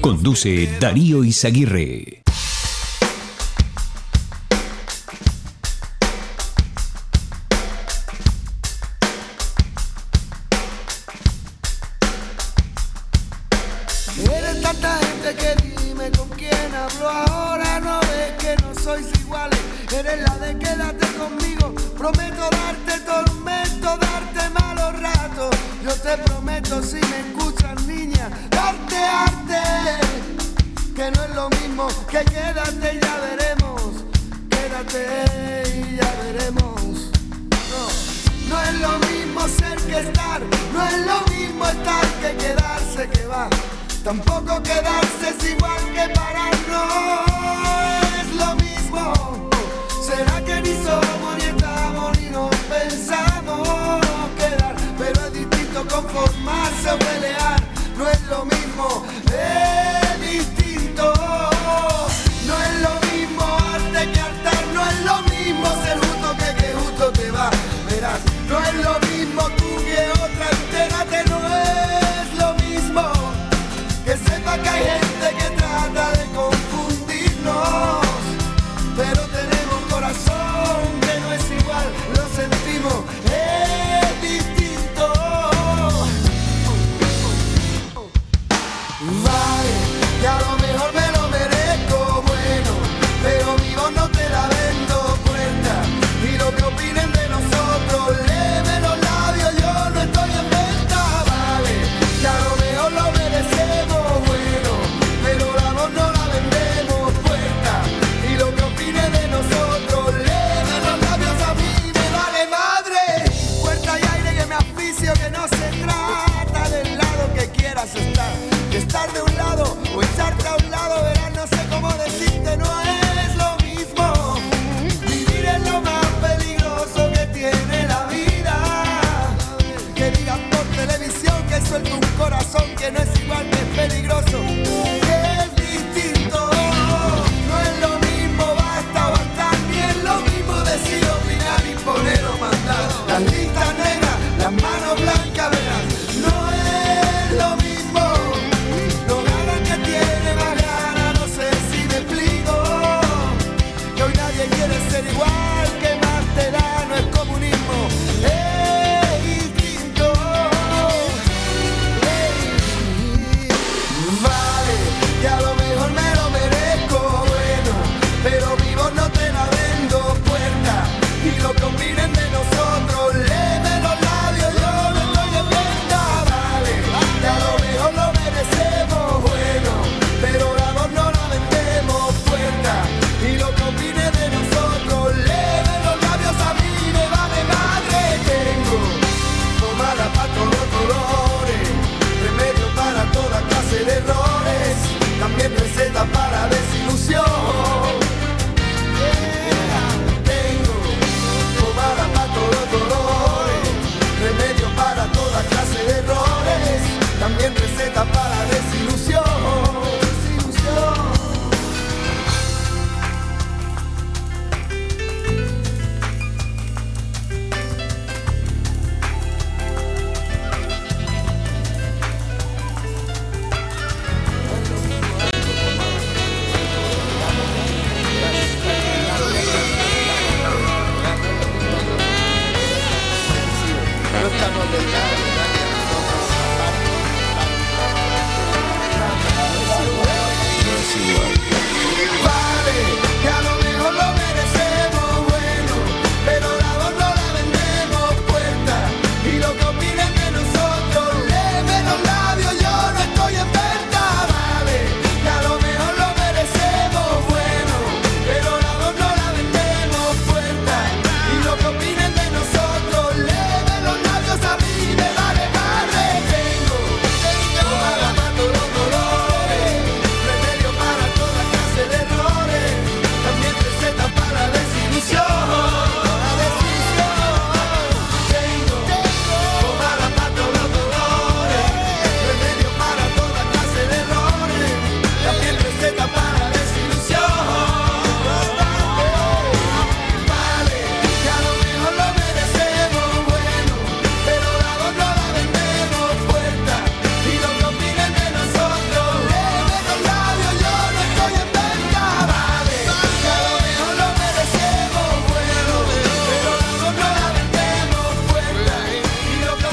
Conduce 0.00 0.68
Darío 0.80 1.22
Izaguirre. 1.22 2.22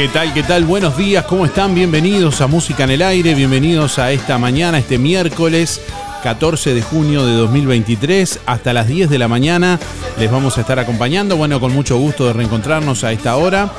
¿Qué 0.06 0.12
tal? 0.12 0.34
¿Qué 0.36 0.44
tal? 0.44 0.66
Buenos 0.66 0.96
días, 0.98 1.26
¿cómo 1.26 1.48
están? 1.48 1.74
Bienvenidos 1.74 2.40
a 2.40 2.46
Música 2.46 2.84
en 2.84 2.92
el 2.92 3.02
Aire, 3.02 3.34
bienvenidos 3.34 3.98
a 3.98 4.12
esta 4.12 4.38
mañana, 4.38 4.78
este 4.78 5.00
miércoles 5.00 5.82
14 6.22 6.76
de 6.76 6.84
junio 6.84 7.26
de 7.26 7.34
2023, 7.34 8.42
hasta 8.46 8.72
las 8.72 8.88
10 8.88 9.10
de 9.10 9.18
la 9.18 9.28
mañana 9.28 9.80
les 10.20 10.30
vamos 10.30 10.60
a 10.60 10.62
estar 10.62 10.78
acompañando, 10.78 11.38
bueno, 11.38 11.60
con 11.60 11.74
mucho 11.74 11.98
gusto 11.98 12.28
de 12.28 12.34
reencontrarnos 12.34 13.04
a 13.04 13.12
esta 13.12 13.36
hora. 13.36 13.72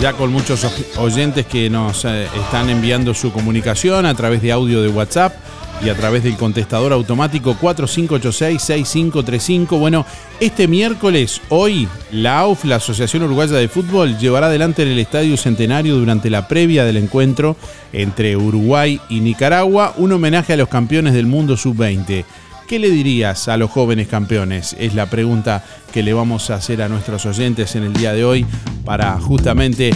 Ya 0.00 0.14
con 0.14 0.32
muchos 0.32 0.66
oyentes 0.96 1.44
que 1.44 1.68
nos 1.68 2.06
eh, 2.06 2.28
están 2.34 2.70
enviando 2.70 3.12
su 3.12 3.30
comunicación 3.30 4.06
a 4.06 4.14
través 4.14 4.40
de 4.40 4.52
audio 4.52 4.80
de 4.80 4.88
WhatsApp 4.88 5.34
y 5.84 5.88
a 5.88 5.96
través 5.96 6.22
del 6.22 6.36
contestador 6.36 6.92
automático 6.92 7.56
4586-6535. 7.60 9.76
Bueno, 9.78 10.06
este 10.38 10.68
miércoles, 10.68 11.40
hoy, 11.48 11.88
la 12.12 12.38
AUF, 12.40 12.64
la 12.64 12.76
Asociación 12.76 13.24
Uruguaya 13.24 13.56
de 13.56 13.66
Fútbol, 13.68 14.16
llevará 14.18 14.46
adelante 14.46 14.82
en 14.82 14.88
el 14.88 15.00
Estadio 15.00 15.36
Centenario 15.36 15.96
durante 15.96 16.30
la 16.30 16.46
previa 16.46 16.84
del 16.84 16.98
encuentro 16.98 17.56
entre 17.92 18.36
Uruguay 18.36 19.00
y 19.08 19.18
Nicaragua 19.20 19.94
un 19.96 20.12
homenaje 20.12 20.52
a 20.52 20.56
los 20.56 20.68
campeones 20.68 21.14
del 21.14 21.26
mundo 21.26 21.56
sub-20. 21.56 22.24
¿Qué 22.68 22.78
le 22.78 22.90
dirías 22.90 23.48
a 23.48 23.56
los 23.56 23.68
jóvenes 23.70 24.06
campeones? 24.06 24.76
Es 24.78 24.94
la 24.94 25.10
pregunta 25.10 25.64
que 25.92 26.04
le 26.04 26.12
vamos 26.12 26.50
a 26.50 26.54
hacer 26.54 26.80
a 26.80 26.88
nuestros 26.88 27.26
oyentes 27.26 27.74
en 27.74 27.82
el 27.82 27.92
día 27.92 28.12
de 28.12 28.24
hoy 28.24 28.46
para 28.84 29.18
justamente 29.18 29.90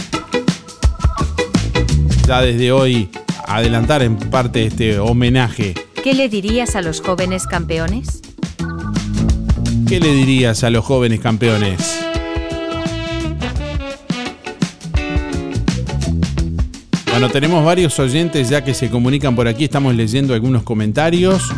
ya 2.27 2.41
desde 2.41 2.73
hoy 2.73 3.09
adelantar 3.47 4.03
en 4.03 4.17
parte 4.17 4.65
este 4.65 4.99
homenaje. 4.99 5.73
¿Qué 6.03 6.13
le 6.13 6.29
dirías 6.29 6.75
a 6.75 6.81
los 6.81 7.01
jóvenes 7.01 7.47
campeones? 7.47 8.21
¿Qué 9.87 9.99
le 9.99 10.13
dirías 10.13 10.63
a 10.63 10.69
los 10.69 10.85
jóvenes 10.85 11.21
campeones? 11.21 12.03
Bueno, 17.09 17.29
tenemos 17.29 17.65
varios 17.65 17.97
oyentes 17.99 18.49
ya 18.49 18.63
que 18.63 18.73
se 18.73 18.89
comunican 18.89 19.35
por 19.35 19.47
aquí, 19.47 19.63
estamos 19.63 19.95
leyendo 19.95 20.33
algunos 20.33 20.63
comentarios. 20.63 21.51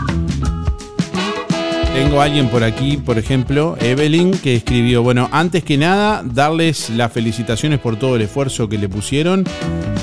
Tengo 1.93 2.21
a 2.21 2.25
alguien 2.25 2.49
por 2.49 2.63
aquí, 2.63 2.97
por 2.97 3.17
ejemplo, 3.17 3.75
Evelyn, 3.81 4.31
que 4.31 4.55
escribió, 4.55 5.03
bueno, 5.03 5.27
antes 5.33 5.63
que 5.63 5.75
nada, 5.75 6.23
darles 6.23 6.91
las 6.91 7.11
felicitaciones 7.11 7.79
por 7.79 7.97
todo 7.97 8.15
el 8.15 8.21
esfuerzo 8.21 8.69
que 8.69 8.77
le 8.77 8.87
pusieron 8.87 9.43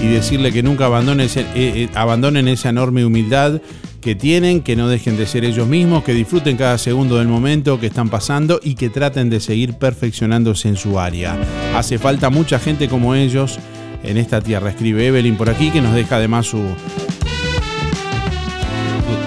y 0.01 0.07
decirle 0.07 0.53
que 0.53 0.63
nunca 0.63 0.87
abandonen, 0.87 1.29
eh, 1.35 1.47
eh, 1.55 1.89
abandonen 1.95 2.49
esa 2.49 2.69
enorme 2.69 3.05
humildad 3.05 3.61
que 4.01 4.15
tienen, 4.15 4.61
que 4.61 4.77
no 4.77 4.89
dejen 4.89 5.17
de 5.17 5.27
ser 5.27 5.45
ellos 5.45 5.67
mismos, 5.67 6.05
que 6.05 6.15
disfruten 6.15 6.57
cada 6.57 6.79
segundo 6.79 7.19
del 7.19 7.29
momento 7.29 7.81
que 7.81 7.87
están 7.87 8.09
pasando 8.09 8.61
y 8.63 8.75
que 8.75 8.89
traten 8.89 9.31
de 9.31 9.41
seguir 9.41 9.75
perfeccionándose 9.75 10.69
en 10.69 10.77
su 10.77 11.01
área. 11.01 11.37
Hace 11.75 11.99
falta 11.99 12.31
mucha 12.31 12.59
gente 12.59 12.89
como 12.89 13.15
ellos 13.15 13.59
en 14.05 14.17
esta 14.17 14.41
tierra. 14.41 14.71
Escribe 14.71 15.07
Evelyn 15.07 15.37
por 15.37 15.51
aquí, 15.51 15.71
que 15.71 15.81
nos 15.81 15.95
deja 15.95 16.17
además 16.17 16.47
su, 16.47 16.63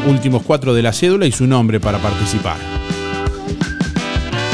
últimos 0.08 0.44
cuatro 0.44 0.74
de 0.74 0.82
la 0.82 0.94
cédula 0.94 1.26
y 1.26 1.32
su 1.32 1.46
nombre 1.46 1.80
para 1.80 1.98
participar. 2.00 2.79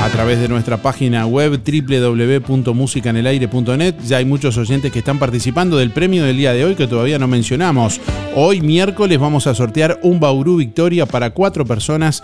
A 0.01 0.09
través 0.09 0.39
de 0.39 0.47
nuestra 0.47 0.77
página 0.77 1.25
web 1.25 1.59
www.musicanelaire.net 1.63 3.95
ya 4.06 4.18
hay 4.18 4.25
muchos 4.25 4.56
oyentes 4.57 4.92
que 4.92 5.00
están 5.00 5.18
participando 5.18 5.77
del 5.77 5.89
premio 5.92 6.24
del 6.24 6.38
día 6.38 6.53
de 6.53 6.63
hoy 6.63 6.75
que 6.75 6.86
todavía 6.88 7.18
no 7.18 7.27
mencionamos. 7.27 8.00
Hoy 8.36 8.62
miércoles 8.62 9.18
vamos 9.18 9.47
a 9.47 9.56
sortear 9.56 10.00
un 10.03 10.19
Bauru 10.19 10.57
Victoria 10.57 11.07
para 11.07 11.31
cuatro 11.31 11.65
personas 11.65 12.21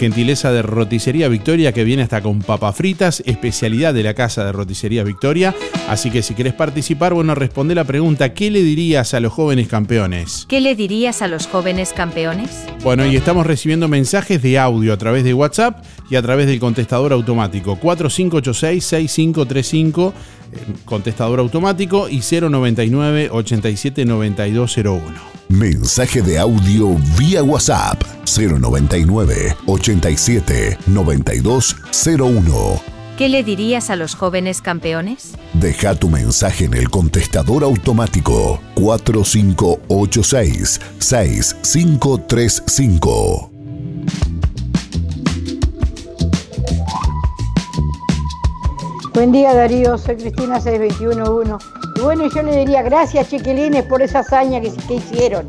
gentileza 0.00 0.50
de 0.50 0.62
Roticería 0.62 1.28
Victoria 1.28 1.72
que 1.72 1.84
viene 1.84 2.02
hasta 2.02 2.22
con 2.22 2.40
papas 2.40 2.74
fritas, 2.74 3.22
especialidad 3.26 3.92
de 3.92 4.02
la 4.02 4.14
casa 4.14 4.46
de 4.46 4.52
Roticería 4.52 5.04
Victoria. 5.04 5.54
Así 5.90 6.10
que 6.10 6.22
si 6.22 6.32
querés 6.32 6.54
participar, 6.54 7.12
bueno, 7.12 7.34
responde 7.34 7.74
la 7.74 7.84
pregunta, 7.84 8.32
¿qué 8.32 8.50
le 8.50 8.62
dirías 8.62 9.12
a 9.12 9.20
los 9.20 9.30
jóvenes 9.30 9.68
campeones? 9.68 10.46
¿Qué 10.48 10.62
le 10.62 10.74
dirías 10.74 11.20
a 11.20 11.28
los 11.28 11.46
jóvenes 11.46 11.92
campeones? 11.92 12.64
Bueno, 12.82 13.04
y 13.04 13.14
estamos 13.14 13.46
recibiendo 13.46 13.88
mensajes 13.88 14.40
de 14.40 14.58
audio 14.58 14.94
a 14.94 14.96
través 14.96 15.22
de 15.22 15.34
WhatsApp 15.34 15.84
y 16.08 16.16
a 16.16 16.22
través 16.22 16.46
del 16.46 16.60
contestador 16.60 17.12
automático 17.12 17.78
4586-6535, 17.78 20.12
eh, 20.12 20.14
contestador 20.86 21.40
automático 21.40 22.08
y 22.08 22.22
099 22.22 23.28
879201. 23.30 25.39
Mensaje 25.50 26.22
de 26.22 26.38
audio 26.38 26.96
vía 27.18 27.42
WhatsApp 27.42 28.00
099 28.24 29.56
87 29.66 30.78
9201. 30.86 32.80
¿Qué 33.18 33.28
le 33.28 33.42
dirías 33.42 33.90
a 33.90 33.96
los 33.96 34.14
jóvenes 34.14 34.62
campeones? 34.62 35.32
Deja 35.54 35.96
tu 35.96 36.08
mensaje 36.08 36.66
en 36.66 36.74
el 36.74 36.88
contestador 36.88 37.64
automático 37.64 38.60
4586 38.76 40.80
6535. 41.00 43.50
Buen 49.12 49.32
día 49.32 49.52
Darío, 49.52 49.98
soy 49.98 50.14
Cristina 50.14 50.60
6211. 50.60 51.79
Y 52.00 52.02
bueno, 52.02 52.30
yo 52.30 52.42
le 52.42 52.56
diría 52.56 52.80
gracias 52.80 53.28
chiquilines 53.28 53.84
por 53.84 54.00
esa 54.00 54.20
hazaña 54.20 54.58
que, 54.58 54.72
que 54.88 54.94
hicieron. 54.94 55.46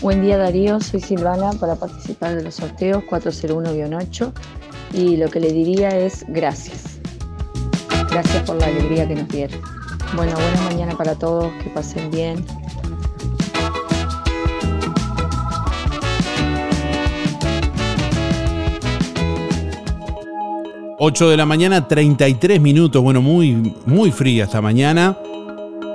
Buen 0.00 0.22
día 0.22 0.38
Darío, 0.38 0.80
soy 0.80 1.00
Silvana 1.00 1.50
para 1.60 1.76
participar 1.76 2.36
de 2.36 2.42
los 2.44 2.54
sorteos 2.54 3.04
401-8 3.10 4.32
y 4.94 5.18
lo 5.18 5.28
que 5.28 5.38
le 5.38 5.52
diría 5.52 5.90
es 5.90 6.24
gracias. 6.28 6.98
Gracias 8.10 8.42
por 8.44 8.56
la 8.56 8.68
alegría 8.68 9.06
que 9.06 9.16
nos 9.16 9.28
dieron. 9.28 9.60
Bueno, 10.16 10.32
buena 10.32 10.62
mañana 10.62 10.96
para 10.96 11.14
todos, 11.16 11.52
que 11.62 11.68
pasen 11.68 12.10
bien. 12.10 12.42
8 21.02 21.30
de 21.30 21.36
la 21.38 21.46
mañana, 21.46 21.88
33 21.88 22.60
minutos. 22.60 23.02
Bueno, 23.02 23.22
muy, 23.22 23.74
muy 23.86 24.10
fría 24.10 24.44
esta 24.44 24.60
mañana. 24.60 25.16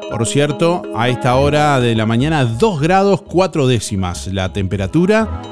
Por 0.09 0.25
cierto, 0.25 0.81
a 0.95 1.09
esta 1.09 1.35
hora 1.35 1.79
de 1.79 1.93
la 1.93 2.07
mañana, 2.07 2.43
2 2.43 2.81
grados 2.81 3.21
4 3.21 3.67
décimas 3.67 4.25
la 4.25 4.51
temperatura. 4.51 5.43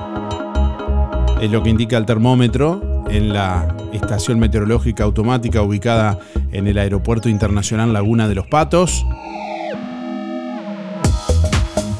Es 1.39 1.51
lo 1.51 1.62
que 1.62 1.69
indica 1.69 1.98
el 1.98 2.07
termómetro 2.07 3.03
en 3.12 3.31
la 3.31 3.77
estación 3.93 4.39
meteorológica 4.39 5.03
automática 5.03 5.62
ubicada 5.62 6.17
en 6.51 6.65
el 6.65 6.79
Aeropuerto 6.79 7.29
Internacional 7.29 7.93
Laguna 7.93 8.27
de 8.27 8.33
los 8.33 8.48
Patos. 8.48 9.05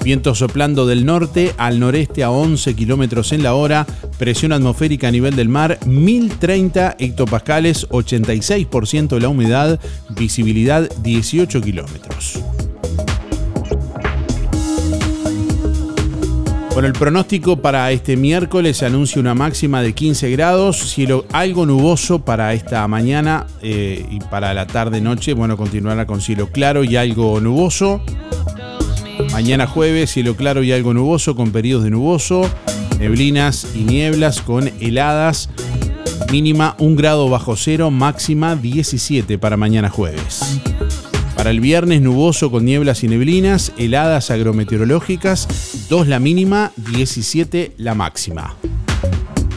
Viento 0.04 0.36
soplando 0.36 0.86
del 0.86 1.06
norte 1.06 1.54
al 1.58 1.80
noreste 1.80 2.24
a 2.24 2.30
11 2.30 2.76
kilómetros 2.76 3.32
en 3.32 3.42
la 3.42 3.54
hora. 3.54 3.88
Presión 4.18 4.52
atmosférica 4.52 5.08
a 5.08 5.12
nivel 5.12 5.38
del 5.38 5.48
mar 5.48 5.80
1030 5.86 6.98
hectopascales, 7.00 7.88
86% 7.90 9.08
de 9.08 9.20
la 9.22 9.30
humedad. 9.30 9.80
Visibilidad 10.10 10.90
18 11.04 11.62
kilómetros. 11.62 12.44
Bueno, 16.74 16.88
el 16.88 16.94
pronóstico 16.94 17.58
para 17.58 17.92
este 17.92 18.18
miércoles 18.18 18.82
anuncia 18.82 19.22
una 19.22 19.36
máxima 19.36 19.84
de 19.84 19.94
15 19.94 20.32
grados, 20.32 20.78
cielo 20.78 21.26
algo 21.32 21.68
nuboso 21.68 22.26
para 22.26 22.54
esta 22.56 22.86
mañana 22.88 23.46
eh, 23.62 24.04
y 24.10 24.20
para 24.20 24.56
la 24.56 24.66
tarde-noche. 24.66 25.34
Bueno, 25.34 25.56
continuará 25.56 26.08
con 26.08 26.20
cielo 26.20 26.50
claro 26.52 26.84
y 26.84 26.96
algo 26.96 27.40
nuboso. 27.40 28.02
Mañana 29.32 29.68
jueves, 29.68 30.12
cielo 30.12 30.36
claro 30.36 30.64
y 30.64 30.72
algo 30.72 30.94
nuboso 30.94 31.36
con 31.36 31.52
periodos 31.52 31.84
de 31.84 31.92
nuboso, 31.92 32.50
neblinas 33.00 33.68
y 33.76 33.80
nieblas 33.80 34.42
con 34.42 34.70
heladas. 34.80 35.50
Mínima 36.32 36.76
1 36.80 36.96
grado 36.96 37.30
bajo 37.30 37.56
cero, 37.56 37.92
máxima 37.92 38.56
17 38.56 39.38
para 39.38 39.58
mañana 39.58 39.90
jueves. 39.90 40.60
Para 41.36 41.52
el 41.52 41.60
viernes 41.60 42.02
nuboso 42.02 42.52
con 42.52 42.66
nieblas 42.66 43.04
y 43.04 43.08
neblinas, 43.08 43.74
heladas 43.78 44.32
agrometeorológicas, 44.32 45.88
2 45.90 46.08
la 46.08 46.20
mínima, 46.20 46.72
17 46.78 47.74
la 47.78 47.96
máxima. 47.96 48.56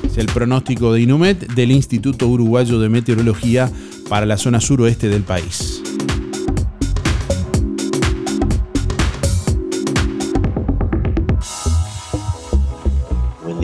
Es 0.05 0.19
el 0.19 0.27
pronóstico 0.27 0.93
de 0.93 1.03
Inumet 1.03 1.53
del 1.55 1.71
Instituto 1.71 2.27
Uruguayo 2.27 2.81
de 2.81 2.89
Meteorología 2.89 3.71
para 4.09 4.27
la 4.27 4.37
zona 4.37 4.61
suroeste 4.61 5.09
del 5.09 5.23
país. 5.23 5.83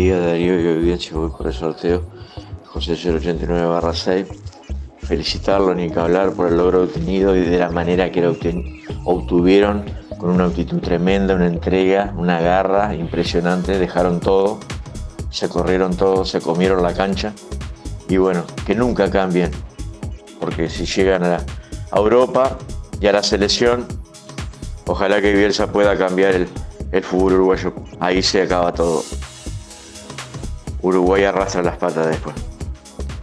Día 0.03 0.19
Darío 0.19 0.61
y 0.61 0.79
audiencia, 0.79 1.17
voy 1.17 1.31
por 1.31 1.47
el 1.47 1.53
sorteo 1.53 2.03
José 2.67 2.95
089 2.95 3.81
6. 3.95 4.27
Felicitarlo 4.99 5.75
ni 5.75 5.91
que 5.91 6.01
hablar 6.01 6.33
por 6.33 6.49
el 6.49 6.57
logro 6.57 6.83
obtenido 6.83 7.37
y 7.37 7.43
de 7.43 7.59
la 7.59 7.71
manera 7.71 8.11
que 8.11 8.21
lo 8.21 8.37
obtuvieron, 9.05 9.85
con 10.19 10.31
una 10.31 10.47
actitud 10.47 10.81
tremenda, 10.81 11.37
una 11.37 11.47
entrega, 11.47 12.13
una 12.17 12.41
garra 12.41 12.95
impresionante, 12.97 13.79
dejaron 13.79 14.19
todo, 14.19 14.59
se 15.31 15.49
corrieron 15.49 15.97
todo, 15.97 16.25
se 16.25 16.41
comieron 16.41 16.83
la 16.83 16.95
cancha 16.95 17.33
y 18.09 18.17
bueno, 18.17 18.45
que 18.67 18.75
nunca 18.75 19.09
cambien, 19.09 19.53
porque 20.41 20.69
si 20.69 20.85
llegan 20.85 21.23
a, 21.23 21.37
a 21.93 21.99
Europa 21.99 22.59
y 23.01 23.07
a 23.07 23.13
la 23.13 23.23
selección, 23.23 23.87
ojalá 24.87 25.21
que 25.21 25.33
Bielsa 25.33 25.71
pueda 25.71 25.97
cambiar 25.97 26.35
el, 26.35 26.49
el 26.91 27.03
fútbol 27.05 27.35
uruguayo. 27.35 27.73
Ahí 28.01 28.23
se 28.23 28.43
acaba 28.43 28.73
todo. 28.73 29.05
Uruguay 30.83 31.25
arrastra 31.25 31.63
las 31.63 31.77
patas 31.79 32.09
después. 32.09 32.35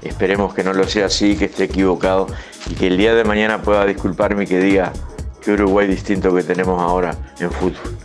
Esperemos 0.01 0.53
que 0.53 0.63
no 0.63 0.73
lo 0.73 0.87
sea 0.87 1.07
así, 1.07 1.35
que 1.35 1.45
esté 1.45 1.65
equivocado 1.65 2.27
y 2.69 2.73
que 2.73 2.87
el 2.87 2.97
día 2.97 3.13
de 3.13 3.25
mañana 3.25 3.61
pueda 3.61 3.85
disculparme 3.85 4.43
y 4.43 4.47
que 4.47 4.59
diga 4.59 4.93
que 5.41 5.51
Uruguay 5.51 5.87
distinto 5.87 6.33
que 6.33 6.43
tenemos 6.43 6.81
ahora 6.81 7.15
en 7.39 7.51
fútbol. 7.51 7.97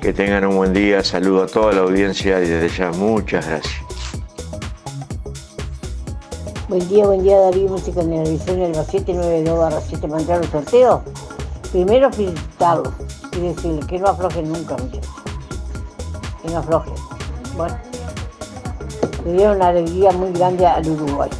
Que 0.00 0.14
tengan 0.14 0.46
un 0.46 0.56
buen 0.56 0.72
día, 0.72 1.04
saludo 1.04 1.44
a 1.44 1.46
toda 1.46 1.72
la 1.74 1.80
audiencia 1.80 2.40
y 2.40 2.48
desde 2.48 2.68
ya 2.74 2.90
muchas 2.92 3.46
gracias. 3.46 3.74
Buen 6.68 6.88
día, 6.88 7.04
buen 7.04 7.22
día 7.22 7.36
David, 7.36 7.68
música 7.68 8.00
en 8.00 8.12
el 8.12 8.38
792 8.38 9.58
barra 9.58 9.80
7 9.80 10.08
para 10.08 10.20
entrar 10.20 10.38
al 10.38 10.50
sorteo. 10.50 11.02
Primero 11.70 12.10
felicitarlos 12.12 12.94
y 13.36 13.40
decirles 13.40 13.84
que 13.86 13.98
no 13.98 14.06
aflojen 14.06 14.48
nunca, 14.50 14.76
muchachos. 14.76 15.12
Que 16.42 16.48
no 16.48 16.58
aflojen. 16.58 16.94
Bueno, 17.56 17.76
le 19.24 19.32
dieron 19.32 19.56
una 19.56 19.68
alegría 19.68 20.12
muy 20.12 20.32
grande 20.32 20.66
al 20.66 20.88
Uruguay. 20.88 21.30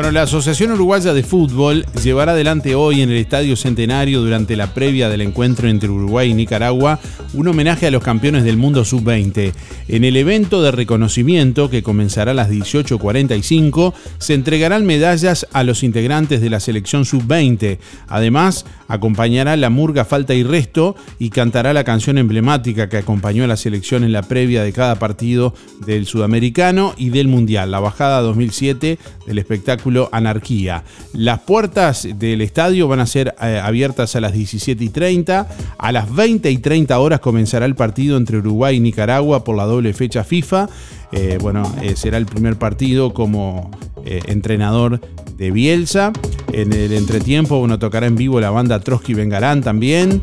Bueno, 0.00 0.12
la 0.12 0.22
Asociación 0.22 0.72
Uruguaya 0.72 1.12
de 1.12 1.22
Fútbol 1.22 1.84
llevará 2.02 2.32
adelante 2.32 2.74
hoy 2.74 3.02
en 3.02 3.10
el 3.10 3.18
Estadio 3.18 3.54
Centenario 3.54 4.22
durante 4.22 4.56
la 4.56 4.72
previa 4.72 5.10
del 5.10 5.20
encuentro 5.20 5.68
entre 5.68 5.90
Uruguay 5.90 6.30
y 6.30 6.32
Nicaragua 6.32 6.98
un 7.34 7.48
homenaje 7.48 7.86
a 7.86 7.90
los 7.90 8.02
campeones 8.02 8.44
del 8.44 8.56
mundo 8.56 8.86
sub-20. 8.86 9.52
En 9.88 10.04
el 10.04 10.16
evento 10.16 10.62
de 10.62 10.70
reconocimiento 10.70 11.68
que 11.68 11.82
comenzará 11.82 12.30
a 12.30 12.34
las 12.34 12.48
18.45 12.50 13.92
se 14.16 14.32
entregarán 14.32 14.86
medallas 14.86 15.46
a 15.52 15.64
los 15.64 15.82
integrantes 15.82 16.40
de 16.40 16.48
la 16.48 16.60
selección 16.60 17.04
sub-20. 17.04 17.78
Además, 18.08 18.64
acompañará 18.88 19.54
la 19.58 19.68
murga 19.68 20.06
Falta 20.06 20.32
y 20.32 20.44
Resto 20.44 20.96
y 21.18 21.28
cantará 21.28 21.74
la 21.74 21.84
canción 21.84 22.16
emblemática 22.16 22.88
que 22.88 22.96
acompañó 22.96 23.44
a 23.44 23.48
la 23.48 23.58
selección 23.58 24.02
en 24.02 24.12
la 24.12 24.22
previa 24.22 24.62
de 24.62 24.72
cada 24.72 24.94
partido 24.94 25.52
del 25.84 26.06
Sudamericano 26.06 26.94
y 26.96 27.10
del 27.10 27.28
Mundial, 27.28 27.70
la 27.70 27.80
bajada 27.80 28.22
2007 28.22 28.98
del 29.26 29.38
espectáculo 29.38 29.89
Anarquía. 30.12 30.84
Las 31.12 31.40
puertas 31.40 32.08
del 32.16 32.40
estadio 32.40 32.88
van 32.88 33.00
a 33.00 33.06
ser 33.06 33.34
eh, 33.42 33.60
abiertas 33.62 34.16
a 34.16 34.20
las 34.20 34.32
17 34.32 34.82
y 34.82 34.88
30, 34.88 35.48
a 35.78 35.92
las 35.92 36.14
20 36.14 36.50
y 36.50 36.58
30 36.58 36.98
horas 36.98 37.20
comenzará 37.20 37.66
el 37.66 37.74
partido 37.74 38.16
entre 38.16 38.38
Uruguay 38.38 38.76
y 38.76 38.80
Nicaragua 38.80 39.44
por 39.44 39.56
la 39.56 39.64
doble 39.64 39.92
fecha 39.92 40.24
FIFA. 40.24 40.68
Eh, 41.12 41.38
bueno, 41.40 41.62
eh, 41.82 41.96
será 41.96 42.18
el 42.18 42.26
primer 42.26 42.56
partido 42.56 43.12
como 43.12 43.70
entrenador 44.04 45.00
de 45.36 45.50
Bielsa. 45.50 46.12
En 46.52 46.72
el 46.72 46.92
entretiempo, 46.92 47.58
bueno, 47.58 47.78
tocará 47.78 48.06
en 48.06 48.16
vivo 48.16 48.40
la 48.40 48.50
banda 48.50 48.80
Trotsky 48.80 49.14
Vengarán 49.14 49.62
también. 49.62 50.22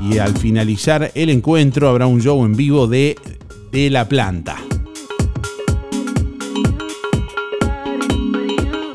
Y 0.00 0.18
al 0.18 0.36
finalizar 0.36 1.10
el 1.14 1.28
encuentro 1.28 1.88
habrá 1.88 2.06
un 2.06 2.22
show 2.22 2.44
en 2.44 2.56
vivo 2.56 2.86
de, 2.86 3.16
de 3.72 3.90
La 3.90 4.08
Planta. 4.08 4.56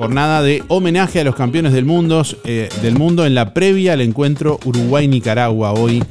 Jornada 0.03 0.43
de 0.43 0.61
homenaje 0.67 1.21
a 1.21 1.23
los 1.23 1.33
campeones 1.33 1.71
del 1.71 1.85
mundo, 1.85 2.23
del 2.43 2.95
mundo 2.97 3.25
en 3.25 3.33
la 3.33 3.53
previa 3.53 3.93
al 3.93 4.01
encuentro 4.01 4.59
Uruguay-Nicaragua 4.65 5.71
hoy 5.71 6.03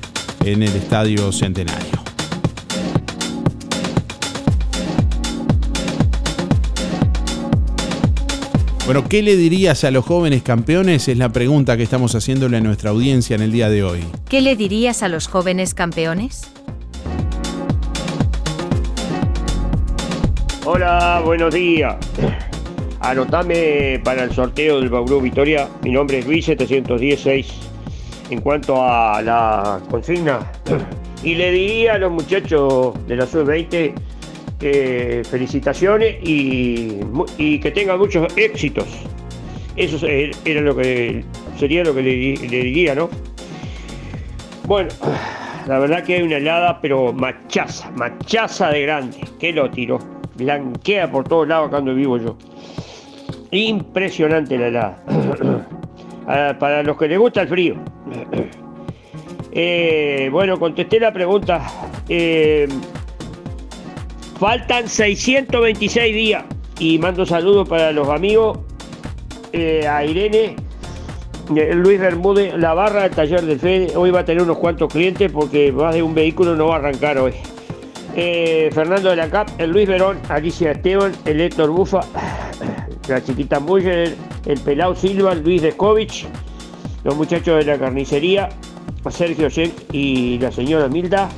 en 0.46 0.62
el 0.62 0.74
Estadio 0.74 1.30
Centenario. 1.30 2.02
Bueno, 8.86 9.06
¿qué 9.10 9.22
le 9.22 9.36
dirías 9.36 9.84
a 9.84 9.90
los 9.90 10.06
jóvenes 10.06 10.42
campeones? 10.42 11.08
Es 11.08 11.18
la 11.18 11.28
pregunta 11.28 11.76
que 11.76 11.82
estamos 11.82 12.14
haciéndole 12.14 12.56
a 12.56 12.60
nuestra 12.62 12.88
audiencia 12.88 13.36
en 13.36 13.42
el 13.42 13.52
día 13.52 13.68
de 13.68 13.84
hoy. 13.84 14.00
¿Qué 14.30 14.40
le 14.40 14.56
dirías 14.56 15.02
a 15.02 15.08
los 15.08 15.26
jóvenes 15.28 15.74
campeones? 15.74 16.48
Hola, 20.64 21.20
buenos 21.22 21.52
días. 21.52 21.96
Anotame 23.02 24.00
para 24.04 24.22
el 24.22 24.32
sorteo 24.32 24.78
del 24.78 24.88
Bauru 24.88 25.20
Victoria. 25.20 25.68
Mi 25.82 25.90
nombre 25.90 26.20
es 26.20 26.26
Luis 26.26 26.44
716. 26.44 27.52
En 28.30 28.40
cuanto 28.40 28.80
a 28.80 29.20
la 29.20 29.80
consigna, 29.90 30.38
y 31.24 31.34
le 31.34 31.50
diría 31.50 31.94
a 31.94 31.98
los 31.98 32.12
muchachos 32.12 32.94
de 33.08 33.16
la 33.16 33.26
sub-20 33.26 33.92
que 34.60 35.22
felicitaciones 35.28 36.16
y, 36.22 37.58
que 37.58 37.72
tengan 37.72 37.98
muchos 37.98 38.32
éxitos. 38.36 38.86
Eso 39.74 40.06
era 40.06 40.60
lo 40.60 40.76
que 40.76 41.24
sería 41.58 41.82
lo 41.82 41.94
que 41.96 42.02
le, 42.02 42.12
diría, 42.12 42.94
¿no? 42.94 43.10
Bueno, 44.68 44.90
la 45.66 45.80
verdad 45.80 46.04
que 46.04 46.14
hay 46.14 46.22
una 46.22 46.36
helada, 46.36 46.80
pero 46.80 47.12
machaza, 47.12 47.90
machaza 47.96 48.70
de 48.70 48.82
grande. 48.82 49.18
Que 49.40 49.52
lo 49.52 49.68
tiró. 49.72 49.98
Blanquea 50.36 51.10
por 51.10 51.24
todos 51.24 51.48
lados 51.48 51.68
cuando 51.68 51.92
vivo 51.96 52.16
yo. 52.16 52.36
Impresionante 53.52 54.56
la 54.56 54.68
helada. 54.68 54.98
Para 56.58 56.82
los 56.82 56.96
que 56.96 57.06
les 57.06 57.18
gusta 57.18 57.42
el 57.42 57.48
frío. 57.48 57.76
Eh, 59.54 60.30
bueno, 60.32 60.58
contesté 60.58 60.98
la 60.98 61.12
pregunta. 61.12 61.60
Eh, 62.08 62.66
faltan 64.40 64.88
626 64.88 66.14
días. 66.14 66.44
Y 66.78 66.98
mando 66.98 67.26
saludos 67.26 67.68
para 67.68 67.92
los 67.92 68.08
amigos. 68.08 68.60
Eh, 69.52 69.86
a 69.86 70.06
Irene, 70.06 70.56
Luis 71.74 72.00
Bermúdez, 72.00 72.54
la 72.54 72.72
barra 72.72 73.02
del 73.02 73.10
taller 73.10 73.42
del 73.42 73.60
Fede. 73.60 73.94
Hoy 73.94 74.10
va 74.10 74.20
a 74.20 74.24
tener 74.24 74.42
unos 74.42 74.56
cuantos 74.56 74.90
clientes 74.90 75.30
porque 75.30 75.70
más 75.70 75.94
de 75.94 76.02
un 76.02 76.14
vehículo 76.14 76.56
no 76.56 76.68
va 76.68 76.76
a 76.76 76.78
arrancar 76.78 77.18
hoy. 77.18 77.34
Fernando 78.14 79.10
de 79.10 79.16
la 79.16 79.28
CAP, 79.28 79.50
el 79.60 79.70
Luis 79.70 79.86
Verón, 79.86 80.18
Alicia 80.30 80.70
Esteban, 80.70 81.12
el 81.26 81.42
Héctor 81.42 81.68
Bufa, 81.68 82.00
la 83.08 83.22
chiquita 83.22 83.60
Muller, 83.60 84.16
el 84.46 84.60
Pelao 84.60 84.94
Silva, 84.94 85.34
Luis 85.34 85.62
Descovich, 85.62 86.26
los 87.04 87.16
muchachos 87.16 87.64
de 87.64 87.64
la 87.64 87.78
carnicería, 87.78 88.48
Sergio 89.10 89.48
Sheck 89.48 89.92
y 89.92 90.38
la 90.38 90.52
señora 90.52 90.88
Milda, 90.88 91.28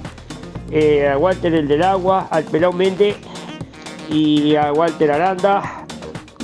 eh, 0.71 1.09
a 1.09 1.17
Walter 1.19 1.55
el 1.55 1.69
del 1.69 1.83
agua, 1.83 2.29
al 2.31 2.45
Pelao 2.45 2.73
Méndez 2.73 3.17
y 4.11 4.55
a 4.57 4.73
Walter 4.73 5.11
Aranda, 5.11 5.87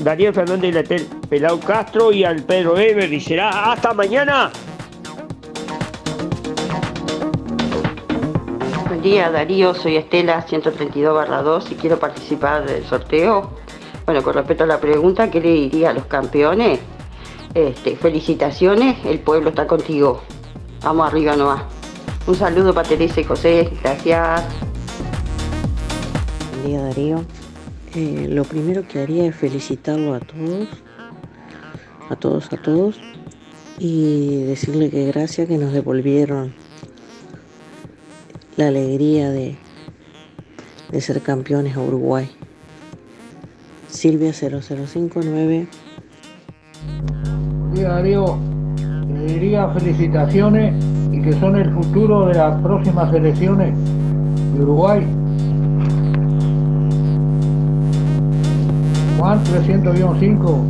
Daniel 0.02 0.32
Fernández 0.32 0.74
Letel, 0.74 1.06
Pelao 1.28 1.60
Castro 1.60 2.12
y 2.12 2.24
al 2.24 2.42
Pedro 2.42 2.78
Ever. 2.78 3.12
Y 3.12 3.20
será 3.20 3.72
hasta 3.72 3.92
mañana. 3.92 4.50
Buen 8.88 9.02
día 9.02 9.30
Darío, 9.30 9.74
soy 9.74 9.96
Estela 9.96 10.42
132 10.42 11.28
2 11.44 11.72
y 11.72 11.74
quiero 11.74 11.98
participar 11.98 12.66
del 12.66 12.84
sorteo. 12.84 13.50
Bueno, 14.10 14.24
con 14.24 14.34
respecto 14.34 14.64
a 14.64 14.66
la 14.66 14.80
pregunta, 14.80 15.30
¿qué 15.30 15.40
le 15.40 15.52
diría 15.52 15.90
a 15.90 15.92
los 15.92 16.06
campeones? 16.06 16.80
Este, 17.54 17.94
felicitaciones, 17.94 18.96
el 19.06 19.20
pueblo 19.20 19.50
está 19.50 19.68
contigo. 19.68 20.20
Vamos 20.82 21.06
arriba 21.06 21.36
nomás. 21.36 21.62
Un 22.26 22.34
saludo 22.34 22.74
para 22.74 22.88
Teresa 22.88 23.20
y 23.20 23.22
José, 23.22 23.70
gracias. 23.80 24.42
Buen 26.50 26.66
día 26.66 26.82
Darío. 26.82 27.24
Eh, 27.94 28.26
lo 28.28 28.42
primero 28.42 28.82
que 28.88 28.98
haría 28.98 29.26
es 29.26 29.36
felicitarlo 29.36 30.14
a 30.14 30.18
todos, 30.18 30.68
a 32.08 32.16
todos, 32.16 32.52
a 32.52 32.56
todos, 32.56 33.00
y 33.78 34.42
decirle 34.42 34.90
que 34.90 35.06
gracias 35.06 35.46
que 35.46 35.56
nos 35.56 35.72
devolvieron 35.72 36.52
la 38.56 38.66
alegría 38.66 39.30
de, 39.30 39.56
de 40.90 41.00
ser 41.00 41.22
campeones 41.22 41.76
a 41.76 41.80
Uruguay. 41.80 42.28
Silvia 43.90 44.32
0059 44.32 45.66
día 47.72 47.88
Darío, 47.88 48.38
le 49.08 49.26
diría 49.26 49.68
felicitaciones 49.68 50.74
y 51.12 51.20
que 51.22 51.32
son 51.34 51.54
el 51.56 51.72
futuro 51.72 52.26
de 52.26 52.34
las 52.34 52.60
próximas 52.62 53.14
elecciones 53.14 53.72
de 54.54 54.62
Uruguay. 54.62 55.06
Juan 59.18 59.40
300-5. 59.44 60.64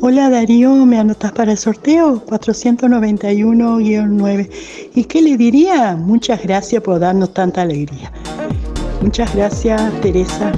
Hola 0.00 0.30
Darío, 0.30 0.86
¿me 0.86 0.98
anotas 0.98 1.32
para 1.32 1.52
el 1.52 1.58
sorteo? 1.58 2.24
491-9. 2.26 4.50
¿Y 4.94 5.04
qué 5.04 5.22
le 5.22 5.36
diría? 5.36 5.96
Muchas 5.96 6.42
gracias 6.42 6.82
por 6.82 6.98
darnos 6.98 7.32
tanta 7.32 7.62
alegría. 7.62 8.10
Muchas 9.00 9.32
gracias, 9.34 9.80
Teresa. 10.00 10.52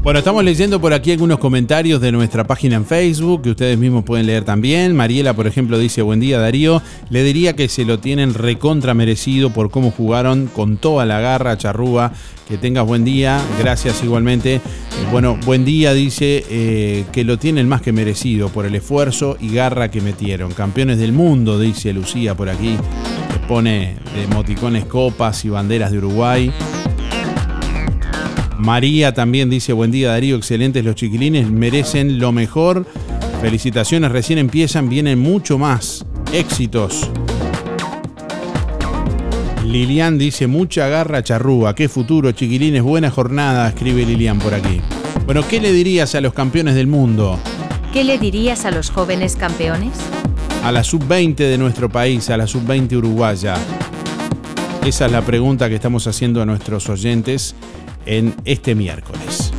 Bueno, 0.00 0.20
estamos 0.20 0.44
leyendo 0.44 0.80
por 0.80 0.94
aquí 0.94 1.10
algunos 1.10 1.38
comentarios 1.38 2.00
de 2.00 2.12
nuestra 2.12 2.46
página 2.46 2.76
en 2.76 2.86
Facebook 2.86 3.42
que 3.42 3.50
ustedes 3.50 3.76
mismos 3.76 4.04
pueden 4.04 4.26
leer 4.26 4.44
también. 4.44 4.94
Mariela, 4.94 5.34
por 5.34 5.46
ejemplo, 5.46 5.76
dice, 5.76 6.02
buen 6.02 6.20
día 6.20 6.38
Darío. 6.38 6.80
Le 7.10 7.24
diría 7.24 7.54
que 7.56 7.68
se 7.68 7.84
lo 7.84 7.98
tienen 7.98 8.32
recontra 8.32 8.94
merecido 8.94 9.50
por 9.50 9.70
cómo 9.70 9.90
jugaron 9.90 10.46
con 10.46 10.76
toda 10.76 11.04
la 11.04 11.20
garra, 11.20 11.58
charrúa. 11.58 12.12
Que 12.48 12.56
tengas 12.56 12.86
buen 12.86 13.04
día. 13.04 13.42
Gracias 13.58 14.02
igualmente. 14.02 14.54
Eh, 14.54 14.60
bueno, 15.10 15.38
buen 15.44 15.64
día 15.64 15.92
dice 15.92 16.44
eh, 16.48 17.04
que 17.12 17.24
lo 17.24 17.38
tienen 17.38 17.68
más 17.68 17.82
que 17.82 17.92
merecido 17.92 18.48
por 18.48 18.64
el 18.64 18.76
esfuerzo 18.76 19.36
y 19.40 19.52
garra 19.52 19.90
que 19.90 20.00
metieron. 20.00 20.52
Campeones 20.52 20.98
del 20.98 21.12
mundo, 21.12 21.58
dice 21.58 21.92
Lucía 21.92 22.34
por 22.34 22.48
aquí. 22.48 22.76
Pone 23.48 23.96
emoticones 24.16 24.86
copas 24.86 25.44
y 25.44 25.50
banderas 25.50 25.90
de 25.90 25.98
Uruguay. 25.98 26.52
María 28.58 29.14
también 29.14 29.48
dice, 29.48 29.72
buen 29.72 29.92
día 29.92 30.10
Darío, 30.10 30.36
excelentes 30.36 30.84
los 30.84 30.96
chiquilines, 30.96 31.48
merecen 31.48 32.18
lo 32.18 32.32
mejor. 32.32 32.86
Felicitaciones, 33.40 34.10
recién 34.10 34.38
empiezan, 34.38 34.88
vienen 34.88 35.20
mucho 35.20 35.58
más. 35.58 36.04
Éxitos. 36.32 37.08
Lilian 39.64 40.18
dice, 40.18 40.48
mucha 40.48 40.88
garra 40.88 41.22
charrúa, 41.22 41.76
qué 41.76 41.88
futuro 41.88 42.32
chiquilines, 42.32 42.82
buena 42.82 43.10
jornada, 43.10 43.68
escribe 43.68 44.04
Lilian 44.04 44.40
por 44.40 44.52
aquí. 44.54 44.80
Bueno, 45.24 45.46
¿qué 45.46 45.60
le 45.60 45.72
dirías 45.72 46.16
a 46.16 46.20
los 46.20 46.32
campeones 46.32 46.74
del 46.74 46.88
mundo? 46.88 47.38
¿Qué 47.92 48.02
le 48.02 48.18
dirías 48.18 48.64
a 48.64 48.72
los 48.72 48.90
jóvenes 48.90 49.36
campeones? 49.36 49.92
A 50.64 50.72
la 50.72 50.82
sub-20 50.82 51.36
de 51.36 51.58
nuestro 51.58 51.88
país, 51.88 52.28
a 52.28 52.36
la 52.36 52.48
sub-20 52.48 52.96
uruguaya. 52.96 53.54
Esa 54.84 55.06
es 55.06 55.12
la 55.12 55.22
pregunta 55.22 55.68
que 55.68 55.76
estamos 55.76 56.08
haciendo 56.08 56.42
a 56.42 56.46
nuestros 56.46 56.88
oyentes 56.88 57.54
en 58.08 58.34
este 58.46 58.74
miércoles. 58.74 59.52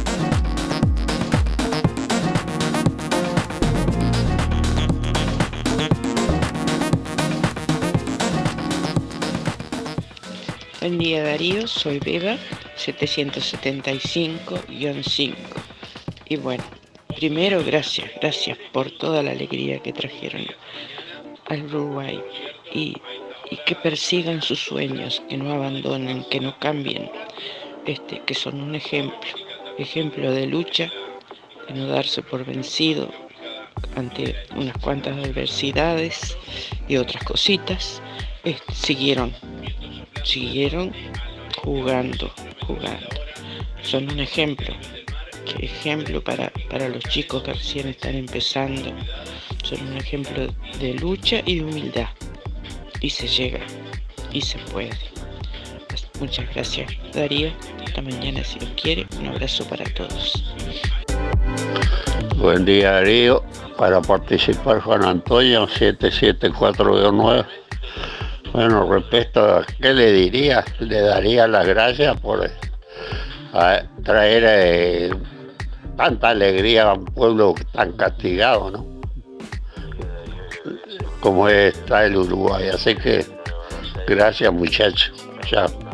Buen 10.82 10.98
día 10.98 11.24
Darío, 11.24 11.68
soy 11.68 12.00
Beba 12.00 12.38
775-5. 12.76 15.36
Y 16.28 16.38
bueno, 16.38 16.64
primero 17.16 17.64
gracias, 17.64 18.10
gracias 18.20 18.58
por 18.74 18.90
toda 18.98 19.22
la 19.22 19.30
alegría 19.32 19.78
que 19.78 19.94
trajeron 19.94 20.48
al 21.46 21.66
Uruguay 21.66 22.20
y, 22.74 22.96
y 23.52 23.58
que 23.68 23.76
persigan 23.76 24.42
sus 24.42 24.60
sueños, 24.60 25.22
que 25.30 25.38
no 25.38 25.54
abandonen, 25.54 26.26
que 26.32 26.40
no 26.40 26.58
cambien, 26.58 27.12
este, 27.90 28.22
que 28.22 28.36
son 28.36 28.62
un 28.62 28.76
ejemplo, 28.76 29.32
ejemplo 29.80 30.32
de 30.32 30.46
lucha, 30.46 30.92
de 31.68 31.74
no 31.74 31.88
darse 31.88 32.22
por 32.22 32.46
vencido 32.46 33.10
ante 33.96 34.36
unas 34.56 34.78
cuantas 34.78 35.18
adversidades 35.18 36.38
y 36.88 36.98
otras 36.98 37.24
cositas, 37.24 38.00
este, 38.44 38.76
siguieron, 38.76 39.34
siguieron 40.24 40.94
jugando, 41.64 42.32
jugando. 42.68 43.10
Son 43.82 44.08
un 44.12 44.20
ejemplo, 44.20 44.76
ejemplo 45.60 46.24
para, 46.24 46.52
para 46.70 46.90
los 46.90 47.04
chicos 47.06 47.42
que 47.42 47.54
recién 47.54 47.88
están 47.88 48.14
empezando. 48.14 48.94
Son 49.64 49.82
un 49.88 49.98
ejemplo 49.98 50.54
de 50.80 50.94
lucha 50.94 51.42
y 51.44 51.56
de 51.56 51.64
humildad. 51.64 52.10
Y 53.02 53.10
se 53.10 53.28
llega, 53.28 53.62
y 54.32 54.42
se 54.42 54.60
puede. 54.72 55.19
Muchas 56.20 56.54
gracias, 56.54 56.92
Darío. 57.14 57.52
Hasta 57.86 58.02
mañana 58.02 58.44
si 58.44 58.60
Dios 58.60 58.72
quiere. 58.82 59.08
Un 59.20 59.28
abrazo 59.28 59.64
para 59.66 59.86
todos. 59.94 60.54
Buen 62.38 62.66
día 62.66 62.92
Darío, 62.92 63.44
para 63.78 64.02
participar 64.02 64.80
Juan 64.82 65.04
Antonio 65.04 65.68
77429. 65.68 67.46
Bueno, 68.54 68.92
respecto 68.92 69.44
a 69.44 69.66
qué 69.82 69.94
le 69.94 70.12
diría, 70.12 70.66
le 70.80 71.02
daría 71.02 71.48
las 71.48 71.68
gracias 71.68 72.20
por 72.20 72.46
eh, 72.46 73.84
traer 74.04 74.44
eh, 74.48 75.12
tanta 75.96 76.30
alegría 76.30 76.90
a 76.90 76.94
un 76.94 77.06
pueblo 77.06 77.56
tan 77.74 77.92
castigado, 77.94 78.72
¿no? 78.72 78.86
Como 81.20 81.48
está 81.50 82.06
el 82.06 82.16
Uruguay. 82.18 82.70
Así 82.70 82.96
que 82.96 83.26
gracias 84.08 84.52
muchachos. 84.52 85.12
Chao. 85.46 85.89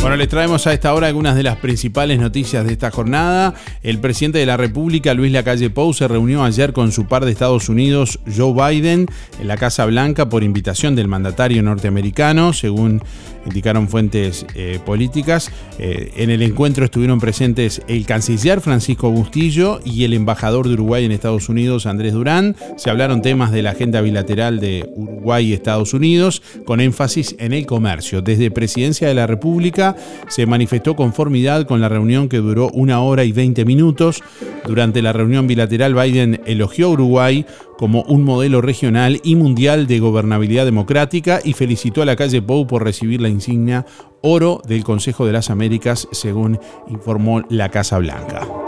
Bueno, 0.00 0.16
les 0.16 0.28
traemos 0.28 0.66
a 0.66 0.72
esta 0.72 0.94
hora 0.94 1.08
algunas 1.08 1.34
de 1.34 1.42
las 1.42 1.56
principales 1.56 2.20
noticias 2.20 2.64
de 2.64 2.72
esta 2.72 2.90
jornada. 2.90 3.54
El 3.82 3.98
presidente 3.98 4.38
de 4.38 4.46
la 4.46 4.56
República, 4.56 5.12
Luis 5.12 5.32
Lacalle 5.32 5.70
Pou, 5.70 5.92
se 5.92 6.06
reunió 6.06 6.44
ayer 6.44 6.72
con 6.72 6.92
su 6.92 7.06
par 7.06 7.24
de 7.24 7.32
Estados 7.32 7.68
Unidos, 7.68 8.20
Joe 8.34 8.54
Biden, 8.54 9.06
en 9.40 9.48
la 9.48 9.56
Casa 9.56 9.84
Blanca 9.86 10.28
por 10.28 10.44
invitación 10.44 10.94
del 10.94 11.08
mandatario 11.08 11.62
norteamericano, 11.64 12.52
según 12.52 13.02
indicaron 13.48 13.88
fuentes 13.88 14.46
eh, 14.54 14.78
políticas. 14.84 15.50
Eh, 15.78 16.12
en 16.16 16.30
el 16.30 16.42
encuentro 16.42 16.84
estuvieron 16.84 17.18
presentes 17.20 17.82
el 17.88 18.06
canciller 18.06 18.60
Francisco 18.60 19.10
Bustillo 19.10 19.80
y 19.84 20.04
el 20.04 20.14
embajador 20.14 20.68
de 20.68 20.74
Uruguay 20.74 21.04
en 21.04 21.12
Estados 21.12 21.48
Unidos, 21.48 21.86
Andrés 21.86 22.12
Durán. 22.12 22.56
Se 22.76 22.90
hablaron 22.90 23.22
temas 23.22 23.50
de 23.50 23.62
la 23.62 23.70
agenda 23.70 24.00
bilateral 24.00 24.60
de 24.60 24.88
Uruguay 24.94 25.46
y 25.46 25.52
Estados 25.52 25.94
Unidos, 25.94 26.42
con 26.64 26.80
énfasis 26.80 27.34
en 27.38 27.52
el 27.52 27.66
comercio. 27.66 28.22
Desde 28.22 28.50
Presidencia 28.50 29.08
de 29.08 29.14
la 29.14 29.26
República 29.26 29.96
se 30.28 30.46
manifestó 30.46 30.94
conformidad 30.94 31.66
con 31.66 31.80
la 31.80 31.88
reunión 31.88 32.28
que 32.28 32.38
duró 32.38 32.68
una 32.72 33.00
hora 33.00 33.24
y 33.24 33.32
20 33.32 33.64
minutos. 33.64 34.22
Durante 34.66 35.02
la 35.02 35.12
reunión 35.12 35.46
bilateral, 35.46 35.94
Biden 35.94 36.40
elogió 36.46 36.86
a 36.86 36.90
Uruguay 36.90 37.46
como 37.78 38.02
un 38.02 38.24
modelo 38.24 38.60
regional 38.60 39.20
y 39.22 39.36
mundial 39.36 39.86
de 39.86 40.00
gobernabilidad 40.00 40.64
democrática 40.64 41.40
y 41.42 41.52
felicitó 41.54 42.02
a 42.02 42.06
la 42.06 42.16
calle 42.16 42.42
Pou 42.42 42.66
por 42.66 42.84
recibir 42.84 43.20
la 43.22 43.28
insignia 43.28 43.86
Oro 44.20 44.60
del 44.66 44.82
Consejo 44.82 45.24
de 45.24 45.32
las 45.32 45.48
Américas, 45.48 46.08
según 46.10 46.58
informó 46.88 47.42
la 47.48 47.70
Casa 47.70 47.98
Blanca. 47.98 48.67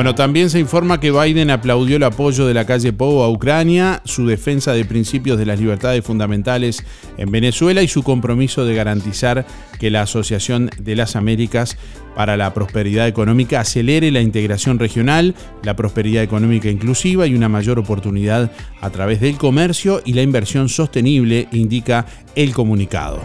Bueno, 0.00 0.14
también 0.14 0.48
se 0.48 0.58
informa 0.58 0.98
que 0.98 1.10
Biden 1.10 1.50
aplaudió 1.50 1.96
el 1.96 2.04
apoyo 2.04 2.46
de 2.46 2.54
la 2.54 2.64
calle 2.64 2.90
Pou 2.90 3.22
a 3.22 3.28
Ucrania, 3.28 4.00
su 4.06 4.26
defensa 4.26 4.72
de 4.72 4.86
principios 4.86 5.36
de 5.36 5.44
las 5.44 5.60
libertades 5.60 6.02
fundamentales 6.02 6.86
en 7.18 7.30
Venezuela 7.30 7.82
y 7.82 7.86
su 7.86 8.02
compromiso 8.02 8.64
de 8.64 8.74
garantizar 8.74 9.44
que 9.78 9.90
la 9.90 10.00
Asociación 10.00 10.70
de 10.78 10.96
las 10.96 11.16
Américas 11.16 11.76
para 12.16 12.38
la 12.38 12.54
Prosperidad 12.54 13.08
Económica 13.08 13.60
acelere 13.60 14.10
la 14.10 14.22
integración 14.22 14.78
regional, 14.78 15.34
la 15.62 15.76
prosperidad 15.76 16.22
económica 16.22 16.70
inclusiva 16.70 17.26
y 17.26 17.34
una 17.34 17.50
mayor 17.50 17.78
oportunidad 17.78 18.50
a 18.80 18.88
través 18.88 19.20
del 19.20 19.36
comercio 19.36 20.00
y 20.06 20.14
la 20.14 20.22
inversión 20.22 20.70
sostenible, 20.70 21.46
indica 21.52 22.06
el 22.36 22.54
comunicado. 22.54 23.20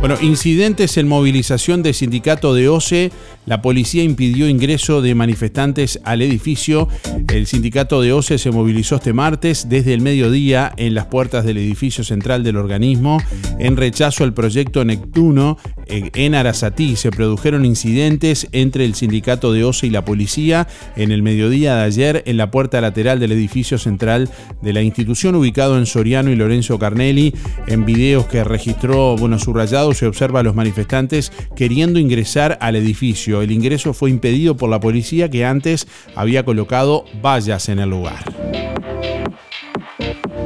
Bueno, 0.00 0.14
incidentes 0.22 0.96
en 0.96 1.08
movilización 1.08 1.82
de 1.82 1.92
sindicato 1.92 2.54
de 2.54 2.68
OCE. 2.68 3.10
La 3.46 3.62
policía 3.62 4.04
impidió 4.04 4.48
ingreso 4.48 5.02
de 5.02 5.16
manifestantes 5.16 5.98
al 6.04 6.22
edificio. 6.22 6.86
El 7.32 7.48
sindicato 7.48 8.00
de 8.00 8.12
OCE 8.12 8.38
se 8.38 8.52
movilizó 8.52 8.96
este 8.96 9.12
martes 9.12 9.68
desde 9.68 9.94
el 9.94 10.00
mediodía 10.00 10.72
en 10.76 10.94
las 10.94 11.06
puertas 11.06 11.44
del 11.44 11.56
edificio 11.56 12.04
central 12.04 12.44
del 12.44 12.58
organismo 12.58 13.20
en 13.58 13.76
rechazo 13.76 14.22
al 14.22 14.34
proyecto 14.34 14.84
Neptuno 14.84 15.58
en 15.86 16.34
Arasatí. 16.36 16.94
Se 16.94 17.10
produjeron 17.10 17.64
incidentes 17.64 18.46
entre 18.52 18.84
el 18.84 18.94
sindicato 18.94 19.52
de 19.52 19.64
OCE 19.64 19.88
y 19.88 19.90
la 19.90 20.04
policía 20.04 20.68
en 20.94 21.10
el 21.10 21.22
mediodía 21.22 21.74
de 21.74 21.82
ayer 21.82 22.22
en 22.26 22.36
la 22.36 22.52
puerta 22.52 22.80
lateral 22.80 23.18
del 23.18 23.32
edificio 23.32 23.78
central 23.78 24.30
de 24.62 24.72
la 24.72 24.82
institución 24.82 25.34
ubicado 25.34 25.76
en 25.76 25.86
Soriano 25.86 26.30
y 26.30 26.36
Lorenzo 26.36 26.78
Carnelli. 26.78 27.34
En 27.66 27.84
videos 27.84 28.26
que 28.26 28.44
registró 28.44 29.16
bueno, 29.16 29.38
subrayado 29.38 29.88
se 29.98 30.06
observa 30.06 30.40
a 30.40 30.42
los 30.42 30.54
manifestantes 30.54 31.32
queriendo 31.56 31.98
ingresar 31.98 32.56
al 32.60 32.76
edificio. 32.76 33.42
El 33.42 33.50
ingreso 33.50 33.92
fue 33.92 34.10
impedido 34.10 34.56
por 34.56 34.70
la 34.70 34.80
policía 34.80 35.28
que 35.28 35.44
antes 35.44 35.88
había 36.14 36.44
colocado 36.44 37.04
vallas 37.20 37.68
en 37.68 37.80
el 37.80 37.90
lugar. 37.90 38.24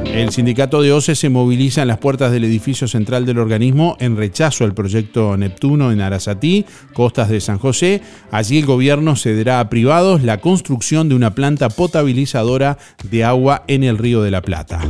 El 0.05 0.29
sindicato 0.29 0.83
de 0.83 0.91
OCE 0.91 1.15
se 1.15 1.29
moviliza 1.29 1.81
en 1.81 1.87
las 1.87 1.97
puertas 1.97 2.31
del 2.31 2.43
edificio 2.43 2.87
central 2.87 3.25
del 3.25 3.39
organismo 3.39 3.97
en 3.99 4.15
rechazo 4.15 4.63
al 4.63 4.75
proyecto 4.75 5.35
Neptuno 5.37 5.91
en 5.91 6.01
Arasatí, 6.01 6.65
costas 6.93 7.29
de 7.29 7.41
San 7.41 7.57
José. 7.57 8.01
Allí 8.29 8.59
el 8.59 8.67
gobierno 8.67 9.15
cederá 9.15 9.59
a 9.59 9.69
privados 9.69 10.21
la 10.21 10.39
construcción 10.39 11.09
de 11.09 11.15
una 11.15 11.33
planta 11.33 11.69
potabilizadora 11.69 12.77
de 13.09 13.23
agua 13.23 13.63
en 13.67 13.83
el 13.83 13.97
río 13.97 14.21
de 14.21 14.29
la 14.29 14.43
Plata. 14.43 14.81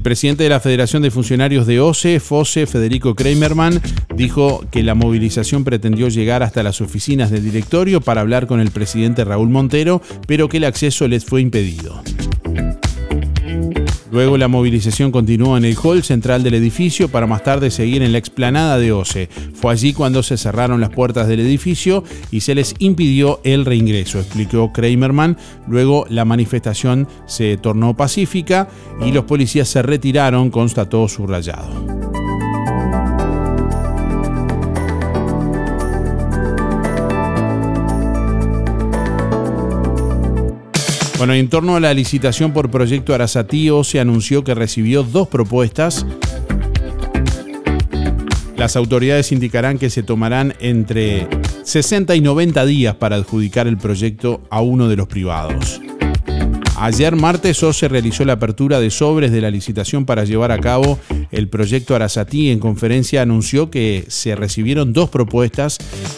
El 0.00 0.04
presidente 0.04 0.44
de 0.44 0.48
la 0.48 0.60
Federación 0.60 1.02
de 1.02 1.10
Funcionarios 1.10 1.66
de 1.66 1.78
OCE, 1.78 2.20
FOSE, 2.20 2.66
Federico 2.66 3.14
Kramerman, 3.14 3.82
dijo 4.16 4.64
que 4.70 4.82
la 4.82 4.94
movilización 4.94 5.62
pretendió 5.62 6.08
llegar 6.08 6.42
hasta 6.42 6.62
las 6.62 6.80
oficinas 6.80 7.30
del 7.30 7.44
directorio 7.44 8.00
para 8.00 8.22
hablar 8.22 8.46
con 8.46 8.60
el 8.60 8.70
presidente 8.70 9.26
Raúl 9.26 9.50
Montero, 9.50 10.00
pero 10.26 10.48
que 10.48 10.56
el 10.56 10.64
acceso 10.64 11.06
les 11.06 11.26
fue 11.26 11.42
impedido. 11.42 12.02
Luego 14.10 14.36
la 14.36 14.48
movilización 14.48 15.12
continuó 15.12 15.56
en 15.56 15.64
el 15.64 15.76
hall 15.82 16.02
central 16.02 16.42
del 16.42 16.54
edificio 16.54 17.08
para 17.08 17.26
más 17.26 17.44
tarde 17.44 17.70
seguir 17.70 18.02
en 18.02 18.12
la 18.12 18.18
explanada 18.18 18.78
de 18.78 18.92
OCE. 18.92 19.28
Fue 19.54 19.72
allí 19.72 19.92
cuando 19.92 20.22
se 20.22 20.36
cerraron 20.36 20.80
las 20.80 20.90
puertas 20.90 21.28
del 21.28 21.40
edificio 21.40 22.02
y 22.30 22.40
se 22.40 22.54
les 22.54 22.74
impidió 22.78 23.40
el 23.44 23.64
reingreso, 23.64 24.18
explicó 24.18 24.72
Kramerman. 24.72 25.36
Luego 25.68 26.06
la 26.08 26.24
manifestación 26.24 27.08
se 27.26 27.56
tornó 27.56 27.96
pacífica 27.96 28.68
y 29.04 29.12
los 29.12 29.24
policías 29.24 29.68
se 29.68 29.82
retiraron, 29.82 30.50
constató 30.50 31.06
subrayado. 31.08 31.99
Bueno, 41.20 41.34
en 41.34 41.50
torno 41.50 41.76
a 41.76 41.80
la 41.80 41.92
licitación 41.92 42.54
por 42.54 42.70
proyecto 42.70 43.12
Arasatío, 43.12 43.84
se 43.84 44.00
anunció 44.00 44.42
que 44.42 44.54
recibió 44.54 45.02
dos 45.02 45.28
propuestas. 45.28 46.06
Las 48.56 48.74
autoridades 48.74 49.30
indicarán 49.30 49.78
que 49.78 49.90
se 49.90 50.02
tomarán 50.02 50.54
entre 50.60 51.28
60 51.62 52.16
y 52.16 52.22
90 52.22 52.64
días 52.64 52.94
para 52.94 53.16
adjudicar 53.16 53.66
el 53.66 53.76
proyecto 53.76 54.40
a 54.48 54.62
uno 54.62 54.88
de 54.88 54.96
los 54.96 55.08
privados. 55.08 55.82
Ayer 56.82 57.14
martes 57.14 57.58
se 57.58 57.88
realizó 57.88 58.24
la 58.24 58.32
apertura 58.32 58.80
de 58.80 58.90
sobres 58.90 59.32
de 59.32 59.42
la 59.42 59.50
licitación 59.50 60.06
para 60.06 60.24
llevar 60.24 60.50
a 60.50 60.58
cabo 60.60 60.98
el 61.30 61.46
proyecto 61.46 61.94
Arasatí. 61.94 62.48
En 62.48 62.58
conferencia 62.58 63.20
anunció 63.20 63.70
que 63.70 64.06
se 64.08 64.34
recibieron 64.34 64.94
dos 64.94 65.10
propuestas 65.10 65.76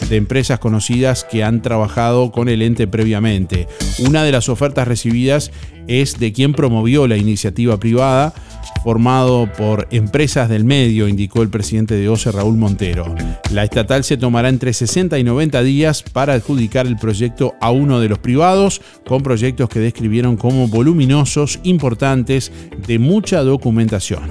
de 0.09 0.15
empresas 0.15 0.59
conocidas 0.59 1.25
que 1.25 1.43
han 1.43 1.61
trabajado 1.61 2.31
con 2.31 2.47
el 2.47 2.61
ente 2.61 2.87
previamente. 2.87 3.67
Una 4.07 4.23
de 4.23 4.31
las 4.31 4.47
ofertas 4.47 4.87
recibidas 4.87 5.51
es 5.87 6.19
de 6.19 6.33
quien 6.33 6.53
promovió 6.53 7.07
la 7.07 7.17
iniciativa 7.17 7.79
privada 7.79 8.33
formado 8.83 9.49
por 9.57 9.87
empresas 9.91 10.49
del 10.49 10.65
medio, 10.65 11.07
indicó 11.07 11.41
el 11.41 11.49
presidente 11.49 11.95
de 11.95 12.09
OCE, 12.09 12.31
Raúl 12.31 12.57
Montero. 12.57 13.15
La 13.51 13.63
estatal 13.63 14.03
se 14.03 14.17
tomará 14.17 14.49
entre 14.49 14.73
60 14.73 15.17
y 15.17 15.23
90 15.23 15.63
días 15.63 16.03
para 16.03 16.33
adjudicar 16.33 16.85
el 16.85 16.97
proyecto 16.97 17.55
a 17.61 17.71
uno 17.71 18.01
de 18.01 18.09
los 18.09 18.19
privados, 18.19 18.81
con 19.07 19.23
proyectos 19.23 19.69
que 19.69 19.79
describieron 19.79 20.35
como 20.35 20.67
voluminosos, 20.67 21.59
importantes, 21.63 22.51
de 22.85 22.99
mucha 22.99 23.41
documentación. 23.41 24.23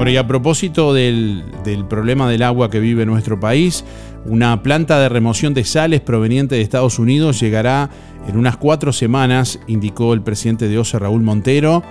Bueno, 0.00 0.12
y 0.12 0.16
a 0.16 0.26
propósito 0.26 0.94
del, 0.94 1.44
del 1.62 1.84
problema 1.84 2.26
del 2.26 2.42
agua 2.42 2.70
que 2.70 2.80
vive 2.80 3.04
nuestro 3.04 3.38
país, 3.38 3.84
una 4.24 4.62
planta 4.62 4.98
de 4.98 5.10
remoción 5.10 5.52
de 5.52 5.62
sales 5.64 6.00
proveniente 6.00 6.54
de 6.54 6.62
Estados 6.62 6.98
Unidos 6.98 7.38
llegará 7.38 7.90
en 8.26 8.38
unas 8.38 8.56
cuatro 8.56 8.94
semanas, 8.94 9.60
indicó 9.66 10.14
el 10.14 10.22
presidente 10.22 10.68
de 10.68 10.78
OCE 10.78 11.00
Raúl 11.00 11.20
Montero. 11.20 11.82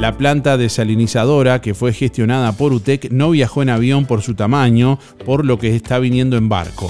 La 0.00 0.16
planta 0.18 0.56
desalinizadora 0.56 1.60
que 1.60 1.72
fue 1.72 1.92
gestionada 1.92 2.50
por 2.50 2.72
UTEC 2.72 3.12
no 3.12 3.30
viajó 3.30 3.62
en 3.62 3.70
avión 3.70 4.04
por 4.04 4.22
su 4.22 4.34
tamaño, 4.34 4.98
por 5.24 5.44
lo 5.44 5.56
que 5.56 5.76
está 5.76 6.00
viniendo 6.00 6.36
en 6.36 6.48
barco. 6.48 6.88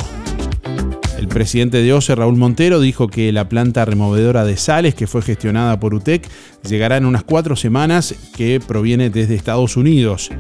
El 1.19 1.27
presidente 1.27 1.83
de 1.83 1.93
OCE, 1.93 2.15
Raúl 2.15 2.37
Montero, 2.37 2.79
dijo 2.79 3.09
que 3.09 3.33
la 3.33 3.49
planta 3.49 3.85
removedora 3.85 4.45
de 4.45 4.57
sales 4.57 4.95
que 4.95 5.09
fue 5.09 5.21
gestionada 5.21 5.81
por 5.81 5.93
UTEC 5.93 6.29
llegará 6.63 6.97
en 6.97 7.07
unas 7.07 7.25
cuatro 7.25 7.57
semanas 7.57 8.15
que 8.37 8.61
proviene 8.65 9.11
desde 9.11 9.35
Estados 9.35 9.77
Unidos. 9.77 10.31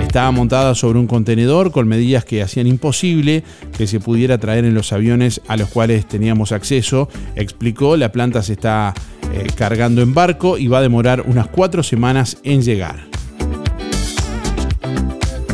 Estaba 0.00 0.30
montada 0.30 0.74
sobre 0.74 0.98
un 0.98 1.06
contenedor 1.06 1.70
con 1.70 1.86
medidas 1.86 2.24
que 2.24 2.42
hacían 2.42 2.66
imposible 2.66 3.44
que 3.76 3.86
se 3.86 4.00
pudiera 4.00 4.38
traer 4.38 4.64
en 4.64 4.72
los 4.72 4.94
aviones 4.94 5.42
a 5.48 5.58
los 5.58 5.68
cuales 5.68 6.08
teníamos 6.08 6.50
acceso. 6.52 7.10
Explicó, 7.36 7.98
la 7.98 8.10
planta 8.10 8.42
se 8.42 8.54
está 8.54 8.94
eh, 9.34 9.48
cargando 9.54 10.00
en 10.00 10.14
barco 10.14 10.56
y 10.56 10.66
va 10.66 10.78
a 10.78 10.82
demorar 10.82 11.24
unas 11.26 11.48
cuatro 11.48 11.82
semanas 11.82 12.38
en 12.42 12.62
llegar. 12.62 13.11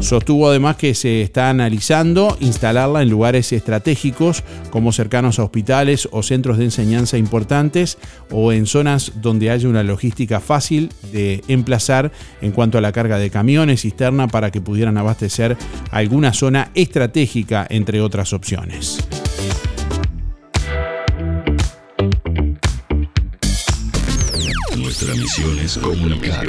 Sostuvo 0.00 0.48
además 0.48 0.76
que 0.76 0.94
se 0.94 1.22
está 1.22 1.50
analizando 1.50 2.36
instalarla 2.40 3.02
en 3.02 3.10
lugares 3.10 3.52
estratégicos 3.52 4.44
como 4.70 4.92
cercanos 4.92 5.38
a 5.38 5.44
hospitales 5.44 6.08
o 6.12 6.22
centros 6.22 6.58
de 6.58 6.64
enseñanza 6.64 7.18
importantes 7.18 7.98
o 8.30 8.52
en 8.52 8.66
zonas 8.66 9.12
donde 9.16 9.50
haya 9.50 9.68
una 9.68 9.82
logística 9.82 10.40
fácil 10.40 10.92
de 11.12 11.42
emplazar 11.48 12.12
en 12.40 12.52
cuanto 12.52 12.78
a 12.78 12.80
la 12.80 12.92
carga 12.92 13.18
de 13.18 13.30
camiones, 13.30 13.82
cisterna 13.82 14.28
para 14.28 14.50
que 14.50 14.60
pudieran 14.60 14.96
abastecer 14.98 15.56
alguna 15.90 16.32
zona 16.32 16.70
estratégica 16.74 17.66
entre 17.68 18.00
otras 18.00 18.32
opciones. 18.32 18.98
Nuestra 24.76 25.14
misión 25.14 25.58
es 25.58 25.76
comunicar. 25.76 26.46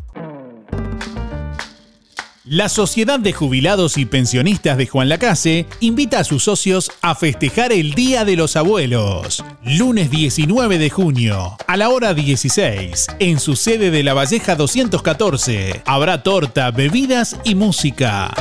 La 2.51 2.67
Sociedad 2.67 3.17
de 3.17 3.31
Jubilados 3.31 3.97
y 3.97 4.05
Pensionistas 4.05 4.77
de 4.77 4.85
Juan 4.85 5.07
Lacase 5.07 5.67
invita 5.79 6.19
a 6.19 6.23
sus 6.25 6.43
socios 6.43 6.91
a 7.01 7.15
festejar 7.15 7.71
el 7.71 7.93
Día 7.93 8.25
de 8.25 8.35
los 8.35 8.57
Abuelos, 8.57 9.45
lunes 9.63 10.11
19 10.11 10.77
de 10.77 10.89
junio, 10.89 11.55
a 11.65 11.77
la 11.77 11.87
hora 11.87 12.13
16, 12.13 13.07
en 13.19 13.39
su 13.39 13.55
sede 13.55 13.89
de 13.89 14.03
La 14.03 14.13
Valleja 14.13 14.55
214. 14.55 15.83
Habrá 15.85 16.23
torta, 16.23 16.71
bebidas 16.71 17.37
y 17.45 17.55
música. 17.55 18.33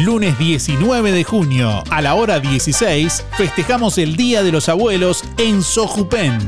Lunes 0.00 0.38
19 0.38 1.12
de 1.12 1.24
junio, 1.24 1.84
a 1.90 2.00
la 2.00 2.14
hora 2.14 2.40
16, 2.40 3.22
festejamos 3.36 3.98
el 3.98 4.16
Día 4.16 4.42
de 4.42 4.50
los 4.50 4.70
Abuelos 4.70 5.22
en 5.36 5.62
Sojupen. 5.62 6.38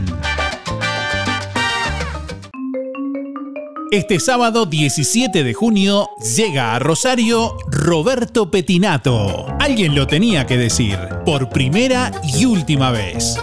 Este 3.97 4.21
sábado 4.21 4.67
17 4.67 5.43
de 5.43 5.55
junio 5.55 6.11
llega 6.37 6.75
a 6.75 6.79
Rosario 6.79 7.57
Roberto 7.67 8.51
Petinato. 8.51 9.47
Alguien 9.59 9.95
lo 9.95 10.07
tenía 10.07 10.47
que 10.47 10.59
decir, 10.59 10.99
por 11.25 11.49
primera 11.49 12.11
y 12.23 12.45
última 12.45 12.91
vez. 12.91 13.39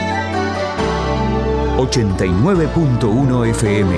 89.1 1.81 3.49
FM. 3.49 3.95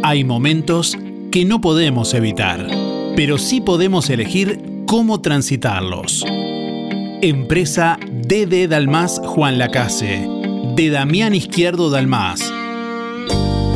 Hay 0.03 0.23
momentos 0.23 0.97
que 1.32 1.45
no 1.45 1.62
podemos 1.62 2.13
evitar, 2.13 2.67
pero 3.15 3.38
sí 3.38 3.62
podemos 3.62 4.10
elegir 4.10 4.60
cómo 4.88 5.21
transitarlos. 5.21 6.25
Empresa 7.21 7.99
DD 8.01 8.67
Dalmas 8.69 9.21
Juan 9.25 9.58
Lacase, 9.58 10.27
de 10.75 10.89
Damián 10.89 11.36
Izquierdo 11.36 11.89
Dalmas. 11.89 12.51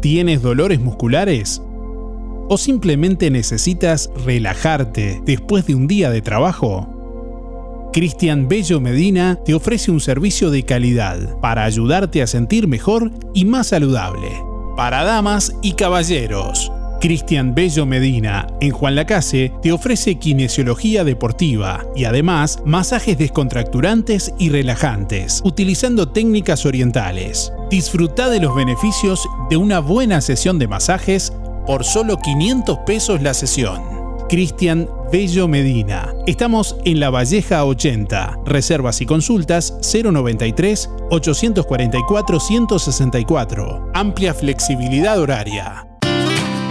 ¿Tienes 0.00 0.40
dolores 0.40 0.80
musculares? 0.80 1.60
¿O 2.48 2.56
simplemente 2.56 3.30
necesitas 3.30 4.10
relajarte 4.24 5.20
después 5.26 5.66
de 5.66 5.74
un 5.74 5.86
día 5.86 6.10
de 6.10 6.22
trabajo? 6.22 6.88
Cristian 7.92 8.48
Bello 8.48 8.80
Medina 8.80 9.38
te 9.44 9.52
ofrece 9.52 9.90
un 9.90 10.00
servicio 10.00 10.50
de 10.50 10.62
calidad 10.62 11.38
para 11.40 11.64
ayudarte 11.64 12.22
a 12.22 12.26
sentir 12.26 12.66
mejor 12.66 13.10
y 13.34 13.44
más 13.44 13.66
saludable. 13.66 14.30
Para 14.74 15.04
damas 15.04 15.54
y 15.60 15.74
caballeros. 15.74 16.72
Cristian 17.00 17.54
Bello 17.54 17.86
Medina, 17.86 18.46
en 18.60 18.72
Juan 18.72 18.94
Lacase, 18.94 19.52
te 19.62 19.72
ofrece 19.72 20.18
kinesiología 20.18 21.02
deportiva 21.02 21.82
y 21.96 22.04
además 22.04 22.58
masajes 22.66 23.16
descontracturantes 23.16 24.34
y 24.38 24.50
relajantes, 24.50 25.40
utilizando 25.42 26.10
técnicas 26.10 26.66
orientales. 26.66 27.54
Disfruta 27.70 28.28
de 28.28 28.40
los 28.40 28.54
beneficios 28.54 29.26
de 29.48 29.56
una 29.56 29.80
buena 29.80 30.20
sesión 30.20 30.58
de 30.58 30.68
masajes 30.68 31.32
por 31.66 31.84
solo 31.84 32.18
500 32.18 32.80
pesos 32.86 33.22
la 33.22 33.32
sesión. 33.32 33.80
Cristian 34.28 34.86
Bello 35.10 35.48
Medina. 35.48 36.12
Estamos 36.26 36.76
en 36.84 37.00
La 37.00 37.08
Valleja 37.08 37.64
80. 37.64 38.40
Reservas 38.44 39.00
y 39.00 39.06
consultas 39.06 39.74
093 39.80 40.90
844 41.10 42.40
164. 42.40 43.90
Amplia 43.94 44.34
flexibilidad 44.34 45.18
horaria. 45.18 45.89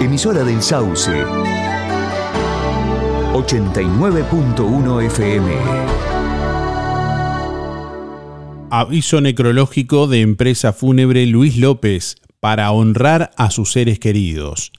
Emisora 0.00 0.42
del 0.44 0.62
Sauce. 0.62 1.12
89.1 3.34 5.04
FM. 5.04 5.52
Aviso 8.70 9.20
necrológico 9.20 10.06
de 10.06 10.22
empresa 10.22 10.72
fúnebre 10.72 11.26
Luis 11.26 11.58
López 11.58 12.16
para 12.40 12.72
honrar 12.72 13.32
a 13.36 13.50
sus 13.50 13.72
seres 13.72 13.98
queridos. 13.98 14.72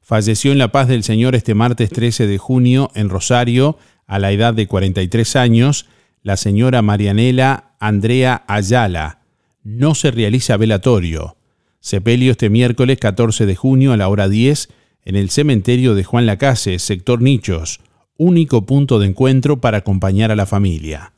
Falleció 0.00 0.52
en 0.52 0.58
La 0.58 0.72
Paz 0.72 0.88
del 0.88 1.04
Señor 1.04 1.34
este 1.34 1.54
martes 1.54 1.90
13 1.90 2.26
de 2.26 2.38
junio 2.38 2.90
en 2.94 3.10
Rosario, 3.10 3.76
a 4.06 4.18
la 4.18 4.32
edad 4.32 4.54
de 4.54 4.66
43 4.66 5.36
años, 5.36 5.84
la 6.22 6.38
señora 6.38 6.80
Marianela 6.80 7.74
Andrea 7.78 8.42
Ayala. 8.46 9.18
No 9.64 9.94
se 9.94 10.10
realiza 10.10 10.56
velatorio. 10.56 11.36
Sepelio 11.82 12.30
este 12.30 12.48
miércoles 12.48 12.98
14 13.00 13.44
de 13.44 13.56
junio 13.56 13.92
a 13.92 13.96
la 13.96 14.08
hora 14.08 14.28
10 14.28 14.68
en 15.04 15.16
el 15.16 15.30
cementerio 15.30 15.96
de 15.96 16.04
Juan 16.04 16.26
Lacase, 16.26 16.78
sector 16.78 17.20
Nichos, 17.20 17.80
único 18.16 18.64
punto 18.64 19.00
de 19.00 19.08
encuentro 19.08 19.60
para 19.60 19.78
acompañar 19.78 20.30
a 20.30 20.36
la 20.36 20.46
familia. 20.46 21.12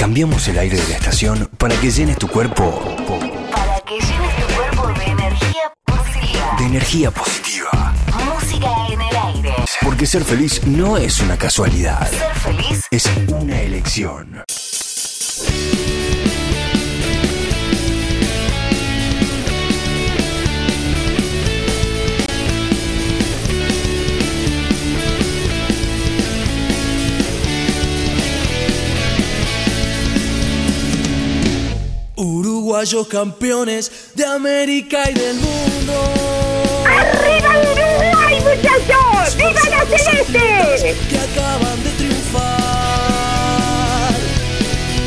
Cambiamos 0.00 0.48
el 0.48 0.58
aire 0.58 0.78
de 0.78 0.88
la 0.88 0.94
estación 0.94 1.46
para 1.58 1.78
que 1.78 1.90
llenes 1.90 2.16
tu 2.16 2.26
cuerpo 2.26 2.96
Para 3.52 3.78
que 3.80 3.96
llenes 3.96 4.34
tu 4.36 4.54
cuerpo 4.54 4.98
de 4.98 5.04
energía 5.04 5.72
positiva. 5.84 6.56
de 6.58 6.64
energía 6.64 7.10
positiva. 7.10 7.94
Música 8.24 8.70
en 8.90 8.98
el 9.02 9.16
aire. 9.34 9.54
Porque 9.82 10.06
ser 10.06 10.24
feliz 10.24 10.66
no 10.66 10.96
es 10.96 11.20
una 11.20 11.36
casualidad, 11.36 12.10
Ser 12.10 12.34
feliz 12.34 12.86
es 12.90 13.10
una 13.28 13.60
elección. 13.60 14.42
Uruguayos 32.70 33.08
campeones 33.08 33.90
de 34.14 34.24
América 34.24 35.10
y 35.10 35.14
del 35.14 35.34
mundo. 35.34 35.92
¡Arriba 36.86 37.58
Uruguay, 37.58 38.40
muchachos! 38.42 39.36
¡Viva 39.36 39.60
la 39.70 39.84
celeste! 39.86 40.96
Que 41.08 41.18
acaban 41.18 41.82
de 41.82 41.90
triunfar. 41.98 42.44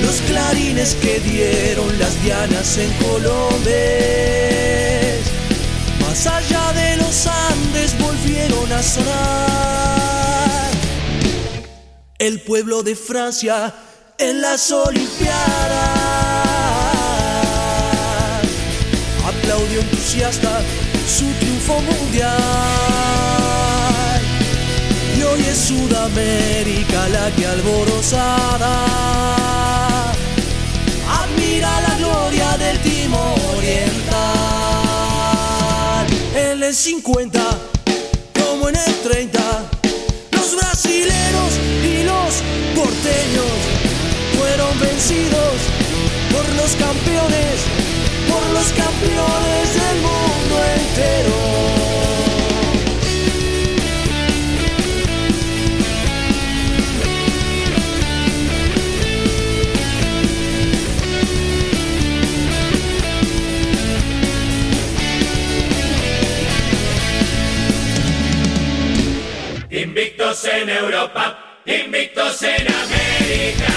Los 0.01 0.19
clarines 0.27 0.95
que 0.95 1.21
dieron 1.21 1.97
las 1.99 2.21
dianas 2.21 2.77
en 2.77 2.91
Colombia. 2.95 3.73
Más 6.01 6.27
allá 6.27 6.73
de 6.73 6.97
los 6.97 7.27
Andes 7.27 7.97
volvieron 7.97 8.73
a 8.73 8.83
sonar. 8.83 10.69
El 12.19 12.41
pueblo 12.41 12.83
de 12.83 12.97
Francia 12.97 13.73
en 14.17 14.41
las 14.41 14.69
Olimpiadas. 14.69 16.12
Aplaudió 19.43 19.81
entusiasta 19.81 20.61
su 21.05 21.25
triunfo 21.33 21.81
mundial. 21.81 22.31
Y 25.17 25.21
hoy 25.21 25.41
es 25.41 25.57
Sudamérica 25.57 27.09
la 27.09 27.29
que 27.35 27.45
alborozada 27.45 28.85
admira 31.09 31.81
la 31.81 31.95
gloria 31.97 32.57
del 32.57 32.79
Timo 32.79 33.35
Oriental. 33.57 34.23
En 36.35 36.63
el 36.63 36.73
50, 36.73 37.41
como 38.39 38.69
en 38.69 38.77
el 38.77 38.95
30, 39.01 39.41
los 40.31 40.55
brasileros 40.55 41.59
y 41.83 42.03
los 42.03 42.41
porteños 42.73 43.51
fueron 44.37 44.79
vencidos 44.79 45.59
por 46.31 46.47
los 46.55 46.71
campeones, 46.77 47.82
por 48.33 48.49
los 48.51 48.73
campeones 48.73 49.73
del 49.79 49.97
mundo 50.01 50.55
entero. 50.79 51.37
Invictos 69.69 70.45
en 70.45 70.69
Europa, 70.69 71.23
invictos 71.65 72.41
en 72.43 72.67
América. 72.67 73.73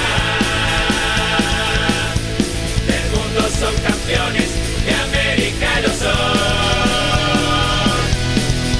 Del 2.87 3.07
mundo 3.11 3.41
son 3.59 3.96
campeones, 4.07 4.51
de 4.85 4.95
América 4.95 5.81
lo 5.83 5.89
son. 5.89 6.13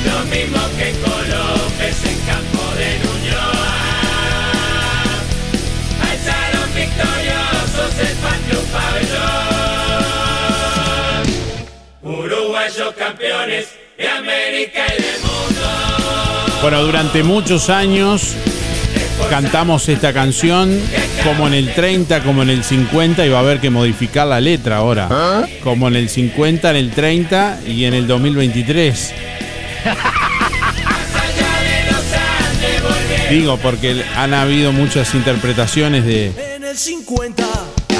Lo 0.05 0.19
mismo 0.27 0.61
que 0.77 0.91
es 1.89 2.05
en 2.05 2.19
campo 2.21 2.63
de 2.77 2.89
Nuñoa. 3.03 3.75
Alzaron 6.01 6.69
victoriosos 6.75 7.93
el 8.01 8.15
patio 8.23 8.59
pabellón. 8.73 10.05
Uruguayos 12.03 12.95
campeones 12.95 13.65
de 13.99 14.09
América 14.09 14.83
y 14.97 15.03
del 15.03 15.21
mundo. 15.23 15.67
Bueno, 16.63 16.85
durante 16.85 17.23
muchos 17.25 17.69
años 17.69 18.37
cantamos 19.31 19.89
esta 19.89 20.13
canción 20.13 20.79
como 21.25 21.47
en 21.47 21.55
el 21.55 21.75
30, 21.75 22.23
como 22.23 22.43
en 22.43 22.51
el 22.51 22.63
50 22.65 23.27
y 23.27 23.29
va 23.29 23.39
a 23.39 23.41
haber 23.41 23.61
que 23.61 23.71
modificar 23.71 24.27
la 24.27 24.41
letra 24.41 24.77
ahora. 24.79 25.09
Como 25.63 25.89
en 25.89 25.97
el 25.97 26.09
50, 26.09 26.71
en 26.71 26.77
el 26.77 26.91
30 26.91 27.61
y 27.67 27.85
en 27.85 27.95
el 27.95 28.07
2023. 28.07 29.15
Digo, 33.31 33.57
porque 33.59 34.05
han 34.17 34.35
habido 34.35 34.71
muchas 34.73 35.13
interpretaciones 35.15 36.05
de 36.05 36.33
En 36.55 36.65
el 36.65 36.77
50, 36.77 37.45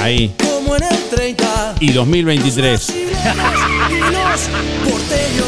ahí. 0.01 0.33
como 0.41 0.75
en 0.77 0.83
el 0.83 1.09
30, 1.13 1.75
Y 1.81 1.91
2023. 1.91 2.89
y 2.89 2.93
los 4.11 4.41
porteños 4.89 5.47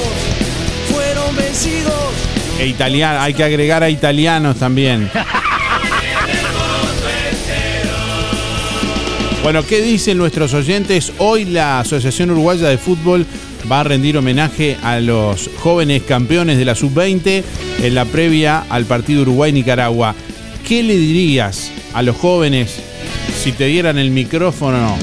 fueron 0.91 1.35
vencidos. 1.35 1.93
E 2.59 2.67
italiano, 2.67 3.21
hay 3.21 3.33
que 3.33 3.43
agregar 3.45 3.83
a 3.83 3.89
italianos 3.89 4.57
también. 4.57 5.09
Bueno, 9.49 9.65
¿qué 9.65 9.81
dicen 9.81 10.19
nuestros 10.19 10.53
oyentes? 10.53 11.11
Hoy 11.17 11.43
la 11.43 11.79
Asociación 11.79 12.29
Uruguaya 12.29 12.69
de 12.69 12.77
Fútbol 12.77 13.25
va 13.69 13.79
a 13.79 13.83
rendir 13.83 14.15
homenaje 14.15 14.77
a 14.83 14.99
los 14.99 15.49
jóvenes 15.57 16.03
campeones 16.03 16.59
de 16.59 16.65
la 16.65 16.75
Sub-20 16.75 17.43
en 17.81 17.95
la 17.95 18.05
previa 18.05 18.63
al 18.69 18.85
partido 18.85 19.23
Uruguay-Nicaragua. 19.23 20.13
¿Qué 20.67 20.83
le 20.83 20.95
dirías 20.95 21.71
a 21.95 22.03
los 22.03 22.15
jóvenes 22.15 22.79
si 23.33 23.51
te 23.51 23.65
dieran 23.65 23.97
el 23.97 24.11
micrófono 24.11 24.95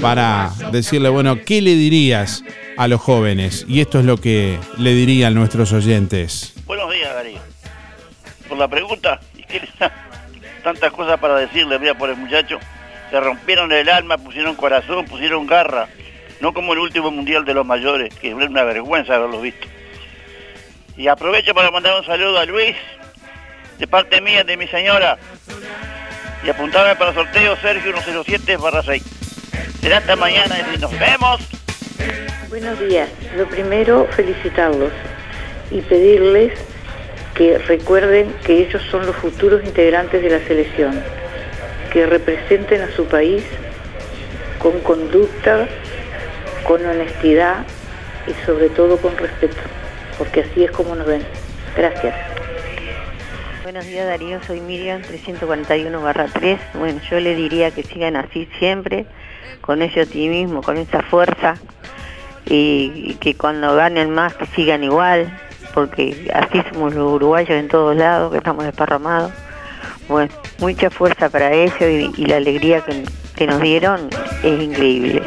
para 0.00 0.52
decirle, 0.70 1.08
bueno, 1.08 1.40
¿qué 1.44 1.60
le 1.60 1.74
dirías 1.74 2.44
a 2.76 2.86
los 2.86 3.00
jóvenes? 3.00 3.66
Y 3.66 3.80
esto 3.80 3.98
es 3.98 4.04
lo 4.04 4.18
que 4.18 4.56
le 4.78 4.94
dirían 4.94 5.34
nuestros 5.34 5.72
oyentes. 5.72 6.54
Buenos 6.64 6.92
días, 6.92 7.12
Darío. 7.12 7.40
Por 8.48 8.56
la 8.56 8.68
pregunta, 8.68 9.18
y 9.36 9.42
que 9.42 9.62
tantas 10.62 10.92
cosas 10.92 11.18
para 11.18 11.34
decirle, 11.38 11.76
mira, 11.80 11.98
por 11.98 12.08
el 12.08 12.16
muchacho. 12.16 12.60
Se 13.14 13.20
rompieron 13.20 13.70
el 13.70 13.88
alma, 13.88 14.18
pusieron 14.18 14.56
corazón, 14.56 15.04
pusieron 15.04 15.46
garra. 15.46 15.86
no 16.40 16.52
como 16.52 16.72
el 16.72 16.80
último 16.80 17.12
mundial 17.12 17.44
de 17.44 17.54
los 17.54 17.64
mayores, 17.64 18.12
que 18.12 18.30
es 18.30 18.34
una 18.34 18.64
vergüenza 18.64 19.14
haberlos 19.14 19.40
visto. 19.40 19.68
Y 20.96 21.06
aprovecho 21.06 21.54
para 21.54 21.70
mandar 21.70 21.96
un 21.96 22.04
saludo 22.04 22.40
a 22.40 22.44
Luis, 22.44 22.74
de 23.78 23.86
parte 23.86 24.20
mía, 24.20 24.42
de 24.42 24.56
mi 24.56 24.66
señora, 24.66 25.16
y 26.44 26.50
apuntarme 26.50 26.96
para 26.96 27.14
sorteo 27.14 27.56
Sergio 27.58 27.96
107 27.96 28.56
barra 28.56 28.82
6. 28.82 29.04
Será 29.80 29.98
hasta 29.98 30.16
mañana 30.16 30.56
y 30.74 30.78
nos 30.78 30.98
vemos. 30.98 31.40
Buenos 32.48 32.80
días. 32.80 33.08
Lo 33.36 33.46
primero, 33.46 34.08
felicitarlos 34.10 34.90
y 35.70 35.82
pedirles 35.82 36.58
que 37.36 37.58
recuerden 37.58 38.34
que 38.44 38.66
ellos 38.66 38.82
son 38.90 39.06
los 39.06 39.14
futuros 39.14 39.62
integrantes 39.62 40.20
de 40.20 40.30
la 40.30 40.44
selección, 40.48 41.00
que 41.94 42.04
representen 42.06 42.82
a 42.82 42.90
su 42.90 43.06
país 43.06 43.44
con 44.58 44.80
conducta, 44.80 45.68
con 46.66 46.84
honestidad 46.84 47.64
y 48.26 48.32
sobre 48.44 48.68
todo 48.68 48.96
con 48.98 49.16
respeto, 49.16 49.62
porque 50.18 50.40
así 50.40 50.64
es 50.64 50.72
como 50.72 50.96
nos 50.96 51.06
ven. 51.06 51.22
Gracias. 51.76 52.14
Buenos 53.62 53.86
días 53.86 54.08
Darío, 54.08 54.42
soy 54.42 54.60
Miriam 54.60 55.02
341 55.02 56.02
barra 56.02 56.26
3. 56.26 56.58
Bueno, 56.74 57.00
yo 57.08 57.20
le 57.20 57.36
diría 57.36 57.70
que 57.70 57.84
sigan 57.84 58.16
así 58.16 58.48
siempre, 58.58 59.06
con 59.60 59.80
ese 59.80 60.02
optimismo, 60.02 60.62
con 60.62 60.76
esa 60.76 61.00
fuerza 61.00 61.54
y, 62.44 62.92
y 63.06 63.14
que 63.20 63.36
cuando 63.36 63.76
ganen 63.76 64.10
más 64.10 64.34
que 64.34 64.46
sigan 64.46 64.82
igual, 64.82 65.32
porque 65.72 66.28
así 66.34 66.60
somos 66.72 66.92
los 66.92 67.12
uruguayos 67.12 67.50
en 67.50 67.68
todos 67.68 67.94
lados, 67.94 68.32
que 68.32 68.38
estamos 68.38 68.64
desparramados. 68.64 69.30
Bueno, 70.08 70.32
mucha 70.58 70.90
fuerza 70.90 71.28
para 71.28 71.52
ellos 71.52 71.74
y, 71.80 72.22
y 72.22 72.26
la 72.26 72.36
alegría 72.36 72.80
que, 72.82 73.04
que 73.34 73.46
nos 73.46 73.60
dieron 73.60 74.08
es 74.42 74.62
increíble. 74.62 75.22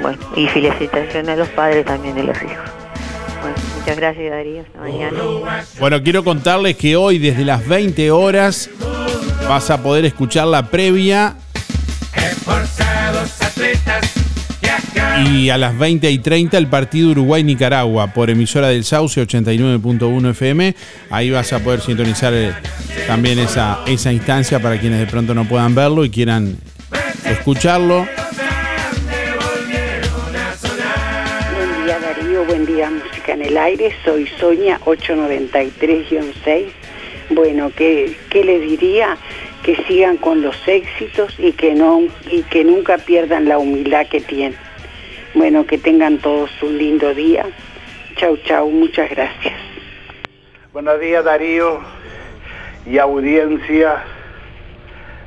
Bueno, 0.00 0.18
y 0.36 0.46
felicitaciones 0.48 1.28
a 1.28 1.36
los 1.36 1.48
padres 1.50 1.84
también 1.86 2.14
de 2.14 2.24
los 2.24 2.36
hijos. 2.42 2.70
Bueno, 3.40 3.56
muchas 3.78 3.96
gracias 3.96 4.30
Darío, 4.30 4.62
hasta 4.62 4.78
mañana. 4.80 5.18
Bueno, 5.78 6.02
quiero 6.02 6.24
contarles 6.24 6.76
que 6.76 6.96
hoy 6.96 7.18
desde 7.18 7.44
las 7.44 7.66
20 7.66 8.10
horas 8.10 8.70
vas 9.48 9.70
a 9.70 9.82
poder 9.82 10.04
escuchar 10.04 10.46
la 10.46 10.66
previa 10.70 11.36
y 15.22 15.50
a 15.50 15.58
las 15.58 15.78
20 15.78 16.10
y 16.10 16.18
30 16.18 16.58
el 16.58 16.66
partido 16.66 17.10
Uruguay-Nicaragua 17.10 18.08
por 18.08 18.30
emisora 18.30 18.68
del 18.68 18.84
Sauce 18.84 19.20
89.1 19.20 20.30
FM. 20.30 20.74
Ahí 21.10 21.30
vas 21.30 21.52
a 21.52 21.60
poder 21.60 21.80
sintonizar 21.80 22.32
eh, 22.34 22.52
también 23.06 23.38
esa, 23.38 23.80
esa 23.86 24.12
instancia 24.12 24.60
para 24.60 24.78
quienes 24.78 25.00
de 25.00 25.06
pronto 25.06 25.34
no 25.34 25.44
puedan 25.44 25.74
verlo 25.74 26.04
y 26.04 26.10
quieran 26.10 26.56
escucharlo. 27.24 28.06
Buen 31.54 31.84
día 31.84 31.98
Darío, 32.00 32.44
buen 32.44 32.66
día 32.66 32.90
Música 32.90 33.32
en 33.34 33.42
el 33.42 33.56
Aire, 33.56 33.94
soy 34.04 34.26
Soña 34.38 34.80
893-6. 34.80 36.66
Bueno, 37.30 37.70
¿qué, 37.74 38.16
¿qué 38.30 38.44
le 38.44 38.60
diría? 38.60 39.16
Que 39.62 39.76
sigan 39.88 40.18
con 40.18 40.42
los 40.42 40.56
éxitos 40.66 41.34
y 41.38 41.52
que, 41.52 41.74
no, 41.74 42.02
y 42.30 42.42
que 42.42 42.64
nunca 42.64 42.98
pierdan 42.98 43.48
la 43.48 43.56
humildad 43.58 44.06
que 44.08 44.20
tienen. 44.20 44.63
Bueno, 45.34 45.66
que 45.66 45.78
tengan 45.78 46.18
todos 46.18 46.50
un 46.62 46.78
lindo 46.78 47.12
día. 47.12 47.44
Chau, 48.14 48.36
chau, 48.44 48.70
muchas 48.70 49.10
gracias. 49.10 49.54
Buenos 50.72 51.00
días 51.00 51.24
Darío 51.24 51.80
y 52.86 52.98
audiencia. 52.98 54.04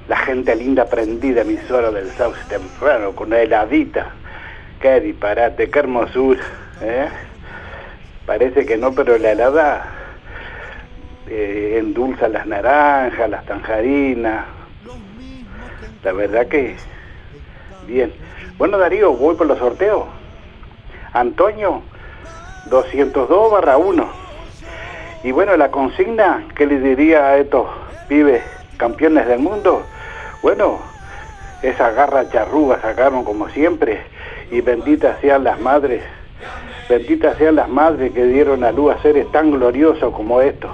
La 0.08 0.16
gente 0.16 0.56
linda 0.56 0.86
prendida, 0.86 1.42
emisora 1.42 1.92
del 1.92 2.10
Sauce 2.12 2.40
temprano, 2.48 3.12
con 3.12 3.28
una 3.28 3.42
heladita. 3.42 4.14
Qué 4.80 5.02
disparate, 5.02 5.70
qué 5.70 5.80
hermosura. 5.80 6.42
¿eh? 6.82 7.10
Parece 8.26 8.66
que 8.66 8.78
no, 8.78 8.94
pero 8.94 9.18
la 9.18 9.32
helada 9.34 9.86
eh, 11.30 11.76
endulza 11.80 12.30
las 12.30 12.48
naranjas, 12.48 13.30
las 13.30 13.46
tanjarinas. 13.46 14.46
La 16.02 16.14
verdad 16.14 16.48
que 16.48 16.78
bien. 17.86 18.27
Bueno 18.58 18.80
Darío, 18.80 19.14
voy 19.14 19.36
por 19.36 19.46
los 19.46 19.60
sorteos. 19.60 20.06
Antonio, 21.14 21.84
202 22.72 23.52
barra 23.52 23.78
1. 23.78 24.08
Y 25.24 25.32
bueno, 25.32 25.56
la 25.58 25.70
consigna, 25.70 26.44
¿qué 26.56 26.66
le 26.66 26.80
diría 26.80 27.26
a 27.28 27.38
estos 27.38 27.68
pibes 28.08 28.42
campeones 28.78 29.28
del 29.28 29.40
mundo? 29.40 29.84
Bueno, 30.42 30.80
esa 31.62 31.92
garra 31.92 32.30
charruga 32.32 32.82
sacaron 32.82 33.24
como 33.24 33.48
siempre 33.50 34.02
y 34.50 34.62
benditas 34.62 35.20
sean 35.22 35.44
las 35.44 35.60
madres, 35.60 36.02
benditas 36.90 37.38
sean 37.38 37.58
las 37.58 37.70
madres 37.70 38.12
que 38.12 38.26
dieron 38.26 38.64
a 38.64 38.72
luz 38.72 38.96
a 38.96 39.02
seres 39.04 39.32
tan 39.32 39.52
gloriosos 39.52 40.12
como 40.16 40.42
estos. 40.42 40.72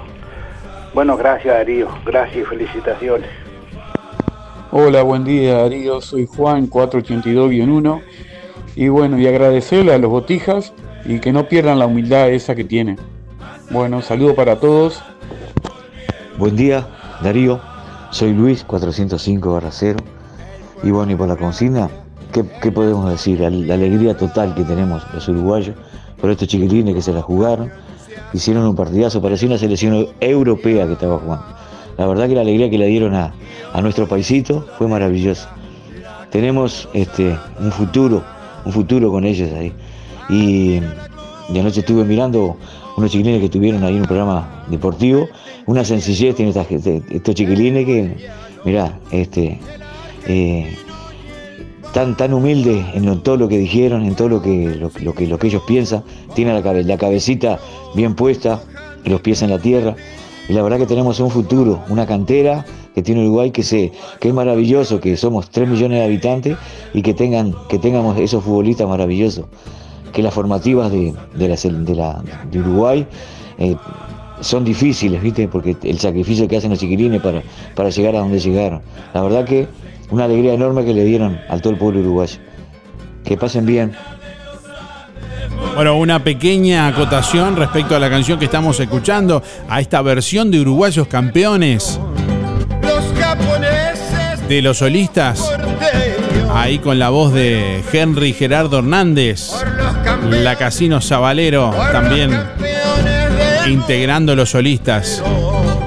Bueno, 0.94 1.18
gracias 1.18 1.54
Darío, 1.54 1.88
gracias 2.06 2.36
y 2.36 2.44
felicitaciones. 2.44 3.43
Hola, 4.76 5.04
buen 5.04 5.22
día 5.22 5.58
Darío, 5.58 6.00
soy 6.00 6.26
Juan 6.26 6.68
482-1 6.68 8.02
y 8.74 8.88
bueno, 8.88 9.20
y 9.20 9.26
agradecerle 9.28 9.94
a 9.94 9.98
los 9.98 10.10
botijas 10.10 10.72
y 11.04 11.20
que 11.20 11.32
no 11.32 11.48
pierdan 11.48 11.78
la 11.78 11.86
humildad 11.86 12.28
esa 12.30 12.56
que 12.56 12.64
tienen. 12.64 12.98
Bueno, 13.70 14.02
saludo 14.02 14.34
para 14.34 14.58
todos. 14.58 15.00
Buen 16.38 16.56
día, 16.56 16.88
Darío. 17.22 17.60
Soy 18.10 18.32
Luis, 18.32 18.64
405 18.64 19.62
0. 19.70 19.98
Y 20.82 20.90
bueno, 20.90 21.12
y 21.12 21.14
por 21.14 21.28
la 21.28 21.36
consigna, 21.36 21.88
¿qué, 22.32 22.72
podemos 22.72 23.08
decir? 23.08 23.38
La, 23.38 23.50
la 23.50 23.74
alegría 23.74 24.16
total 24.16 24.56
que 24.56 24.64
tenemos 24.64 25.04
los 25.14 25.28
uruguayos 25.28 25.76
por 26.20 26.30
estos 26.30 26.48
chiquilines 26.48 26.96
que 26.96 27.02
se 27.02 27.12
la 27.12 27.22
jugaron. 27.22 27.70
Hicieron 28.32 28.66
un 28.66 28.74
partidazo, 28.74 29.22
parecía 29.22 29.46
una 29.46 29.58
selección 29.58 30.08
europea 30.18 30.84
que 30.88 30.94
estaba 30.94 31.16
jugando. 31.20 31.63
La 31.98 32.06
verdad 32.06 32.28
que 32.28 32.34
la 32.34 32.40
alegría 32.40 32.70
que 32.70 32.78
le 32.78 32.86
dieron 32.86 33.14
a, 33.14 33.34
a 33.72 33.80
nuestro 33.82 34.06
paisito 34.08 34.66
fue 34.78 34.88
maravilloso. 34.88 35.48
Tenemos 36.30 36.88
este, 36.92 37.36
un 37.60 37.70
futuro, 37.70 38.24
un 38.64 38.72
futuro 38.72 39.10
con 39.10 39.24
ellos 39.24 39.50
ahí. 39.52 39.72
Y, 40.28 40.80
y 41.52 41.58
anoche 41.58 41.80
estuve 41.80 42.04
mirando 42.04 42.56
unos 42.96 43.10
chiquilines 43.10 43.40
que 43.40 43.48
tuvieron 43.48 43.84
ahí 43.84 43.94
en 43.94 44.00
un 44.02 44.06
programa 44.06 44.64
deportivo, 44.68 45.28
una 45.66 45.84
sencillez 45.84 46.34
tiene 46.34 46.50
esta 46.50 46.64
gente- 46.64 47.02
estos 47.10 47.34
chiquilines 47.34 47.84
que, 47.86 48.28
mirá, 48.64 48.98
este, 49.10 49.58
eh, 50.26 50.76
tan, 51.92 52.16
tan 52.16 52.32
humilde 52.34 52.84
en 52.94 53.20
todo 53.22 53.36
lo 53.36 53.48
que 53.48 53.58
dijeron, 53.58 54.04
en 54.04 54.14
todo 54.14 54.28
lo 54.28 54.42
que, 54.42 54.76
lo, 54.76 55.14
que, 55.14 55.26
lo 55.26 55.38
que 55.38 55.46
ellos 55.48 55.62
piensan, 55.66 56.02
tienen 56.34 56.54
la, 56.54 56.62
cabe- 56.62 56.84
la 56.84 56.96
cabecita 56.96 57.58
bien 57.94 58.14
puesta, 58.14 58.62
los 59.04 59.20
pies 59.20 59.42
en 59.42 59.50
la 59.50 59.58
tierra, 59.58 59.96
y 60.48 60.52
la 60.52 60.62
verdad 60.62 60.78
que 60.78 60.86
tenemos 60.86 61.20
un 61.20 61.30
futuro, 61.30 61.82
una 61.88 62.06
cantera 62.06 62.64
que 62.94 63.02
tiene 63.02 63.22
Uruguay 63.22 63.50
que, 63.50 63.62
se, 63.62 63.92
que 64.20 64.28
es 64.28 64.34
maravilloso, 64.34 65.00
que 65.00 65.16
somos 65.16 65.50
3 65.50 65.68
millones 65.68 65.98
de 65.98 66.04
habitantes 66.04 66.56
y 66.92 67.02
que, 67.02 67.14
tengan, 67.14 67.54
que 67.68 67.78
tengamos 67.78 68.18
esos 68.18 68.44
futbolistas 68.44 68.88
maravillosos 68.88 69.46
que 70.14 70.22
las 70.22 70.32
formativas 70.32 70.90
de, 70.92 71.12
de, 71.34 71.48
la, 71.48 72.22
de, 72.22 72.32
de 72.50 72.60
Uruguay 72.60 73.06
eh, 73.58 73.76
son 74.40 74.64
difíciles, 74.64 75.20
¿viste? 75.20 75.48
Porque 75.48 75.76
el 75.82 75.98
sacrificio 75.98 76.46
que 76.46 76.56
hacen 76.56 76.70
los 76.70 76.78
chiquilines 76.78 77.20
para, 77.20 77.42
para 77.74 77.90
llegar 77.90 78.14
a 78.16 78.20
donde 78.20 78.38
llegaron. 78.38 78.80
La 79.12 79.22
verdad 79.22 79.44
que 79.44 79.66
una 80.10 80.24
alegría 80.24 80.54
enorme 80.54 80.84
que 80.84 80.94
le 80.94 81.04
dieron 81.04 81.38
a 81.48 81.58
todo 81.58 81.72
el 81.72 81.78
pueblo 81.78 82.00
uruguayo. 82.00 82.38
Que 83.24 83.36
pasen 83.36 83.66
bien. 83.66 83.92
Bueno, 85.74 85.96
una 85.96 86.22
pequeña 86.22 86.86
acotación 86.86 87.56
respecto 87.56 87.96
a 87.96 87.98
la 87.98 88.08
canción 88.08 88.38
que 88.38 88.44
estamos 88.44 88.78
escuchando, 88.80 89.42
a 89.68 89.80
esta 89.80 90.02
versión 90.02 90.50
de 90.50 90.60
Uruguayos 90.60 91.08
Campeones. 91.08 91.98
Los 92.82 93.04
japoneses 93.18 94.48
de 94.48 94.62
los 94.62 94.78
solistas, 94.78 95.50
ahí 96.52 96.78
con 96.78 96.98
la 96.98 97.10
voz 97.10 97.32
de 97.32 97.82
Henry 97.92 98.32
Gerardo 98.32 98.78
Hernández, 98.78 99.50
la 100.30 100.56
Casino 100.56 101.00
Zabalero 101.00 101.74
también 101.92 102.38
integrando 103.66 104.36
los 104.36 104.50
solistas. 104.50 105.22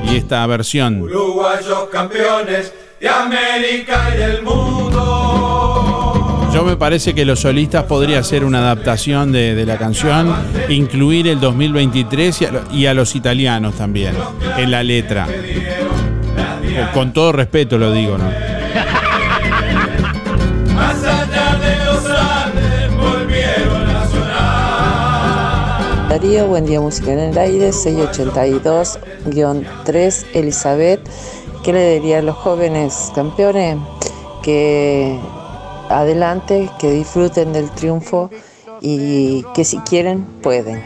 Y 0.04 0.16
esta 0.16 0.46
versión. 0.48 1.02
Uruguayos 1.02 1.90
campeones 1.92 2.74
de 3.00 3.10
América 3.10 4.10
y 4.14 4.18
del 4.18 4.42
mundo. 4.42 4.87
Yo 6.58 6.66
me 6.66 6.76
parece 6.76 7.14
que 7.14 7.24
los 7.24 7.42
solistas 7.42 7.84
podría 7.84 8.24
ser 8.24 8.44
una 8.44 8.58
adaptación 8.58 9.32
de, 9.32 9.54
de 9.54 9.64
la 9.64 9.78
canción, 9.78 10.34
incluir 10.70 11.28
el 11.28 11.40
2023 11.40 12.42
y 12.42 12.46
a, 12.46 12.52
lo- 12.52 12.62
y 12.74 12.88
a 12.88 12.96
los 12.96 13.16
italianos 13.16 13.76
también 13.76 14.16
en 14.58 14.72
la 14.72 14.82
letra. 14.82 15.28
O- 15.28 16.94
Con 16.96 17.14
todo 17.14 17.32
respeto 17.32 17.78
lo 17.78 17.92
digo, 17.94 18.18
¿no? 18.18 18.26
Darío, 26.10 26.48
buen 26.48 26.66
día 26.66 26.80
música 26.82 27.12
en 27.12 27.20
el 27.20 27.38
aire, 27.38 27.70
682-3, 27.72 30.26
Elizabeth. 30.34 31.02
¿Qué 31.64 31.74
le 31.74 31.96
diría 32.00 32.20
a 32.20 32.22
los 32.22 32.36
jóvenes 32.38 33.12
campeones? 33.14 33.78
Que 34.42 35.20
adelante, 35.90 36.70
que 36.80 36.92
disfruten 36.92 37.54
del 37.54 37.70
triunfo 37.72 38.30
y 38.82 39.44
que 39.54 39.64
si 39.64 39.78
quieren 39.80 40.26
pueden. 40.42 40.84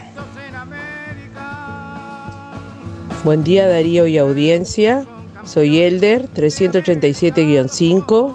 Buen 3.24 3.44
día 3.44 3.68
Darío 3.68 4.06
y 4.06 4.18
audiencia, 4.18 5.04
soy 5.44 5.80
Elder 5.80 6.28
387-5. 6.34 8.34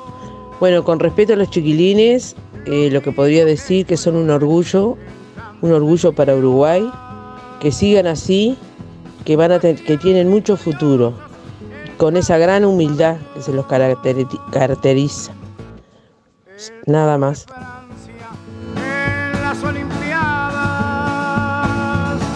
Bueno, 0.59 0.83
con 0.83 0.99
respecto 0.99 1.33
a 1.33 1.35
los 1.35 1.49
chiquilines, 1.49 2.35
eh, 2.65 2.89
lo 2.91 3.01
que 3.01 3.11
podría 3.11 3.45
decir 3.45 3.85
que 3.85 3.97
son 3.97 4.15
un 4.15 4.29
orgullo, 4.29 4.97
un 5.61 5.71
orgullo 5.71 6.13
para 6.13 6.35
Uruguay, 6.35 6.89
que 7.59 7.71
sigan 7.71 8.07
así, 8.07 8.57
que, 9.25 9.35
van 9.35 9.51
a 9.51 9.59
que 9.59 9.97
tienen 10.01 10.29
mucho 10.29 10.55
futuro, 10.55 11.13
con 11.97 12.15
esa 12.15 12.37
gran 12.37 12.63
humildad 12.63 13.17
que 13.33 13.41
se 13.41 13.51
los 13.51 13.65
caracteri- 13.65 14.39
caracteriza. 14.51 15.33
Nada 16.85 17.17
más. 17.17 17.45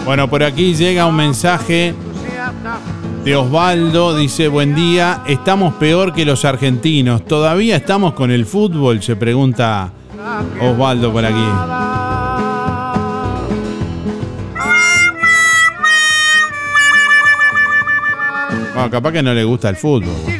Bueno, 0.04 0.28
por 0.28 0.42
aquí 0.42 0.74
llega 0.74 1.06
un 1.06 1.16
mensaje 1.16 1.94
de 3.24 3.36
Osvaldo. 3.36 4.16
Dice, 4.16 4.48
buen 4.48 4.74
día, 4.74 5.22
estamos 5.26 5.74
peor 5.74 6.12
que 6.12 6.24
los 6.24 6.44
argentinos. 6.44 7.24
¿Todavía 7.24 7.76
estamos 7.76 8.14
con 8.14 8.30
el 8.30 8.44
fútbol? 8.44 9.02
Se 9.02 9.16
pregunta 9.16 9.90
Osvaldo 10.60 11.12
por 11.12 11.24
aquí. 11.24 11.46
Bueno, 18.74 18.90
capaz 18.90 19.12
que 19.12 19.22
no 19.22 19.34
le 19.34 19.44
gusta 19.44 19.68
el 19.68 19.76
fútbol. 19.76 20.31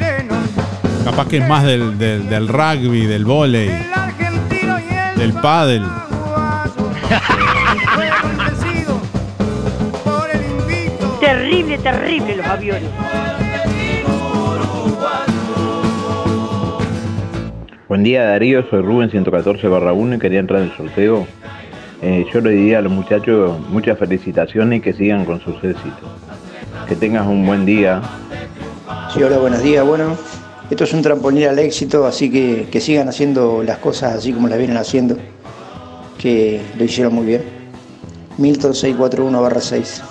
Capaz 1.05 1.28
que 1.28 1.38
es 1.38 1.48
más 1.48 1.64
del, 1.64 1.98
del- 1.98 2.28
del 2.28 2.48
rugby, 2.48 3.07
del 3.07 3.24
vóley, 3.24 3.70
del 5.16 5.32
pádel. 5.34 5.82
Terrible, 11.20 11.78
terrible 11.78 12.36
los 12.36 12.46
aviones. 12.46 12.90
Buen 17.88 18.03
día 18.03 18.24
Darío, 18.24 18.64
soy 18.70 18.80
Rubén 18.82 19.11
114 19.11 19.68
barra 19.68 19.92
1 19.92 20.16
y 20.16 20.18
quería 20.18 20.40
entrar 20.40 20.62
en 20.62 20.70
el 20.70 20.76
sorteo. 20.76 21.26
Eh, 22.00 22.24
yo 22.32 22.40
le 22.40 22.50
diría 22.50 22.78
a 22.78 22.82
los 22.82 22.90
muchachos 22.92 23.61
muchas 23.68 23.98
felicitaciones 23.98 24.78
y 24.78 24.82
que 24.82 24.92
sigan 24.92 25.24
con 25.24 25.40
sus 25.40 25.57
éxitos. 25.62 26.11
Que 26.88 26.96
tengas 26.96 27.26
un 27.26 27.46
buen 27.46 27.64
día. 27.64 28.00
Sí, 29.14 29.22
hola, 29.22 29.38
buenos 29.38 29.62
días. 29.62 29.86
Bueno, 29.86 30.16
esto 30.72 30.84
es 30.84 30.92
un 30.94 31.02
trampolín 31.02 31.48
al 31.48 31.58
éxito, 31.58 32.06
así 32.06 32.30
que 32.30 32.66
que 32.72 32.80
sigan 32.80 33.06
haciendo 33.06 33.62
las 33.62 33.76
cosas 33.76 34.14
así 34.14 34.32
como 34.32 34.48
las 34.48 34.56
vienen 34.56 34.78
haciendo, 34.78 35.18
que 36.16 36.62
lo 36.78 36.84
hicieron 36.84 37.12
muy 37.12 37.26
bien. 37.26 37.44
Milton 38.38 38.74
641 38.74 39.42
barra 39.42 39.60
6. 39.60 40.02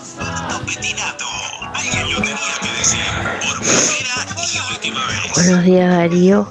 Buenos 5.33 5.65
días 5.65 5.89
Darío, 5.89 6.47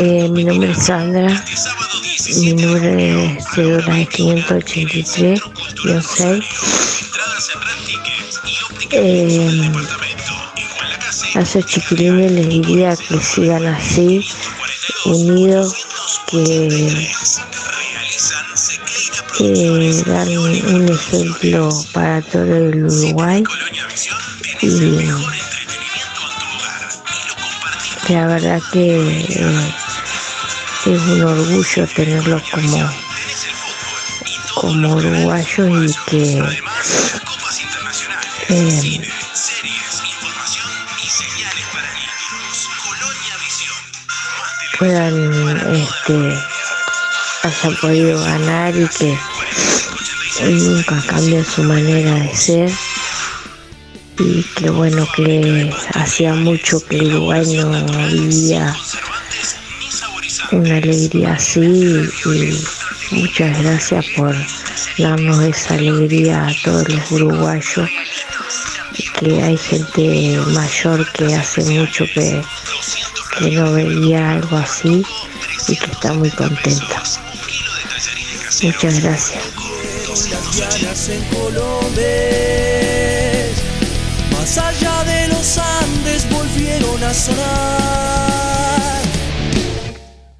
Eh, 0.00 0.28
mi 0.28 0.42
nombre 0.42 0.72
es 0.72 0.84
Sandra, 0.84 1.44
mi 2.40 2.52
número 2.52 2.96
de 2.96 3.38
cédula 3.54 4.00
es 4.00 4.08
583-6. 4.08 6.42
Eh, 8.90 9.70
a 11.36 11.40
esos 11.40 11.66
chiquilines 11.66 12.32
les 12.32 12.48
diría 12.48 12.96
que 12.96 13.20
sigan 13.20 13.66
así, 13.66 14.26
unidos, 15.04 15.86
que, 16.28 17.10
dan 20.06 20.38
un 20.38 20.88
ejemplo 20.88 21.68
para 21.92 22.22
todo 22.22 22.56
el 22.56 22.84
Uruguay. 22.84 23.44
Y 24.62 24.70
la 28.12 28.26
verdad 28.28 28.62
que 28.72 28.96
eh, 28.96 29.74
es 30.86 31.02
un 31.02 31.22
orgullo 31.22 31.86
tenerlos 31.88 32.42
como 32.50 32.90
como 34.54 34.94
uruguayos 34.94 35.84
y 35.84 35.94
que 36.10 36.42
puedan 44.78 45.74
este 45.74 46.34
hayan 47.42 47.76
podido 47.80 48.20
ganar 48.24 48.74
y 48.76 48.86
que 48.88 49.18
nunca 50.44 51.02
cambien 51.06 51.44
su 51.44 51.62
manera 51.62 52.14
de 52.14 52.36
ser. 52.36 52.70
Y 54.18 54.42
que 54.56 54.70
bueno 54.70 55.06
que 55.14 55.70
hacía 55.94 56.34
mucho 56.34 56.80
que 56.86 56.96
Uruguay 56.96 57.44
no 57.56 58.08
vivía 58.08 58.74
una 60.52 60.76
alegría 60.76 61.34
así 61.34 61.60
y 61.60 62.64
muchas 63.10 63.62
gracias 63.62 64.06
por 64.16 64.34
darnos 64.98 65.42
esa 65.44 65.74
alegría 65.74 66.46
a 66.46 66.54
todos 66.64 66.88
los 66.88 67.10
uruguayos 67.12 67.90
que 69.18 69.42
hay 69.42 69.56
gente 69.56 70.38
mayor 70.48 71.10
que 71.12 71.34
hace 71.34 71.62
mucho 71.64 72.04
que, 72.14 72.42
que 73.38 73.50
no 73.50 73.72
veía 73.72 74.32
algo 74.32 74.56
así 74.56 75.04
y 75.68 75.76
que 75.76 75.90
está 75.90 76.12
muy 76.12 76.30
contenta 76.30 77.02
muchas 78.62 79.00
gracias 79.02 79.44
más 84.32 84.58
allá 84.58 85.04
de 85.04 85.28
los 85.28 85.58
Andes 85.58 86.30
volvieron 86.30 87.02
a 87.02 87.12
sonar. 87.12 89.02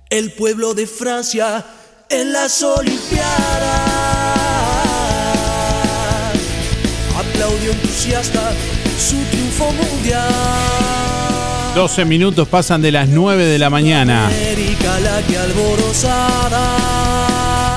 El 0.09 0.33
pueblo 0.33 0.75
de 0.75 0.87
Francia 0.87 1.65
en 2.09 2.33
las 2.33 2.63
Olimpiadas 2.63 3.27
aplaudió 7.19 7.73
entusiasta 7.73 8.53
su 8.99 9.17
triunfo 9.31 9.73
mundial. 9.73 10.76
12 11.77 12.07
minutos 12.07 12.49
pasan 12.49 12.81
de 12.81 12.91
las 12.91 13.07
9 13.11 13.45
de 13.45 13.59
la 13.59 13.69
mañana. 13.69 14.31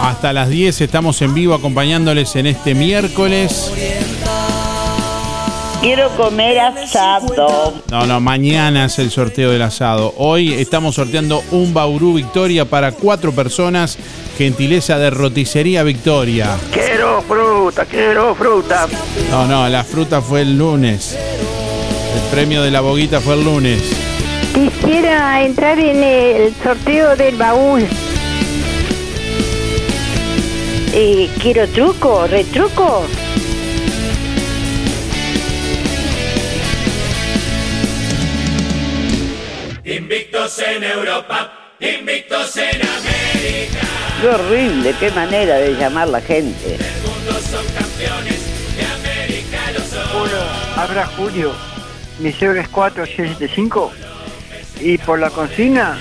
Hasta 0.01 0.31
las 0.31 0.47
10 0.47 0.79
estamos 0.79 1.21
en 1.21 1.33
vivo 1.33 1.53
acompañándoles 1.53 2.33
en 2.37 2.47
este 2.47 2.75
miércoles. 2.75 3.73
Quiero 5.81 6.09
comer 6.15 6.59
asado. 6.59 7.73
No, 7.91 8.05
no, 8.05 8.21
mañana 8.21 8.85
es 8.85 8.99
el 8.99 9.11
sorteo 9.11 9.51
del 9.51 9.63
asado. 9.63 10.13
Hoy 10.15 10.53
estamos 10.53 10.95
sorteando 10.95 11.43
un 11.51 11.73
Bauru 11.73 12.13
Victoria 12.13 12.63
para 12.63 12.93
cuatro 12.93 13.33
personas. 13.33 13.97
Gentileza 14.37 14.97
de 14.97 15.09
Roticería 15.09 15.83
Victoria. 15.83 16.55
Quiero 16.71 17.21
fruta, 17.23 17.83
quiero 17.83 18.33
fruta. 18.33 18.87
No, 19.29 19.45
no, 19.45 19.67
la 19.67 19.83
fruta 19.83 20.21
fue 20.21 20.43
el 20.43 20.57
lunes. 20.57 21.17
El 22.15 22.21
premio 22.31 22.63
de 22.63 22.71
la 22.71 22.81
boguita 22.81 23.21
fue 23.21 23.35
el 23.35 23.43
lunes. 23.43 23.81
Quisiera 24.53 25.43
entrar 25.43 25.79
en 25.79 26.03
el 26.03 26.53
sorteo 26.63 27.15
del 27.15 27.35
baúl. 27.35 27.85
Eh, 30.91 31.29
quiero 31.39 31.67
truco, 31.67 32.25
retruco. 32.27 33.05
Invictos 39.85 40.59
en 40.59 40.83
Europa, 40.83 41.51
invictos 41.79 42.57
en 42.57 42.81
América. 42.81 43.87
Qué 44.21 44.27
horrible, 44.27 44.95
qué 44.99 45.11
manera 45.11 45.55
de 45.57 45.73
llamar 45.75 46.09
la 46.09 46.21
gente. 46.21 46.77
Mundos 47.05 47.43
son 47.43 47.65
campeones 47.67 48.39
de 48.75 48.85
América 48.85 49.71
los 49.73 49.83
son. 49.87 50.21
Hola, 50.21 50.73
habla 50.75 51.05
Julio. 51.15 51.68
Mi 52.19 52.31
cédula 52.31 52.61
es 52.61 52.69
4675. 52.69 53.91
Y 54.81 54.97
por 54.99 55.19
la 55.19 55.29
consigna, 55.29 55.97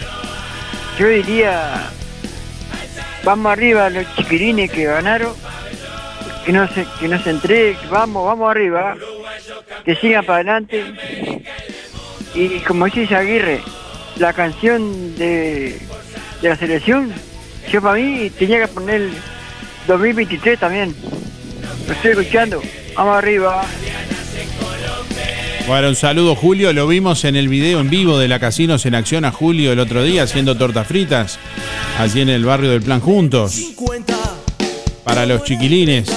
yo 0.99 1.09
diría, 1.09 1.91
vamos 3.25 3.53
arriba 3.53 3.91
los 3.91 4.05
chiquirines 4.17 4.71
que 4.71 4.85
ganaron, 4.85 5.33
que 6.45 6.53
no 6.53 6.67
se, 6.69 6.87
que 7.01 7.09
no 7.09 7.23
se 7.23 7.31
entreguen, 7.31 7.79
vamos, 7.91 8.25
vamos 8.25 8.51
arriba, 8.51 8.97
que 9.85 9.97
sigan 9.97 10.25
para 10.25 10.37
adelante. 10.39 10.85
Y 12.35 12.61
como 12.61 12.87
dice 12.87 13.15
Aguirre, 13.15 13.61
la 14.17 14.33
canción 14.33 15.17
de, 15.17 15.81
de 16.41 16.49
la 16.49 16.57
selección, 16.57 17.13
yo 17.71 17.83
para 17.83 17.95
mí 17.95 18.31
tenía 18.31 18.61
que 18.61 18.69
poner 18.69 19.09
2023 19.87 20.59
también. 20.59 20.95
Lo 21.87 21.93
estoy 21.93 22.11
escuchando, 22.13 22.63
vamos 22.95 23.17
arriba. 23.17 23.65
Bueno, 25.69 25.89
un 25.89 25.97
saludo 25.97 26.35
Julio, 26.35 26.73
lo 26.73 26.87
vimos 26.87 27.27
en 27.27 27.37
el 27.37 27.47
video 27.47 27.81
en 27.81 27.91
vivo 27.91 28.17
de 28.17 28.27
la 28.27 28.39
Casinos 28.39 28.87
en 28.87 28.95
Acción 28.95 29.27
a 29.27 29.33
Julio 29.33 29.71
el 29.71 29.79
otro 29.81 30.03
día 30.03 30.23
haciendo 30.23 30.57
tortas 30.57 30.87
fritas, 30.87 31.39
allí 31.99 32.23
en 32.23 32.31
el 32.31 32.47
barrio 32.47 32.71
del 32.71 32.81
Plan 32.81 33.01
Juntos, 33.01 33.75
para 35.05 35.27
los 35.27 35.45
chiquilines. 35.45 36.09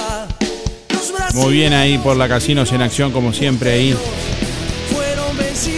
Muy 1.34 1.52
bien 1.52 1.74
ahí 1.74 1.98
por 1.98 2.16
la 2.16 2.28
Casinos 2.28 2.72
en 2.72 2.80
Acción, 2.80 3.12
como 3.12 3.34
siempre 3.34 3.72
ahí, 3.72 3.94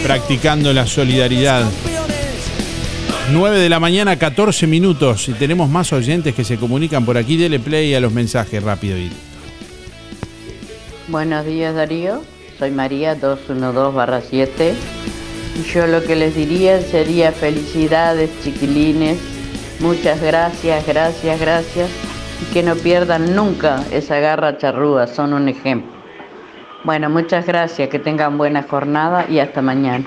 practicando 0.03 0.71
la 0.71 0.87
solidaridad. 0.87 1.65
9 3.33 3.59
de 3.59 3.67
la 3.69 3.81
mañana, 3.81 4.17
14 4.17 4.67
minutos. 4.67 5.27
Y 5.27 5.33
tenemos 5.33 5.69
más 5.69 5.91
oyentes 5.91 6.33
que 6.33 6.45
se 6.45 6.55
comunican 6.55 7.03
por 7.03 7.17
aquí. 7.17 7.35
Dele 7.35 7.59
play 7.59 7.93
a 7.93 7.99
los 7.99 8.13
mensajes 8.13 8.63
rápido. 8.63 8.95
Buenos 11.09 11.45
días 11.45 11.75
Darío, 11.75 12.23
soy 12.57 12.71
María 12.71 13.19
212-7 13.19 14.73
y 15.59 15.63
yo 15.73 15.87
lo 15.87 16.03
que 16.03 16.15
les 16.15 16.35
diría 16.35 16.81
sería 16.81 17.31
felicidades 17.31 18.29
chiquilines, 18.43 19.19
muchas 19.79 20.21
gracias, 20.21 20.85
gracias, 20.85 21.39
gracias 21.39 21.89
y 22.41 22.53
que 22.53 22.63
no 22.63 22.75
pierdan 22.75 23.35
nunca 23.35 23.83
esa 23.91 24.19
garra 24.19 24.57
charrúa, 24.57 25.07
son 25.07 25.33
un 25.33 25.49
ejemplo. 25.49 25.91
Bueno, 26.83 27.09
muchas 27.09 27.45
gracias, 27.45 27.89
que 27.89 27.99
tengan 27.99 28.37
buena 28.37 28.63
jornada 28.63 29.25
y 29.29 29.39
hasta 29.39 29.61
mañana. 29.61 30.05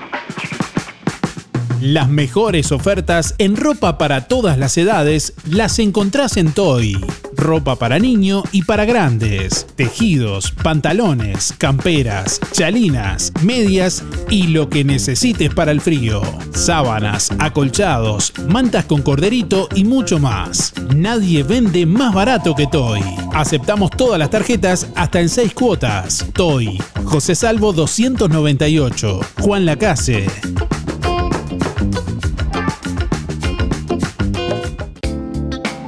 Las 1.81 2.09
mejores 2.09 2.71
ofertas 2.71 3.35
en 3.37 3.55
ropa 3.55 3.97
para 3.97 4.27
todas 4.27 4.57
las 4.57 4.77
edades 4.77 5.33
las 5.49 5.79
encontrás 5.79 6.37
en 6.37 6.51
Toy. 6.51 6.97
Ropa 7.39 7.77
para 7.77 7.99
niño 7.99 8.43
y 8.51 8.63
para 8.63 8.83
grandes. 8.83 9.65
Tejidos, 9.75 10.51
pantalones, 10.51 11.53
camperas, 11.57 12.39
chalinas, 12.51 13.31
medias 13.43 14.03
y 14.29 14.47
lo 14.47 14.69
que 14.69 14.83
necesites 14.83 15.53
para 15.53 15.71
el 15.71 15.79
frío. 15.79 16.21
Sábanas, 16.53 17.31
acolchados, 17.39 18.33
mantas 18.49 18.85
con 18.85 19.01
corderito 19.01 19.69
y 19.73 19.85
mucho 19.85 20.19
más. 20.19 20.73
Nadie 20.93 21.43
vende 21.43 21.85
más 21.85 22.13
barato 22.13 22.53
que 22.53 22.67
Toy. 22.67 23.01
Aceptamos 23.33 23.91
todas 23.91 24.19
las 24.19 24.29
tarjetas 24.29 24.89
hasta 24.95 25.21
en 25.21 25.29
6 25.29 25.53
cuotas. 25.53 26.25
Toy. 26.33 26.77
José 27.05 27.35
Salvo 27.35 27.71
298. 27.71 29.19
Juan 29.39 29.65
Lacase. 29.65 30.27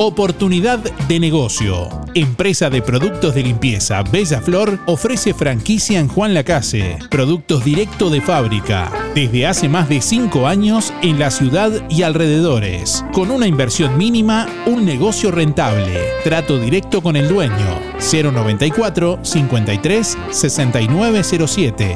Oportunidad 0.04 0.80
de 0.80 1.20
negocio. 1.20 1.88
Empresa 2.16 2.72
de 2.72 2.82
productos 2.82 3.36
de 3.36 3.44
limpieza 3.44 4.02
Bella 4.02 4.42
Flor 4.42 4.80
ofrece 4.88 5.36
franquicia 5.36 6.00
en 6.00 6.08
Juan 6.08 6.34
Lacase. 6.34 6.98
Productos 7.12 7.64
directo 7.64 8.10
de 8.10 8.20
fábrica. 8.20 8.92
Desde 9.14 9.46
hace 9.46 9.70
más 9.70 9.90
de 9.90 10.02
5 10.02 10.48
años 10.48 10.92
en 11.04 11.20
la 11.20 11.30
ciudad 11.30 11.88
y 11.88 12.02
alrededores. 12.02 13.06
Con 13.14 13.30
una 13.30 13.46
inversión 13.46 13.96
mínima, 13.96 14.48
un 14.66 14.86
negocio 14.86 15.30
rentable. 15.30 16.00
Trato 16.24 16.58
directo 16.58 17.04
con 17.04 17.16
el 17.16 17.30
dueño. 17.30 17.80
094 18.00 19.20
53 19.22 20.18
6907. 20.32 21.96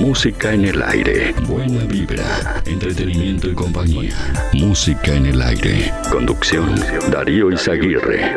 Música 0.00 0.54
en 0.54 0.64
el 0.64 0.82
aire. 0.82 1.34
Buena 1.46 1.84
vibra, 1.84 2.62
entretenimiento 2.64 3.50
y 3.50 3.54
compañía. 3.54 4.50
Música 4.54 5.14
en 5.14 5.26
el 5.26 5.42
aire. 5.42 5.92
Conducción, 6.10 6.74
Darío 7.12 7.52
Izaguirre. 7.52 8.34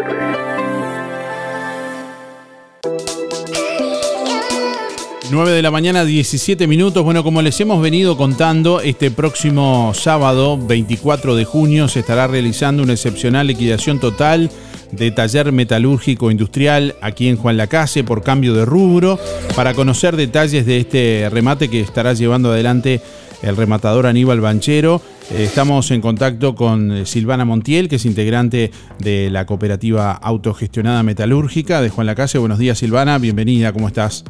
Nueve 5.32 5.52
de 5.52 5.62
la 5.62 5.72
mañana, 5.72 6.04
17 6.04 6.68
minutos. 6.68 7.02
Bueno, 7.02 7.24
como 7.24 7.42
les 7.42 7.60
hemos 7.62 7.82
venido 7.82 8.18
contando, 8.18 8.82
este 8.82 9.10
próximo 9.10 9.94
sábado, 9.96 10.58
24 10.58 11.34
de 11.34 11.46
junio, 11.46 11.88
se 11.88 12.02
estará 12.02 12.28
realizando 12.28 12.84
una 12.84 12.92
excepcional 12.92 13.48
liquidación 13.48 14.02
total 14.02 14.52
de 14.96 15.12
taller 15.12 15.52
metalúrgico 15.52 16.32
industrial 16.32 16.96
aquí 17.02 17.28
en 17.28 17.38
Juan 17.38 17.58
Lacase 17.58 18.04
por 18.04 18.24
cambio 18.24 18.54
de 18.54 18.66
rubro. 18.66 19.18
Para 19.56 19.74
conocer 19.74 20.16
detalles 20.16 20.66
de 20.66 20.78
este 20.78 21.30
remate 21.32 21.70
que 21.70 21.82
estará 21.82 22.14
llevando 22.14 22.52
adelante 22.52 23.02
el 23.42 23.58
rematador 23.58 24.08
Aníbal 24.08 24.40
Banchero, 24.40 25.02
eh, 25.32 25.44
estamos 25.44 25.92
en 25.92 26.00
contacto 26.00 26.56
con 26.56 26.92
eh, 26.92 27.06
Silvana 27.06 27.44
Montiel, 27.44 27.90
que 27.90 27.98
es 27.98 28.06
integrante 28.06 28.72
de 29.00 29.30
la 29.30 29.46
cooperativa 29.46 30.14
autogestionada 30.14 31.04
metalúrgica 31.04 31.82
de 31.82 31.90
Juan 31.90 32.08
Lacase. 32.08 32.38
Buenos 32.38 32.58
días, 32.58 32.78
Silvana. 32.78 33.18
Bienvenida, 33.18 33.74
¿cómo 33.74 33.88
estás? 33.88 34.24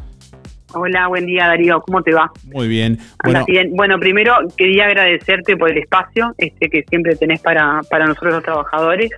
Hola, 0.76 1.06
buen 1.06 1.26
día 1.26 1.46
Darío, 1.46 1.80
¿cómo 1.82 2.02
te 2.02 2.12
va? 2.12 2.32
Muy 2.52 2.66
bien. 2.66 2.98
Bueno, 3.22 3.44
bien. 3.46 3.70
bueno 3.76 4.00
primero 4.00 4.34
quería 4.56 4.86
agradecerte 4.86 5.56
por 5.56 5.70
el 5.70 5.78
espacio 5.78 6.34
este 6.36 6.68
que 6.68 6.82
siempre 6.88 7.14
tenés 7.14 7.40
para, 7.40 7.80
para 7.88 8.06
nosotros 8.06 8.34
los 8.34 8.42
trabajadores. 8.42 9.10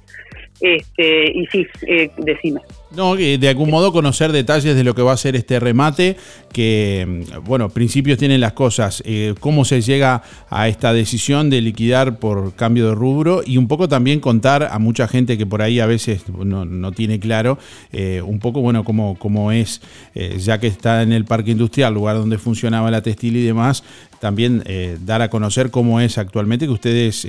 Este, 0.60 1.32
y 1.32 1.46
sí, 1.46 1.66
eh, 1.86 2.10
decime. 2.18 2.60
No, 2.96 3.14
de 3.14 3.48
algún 3.48 3.70
modo 3.70 3.92
conocer 3.92 4.32
detalles 4.32 4.74
de 4.74 4.84
lo 4.84 4.94
que 4.94 5.02
va 5.02 5.12
a 5.12 5.16
ser 5.16 5.36
este 5.36 5.60
remate, 5.60 6.16
que, 6.52 7.24
bueno, 7.44 7.68
principios 7.68 8.16
tienen 8.16 8.40
las 8.40 8.54
cosas, 8.54 9.02
eh, 9.04 9.34
cómo 9.40 9.66
se 9.66 9.82
llega 9.82 10.22
a 10.48 10.68
esta 10.68 10.94
decisión 10.94 11.50
de 11.50 11.60
liquidar 11.60 12.18
por 12.18 12.54
cambio 12.54 12.88
de 12.88 12.94
rubro 12.94 13.42
y 13.44 13.58
un 13.58 13.68
poco 13.68 13.88
también 13.88 14.20
contar 14.20 14.62
a 14.70 14.78
mucha 14.78 15.08
gente 15.08 15.36
que 15.36 15.44
por 15.44 15.60
ahí 15.60 15.80
a 15.80 15.86
veces 15.86 16.22
no, 16.28 16.92
tiene 16.92 17.20
claro, 17.20 17.58
eh, 17.92 18.22
un 18.24 18.38
poco, 18.38 18.62
bueno, 18.62 18.84
cómo, 18.84 19.18
cómo 19.18 19.52
es, 19.52 19.82
eh, 20.14 20.38
ya 20.38 20.58
que 20.58 20.68
está 20.68 21.02
en 21.02 21.12
el 21.12 21.26
parque 21.26 21.50
industrial, 21.50 21.92
lugar 21.92 22.16
donde 22.16 22.38
funcionaba 22.38 22.90
la 22.90 23.02
textil 23.02 23.36
y 23.36 23.42
demás, 23.42 23.84
también 24.20 24.62
dar 25.00 25.22
a 25.22 25.28
conocer 25.28 25.70
cómo 25.70 26.00
es 26.00 26.18
actualmente 26.18 26.66
que 26.66 26.72
ustedes, 26.72 27.26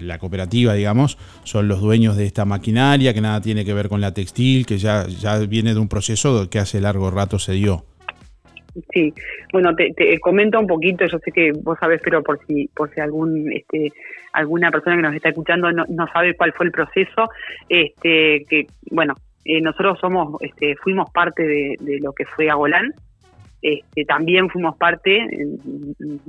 la 0.00 0.18
cooperativa, 0.18 0.74
digamos, 0.74 1.18
son 1.44 1.68
los 1.68 1.80
dueños 1.80 2.16
de 2.16 2.26
esta 2.26 2.44
maquinaria, 2.44 3.14
que 3.14 3.20
nada 3.20 3.40
tiene 3.40 3.64
que 3.64 3.74
ver 3.74 3.88
con 3.88 4.00
la 4.00 4.12
textil, 4.12 4.66
que 4.66 4.78
ya 4.78 4.94
ya, 5.08 5.38
viene 5.46 5.74
de 5.74 5.80
un 5.80 5.88
proceso 5.88 6.48
que 6.48 6.58
hace 6.58 6.80
largo 6.80 7.10
rato 7.10 7.38
se 7.38 7.52
dio. 7.52 7.84
Sí, 8.92 9.14
bueno, 9.52 9.74
te, 9.76 10.18
comento 10.18 10.58
un 10.58 10.66
poquito, 10.66 11.06
yo 11.06 11.18
sé 11.18 11.30
que 11.30 11.52
vos 11.52 11.78
sabés, 11.78 12.00
pero 12.02 12.22
por 12.22 12.44
si 12.44 12.68
por 12.74 12.92
si 12.92 13.00
algún 13.00 13.52
este 13.52 13.92
alguna 14.32 14.72
persona 14.72 14.96
que 14.96 15.02
nos 15.02 15.14
está 15.14 15.28
escuchando 15.28 15.70
no, 15.70 15.84
no 15.88 16.08
sabe 16.12 16.34
cuál 16.34 16.52
fue 16.52 16.66
el 16.66 16.72
proceso, 16.72 17.28
este 17.68 18.44
que 18.48 18.66
bueno, 18.90 19.14
eh, 19.44 19.60
nosotros 19.60 19.98
somos 20.00 20.42
este 20.42 20.74
fuimos 20.74 21.08
parte 21.12 21.44
de, 21.44 21.98
lo 22.00 22.12
que 22.12 22.24
fue 22.24 22.50
Agolán, 22.50 22.92
este, 23.64 24.04
también 24.04 24.50
fuimos 24.50 24.76
parte 24.76 25.26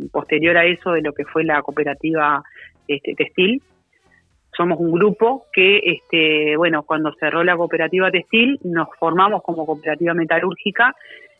posterior 0.09 0.55
a 0.57 0.63
eso 0.63 0.93
de 0.93 1.01
lo 1.01 1.11
que 1.11 1.25
fue 1.25 1.43
la 1.43 1.61
cooperativa 1.61 2.41
este, 2.87 3.13
textil, 3.13 3.61
somos 4.55 4.79
un 4.79 4.93
grupo 4.93 5.47
que, 5.51 5.81
este, 5.83 6.55
bueno, 6.55 6.83
cuando 6.83 7.13
cerró 7.19 7.43
la 7.43 7.57
cooperativa 7.57 8.09
textil, 8.09 8.57
nos 8.63 8.87
formamos 8.97 9.43
como 9.43 9.65
cooperativa 9.65 10.13
metalúrgica 10.13 10.95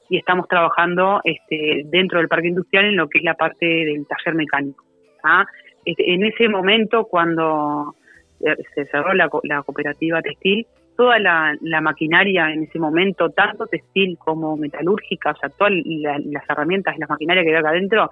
y 0.09 0.17
estamos 0.17 0.49
trabajando 0.49 1.21
este, 1.23 1.83
dentro 1.85 2.19
del 2.19 2.27
parque 2.27 2.49
industrial 2.49 2.85
en 2.85 2.97
lo 2.97 3.07
que 3.07 3.19
es 3.19 3.23
la 3.23 3.35
parte 3.35 3.65
del 3.65 4.05
taller 4.05 4.35
mecánico. 4.35 4.83
¿ah? 5.23 5.45
Este, 5.85 6.13
en 6.13 6.25
ese 6.25 6.49
momento, 6.49 7.05
cuando 7.05 7.95
se 8.39 8.85
cerró 8.87 9.13
la, 9.13 9.29
cooperativa 9.29 10.21
textil, 10.21 10.67
toda 10.95 11.19
la, 11.19 11.81
maquinaria 11.81 12.51
en 12.51 12.63
ese 12.63 12.79
momento, 12.79 13.29
tanto 13.29 13.67
textil 13.67 14.17
como 14.17 14.57
metalúrgica, 14.57 15.31
o 15.31 15.35
sea, 15.37 15.49
todas 15.49 15.73
las 15.73 16.49
herramientas, 16.49 16.97
la 16.97 17.07
maquinaria 17.07 17.43
que 17.43 17.49
había 17.49 17.59
acá 17.59 17.69
adentro, 17.69 18.11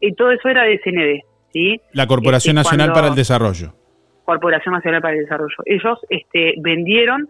y 0.00 0.12
todo 0.14 0.30
eso 0.32 0.48
era 0.48 0.64
de 0.64 0.78
CND. 0.78 1.22
¿sí? 1.52 1.80
La 1.92 2.06
Corporación 2.06 2.58
Este, 2.58 2.68
Nacional 2.68 2.92
para 2.92 3.08
el 3.08 3.14
Desarrollo. 3.14 3.72
Corporación 4.24 4.74
Nacional 4.74 5.00
para 5.02 5.14
el 5.14 5.22
Desarrollo. 5.22 5.56
Ellos 5.64 5.98
este, 6.08 6.54
vendieron, 6.58 7.28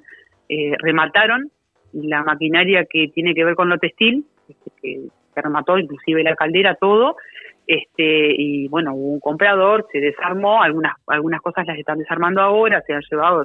eh, 0.48 0.72
remataron 0.78 1.50
la 1.92 2.22
maquinaria 2.22 2.84
que 2.88 3.08
tiene 3.08 3.34
que 3.34 3.44
ver 3.44 3.54
con 3.54 3.68
lo 3.68 3.78
textil, 3.78 4.24
este, 4.48 4.70
que 4.80 5.00
se 5.34 5.40
remató 5.40 5.78
inclusive 5.78 6.22
la 6.22 6.34
caldera, 6.34 6.74
todo, 6.74 7.16
este, 7.66 8.34
y 8.36 8.68
bueno, 8.68 8.94
hubo 8.94 9.12
un 9.14 9.20
comprador, 9.20 9.86
se 9.90 10.00
desarmó, 10.00 10.62
algunas, 10.62 10.94
algunas 11.06 11.40
cosas 11.40 11.66
las 11.66 11.78
están 11.78 11.98
desarmando 11.98 12.40
ahora, 12.40 12.82
se 12.86 12.92
han 12.92 13.02
llevado, 13.10 13.44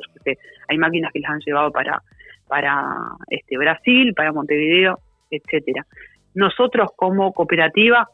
hay 0.67 0.77
máquinas 0.77 1.11
que 1.13 1.19
las 1.19 1.31
han 1.31 1.39
llevado 1.39 1.71
para, 1.71 2.01
para 2.47 2.85
este, 3.29 3.57
Brasil, 3.57 4.13
para 4.13 4.33
Montevideo, 4.33 4.99
etcétera. 5.31 5.85
Nosotros 6.33 6.89
como 6.95 7.33
cooperativa 7.33 8.09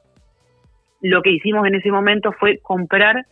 lo 1.01 1.21
que 1.21 1.31
hicimos 1.31 1.67
en 1.67 1.75
ese 1.75 1.91
momento 1.91 2.31
fue 2.31 2.59
comprar 2.59 3.25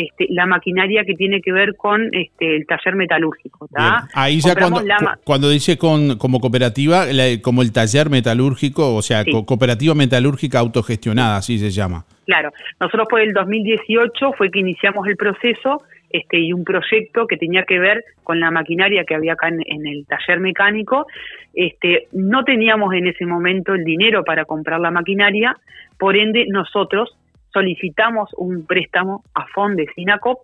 este, 0.00 0.26
la 0.30 0.46
maquinaria 0.46 1.02
que 1.04 1.14
tiene 1.14 1.40
que 1.40 1.50
ver 1.52 1.74
con 1.74 2.08
este, 2.14 2.56
el 2.56 2.66
taller 2.66 2.94
metalúrgico. 2.94 3.68
Ahí 4.14 4.40
ya 4.40 4.54
cuando, 4.54 4.80
la 4.82 5.18
cuando 5.24 5.50
dice 5.50 5.76
con, 5.76 6.16
como 6.18 6.38
cooperativa, 6.40 7.06
la- 7.06 7.40
como 7.42 7.62
el 7.62 7.72
taller 7.72 8.08
metalúrgico, 8.08 8.94
o 8.94 9.02
sea, 9.02 9.24
Sí. 9.24 9.32
co- 9.32 9.44
cooperativa 9.44 9.94
metalúrgica 9.94 10.60
autogestionada, 10.60 11.36
así 11.38 11.58
se 11.58 11.70
llama. 11.70 12.04
Claro, 12.26 12.50
nosotros 12.78 13.08
por 13.10 13.20
el 13.20 13.32
2018 13.32 14.32
fue 14.36 14.50
que 14.50 14.60
iniciamos 14.60 15.06
el 15.08 15.16
proceso 15.16 15.82
este, 16.10 16.38
y 16.38 16.52
un 16.52 16.64
proyecto 16.64 17.26
que 17.26 17.36
tenía 17.36 17.64
que 17.64 17.78
ver 17.78 18.02
con 18.22 18.38
la 18.40 18.50
maquinaria 18.50 19.04
que 19.04 19.14
había 19.14 19.32
acá 19.34 19.48
en, 19.48 19.60
en 19.66 19.86
el 19.86 20.06
taller 20.06 20.40
mecánico. 20.40 21.06
Este, 21.54 22.06
no 22.12 22.44
teníamos 22.44 22.94
en 22.94 23.08
ese 23.08 23.26
momento 23.26 23.74
el 23.74 23.84
dinero 23.84 24.22
para 24.24 24.44
comprar 24.44 24.80
la 24.80 24.90
maquinaria, 24.90 25.56
por 25.98 26.16
ende 26.16 26.46
nosotros 26.48 27.14
solicitamos 27.52 28.30
un 28.36 28.66
préstamo 28.66 29.22
a 29.34 29.46
Fondes 29.48 29.88
Sinacop, 29.94 30.38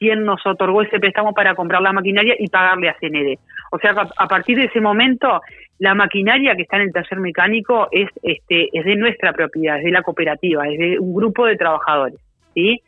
quien 0.00 0.24
nos 0.24 0.44
otorgó 0.46 0.82
ese 0.82 0.98
préstamo 0.98 1.34
para 1.34 1.54
comprar 1.54 1.82
la 1.82 1.92
maquinaria 1.92 2.34
y 2.38 2.48
pagarle 2.48 2.88
a 2.88 2.96
CND. 2.98 3.38
O 3.70 3.78
sea, 3.78 3.94
a 4.16 4.28
partir 4.28 4.56
de 4.56 4.64
ese 4.64 4.80
momento, 4.80 5.42
la 5.78 5.94
maquinaria 5.94 6.56
que 6.56 6.62
está 6.62 6.76
en 6.76 6.84
el 6.84 6.92
taller 6.92 7.20
mecánico 7.20 7.88
es, 7.92 8.08
este, 8.22 8.68
es 8.72 8.84
de 8.84 8.96
nuestra 8.96 9.32
propiedad, 9.34 9.78
es 9.78 9.84
de 9.84 9.90
la 9.90 10.02
cooperativa, 10.02 10.66
es 10.68 10.78
de 10.78 10.98
un 10.98 11.14
grupo 11.14 11.44
de 11.44 11.56
trabajadores, 11.56 12.18
¿sí? 12.54 12.80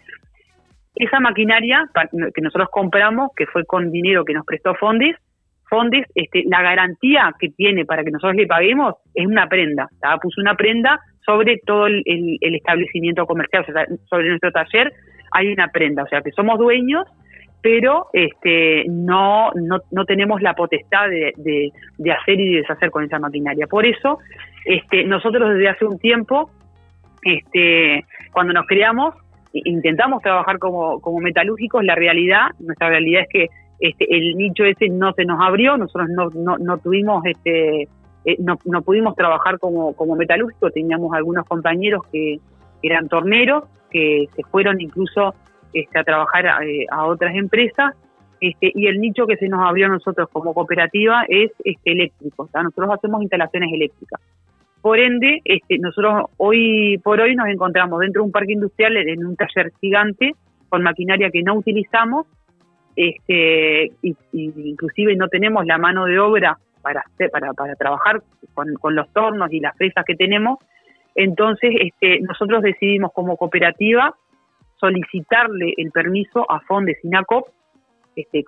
Esa 0.95 1.21
maquinaria 1.21 1.85
que 2.35 2.41
nosotros 2.43 2.69
compramos, 2.71 3.31
que 3.37 3.47
fue 3.47 3.65
con 3.65 3.91
dinero 3.91 4.25
que 4.25 4.35
nos 4.35 4.47
prestó 4.47 4.75
Fondes, 4.75 5.17
Fondes, 5.69 6.07
este, 6.15 6.45
la 6.47 6.63
garantía 6.63 7.33
que 7.39 7.49
tiene 7.49 7.87
para 7.87 8.05
que 8.05 8.11
nosotros 8.11 8.37
le 8.37 8.47
paguemos 8.47 8.95
es 9.15 9.27
una 9.27 9.49
prenda, 9.49 9.89
puso 10.21 10.41
una 10.41 10.55
prenda 10.55 11.01
sobre 11.25 11.59
todo 11.65 11.87
el, 11.87 12.39
establecimiento 12.41 13.27
comercial, 13.27 13.65
o 13.69 13.73
sea, 13.73 13.87
sobre 14.09 14.29
nuestro 14.29 14.53
taller 14.53 14.93
hay 15.31 15.53
una 15.53 15.69
prenda, 15.69 16.03
o 16.03 16.09
sea 16.09 16.21
que 16.21 16.31
somos 16.33 16.59
dueños, 16.59 17.05
pero 17.63 18.07
este, 18.13 18.85
no, 18.89 19.53
no, 19.55 19.79
no 19.91 20.05
tenemos 20.05 20.43
la 20.43 20.55
potestad 20.55 21.09
de, 21.09 21.33
de- 21.37 22.13
hacer 22.13 22.41
y 22.41 22.57
deshacer 22.57 22.91
con 22.91 23.05
esa 23.05 23.21
maquinaria. 23.21 23.69
Por 23.69 23.87
eso, 23.87 24.19
este, 24.65 25.05
nosotros 25.05 25.51
desde 25.55 25.69
hace 25.69 25.85
un 25.85 25.99
tiempo, 25.99 26.51
este, 27.23 28.05
cuando 28.33 28.53
nos 28.53 28.67
creamos, 28.67 29.15
intentamos 29.53 30.23
trabajar 30.23 30.59
como, 30.59 31.01
como 31.01 31.21
metalúrgicos, 31.21 31.85
la 31.85 31.95
realidad, 31.95 32.47
nuestra 32.59 32.89
realidad 32.89 33.23
es 33.23 33.29
que 33.29 33.47
este, 33.79 34.07
el 34.11 34.35
nicho 34.37 34.65
ese 34.65 34.89
no 34.89 35.13
se 35.13 35.25
nos 35.25 35.41
abrió, 35.41 35.77
nosotros 35.77 36.09
no, 36.11 36.31
no, 36.35 36.59
no 36.59 36.79
tuvimos, 36.79 37.25
este, 37.27 37.89
eh, 38.25 38.37
no, 38.39 38.59
no 38.65 38.83
pudimos 38.83 39.17
trabajar 39.17 39.59
como, 39.59 39.95
como 39.95 40.15
metalúrgicos, 40.15 40.73
teníamos 40.73 41.13
algunos 41.15 41.47
compañeros 41.47 42.03
que 42.13 42.39
eran 42.83 43.09
torneros, 43.09 43.65
que 43.91 44.29
se 44.35 44.43
fueron 44.45 44.81
incluso 44.81 45.35
este, 45.73 45.99
a 45.99 46.05
trabajar 46.05 46.47
a, 46.47 46.65
eh, 46.65 46.87
a 46.91 47.07
otras 47.07 47.35
empresas, 47.35 47.95
este, 48.41 48.73
y 48.75 48.87
el 48.87 49.01
nicho 49.01 49.27
que 49.27 49.37
se 49.37 49.49
nos 49.49 49.61
abrió 49.67 49.87
a 49.87 49.91
nosotros 49.91 50.29
como 50.33 50.53
cooperativa 50.55 51.25
es 51.29 51.53
este, 51.65 51.93
eléctrico, 51.93 52.45
o 52.45 52.49
sea, 52.49 52.63
nosotros 52.63 52.91
hacemos 52.93 53.23
instalaciones 53.23 53.73
eléctricas. 53.73 54.21
Por 54.81 54.99
ende, 54.99 55.41
este, 55.45 55.79
nosotros 55.79 56.25
hoy 56.39 56.99
por 57.05 57.21
hoy 57.21 57.37
nos 57.37 57.47
encontramos 57.47 58.01
dentro 58.01 58.23
de 58.23 58.27
un 58.27 58.33
parque 58.33 58.53
industrial 58.53 58.97
en 58.97 59.25
un 59.25 59.37
taller 59.37 59.73
gigante 59.81 60.33
con 60.69 60.83
maquinaria 60.83 61.31
que 61.31 61.43
no 61.43 61.55
utilizamos, 61.55 62.27
este, 62.97 63.93
y, 64.03 64.17
y 64.33 64.53
inclusive 64.71 65.15
no 65.15 65.29
tenemos 65.29 65.65
la 65.67 65.79
mano 65.79 66.07
de 66.07 66.19
obra 66.19 66.59
para 66.83 67.05
para, 67.31 67.53
para 67.53 67.75
trabajar 67.77 68.23
con, 68.55 68.95
los 68.95 69.13
tornos 69.13 69.53
y 69.53 69.61
las 69.61 69.77
fresas 69.77 70.05
que 70.05 70.15
tenemos. 70.15 70.59
Entonces, 71.15 71.71
este, 71.79 72.21
nosotros 72.21 72.63
decidimos 72.63 73.13
como 73.13 73.37
cooperativa 73.37 74.15
solicitarle 74.79 75.75
el 75.77 75.91
permiso 75.91 76.51
a 76.51 76.61
Fondes 76.61 76.99
Sinacop, 77.03 77.49
este, 78.17 78.45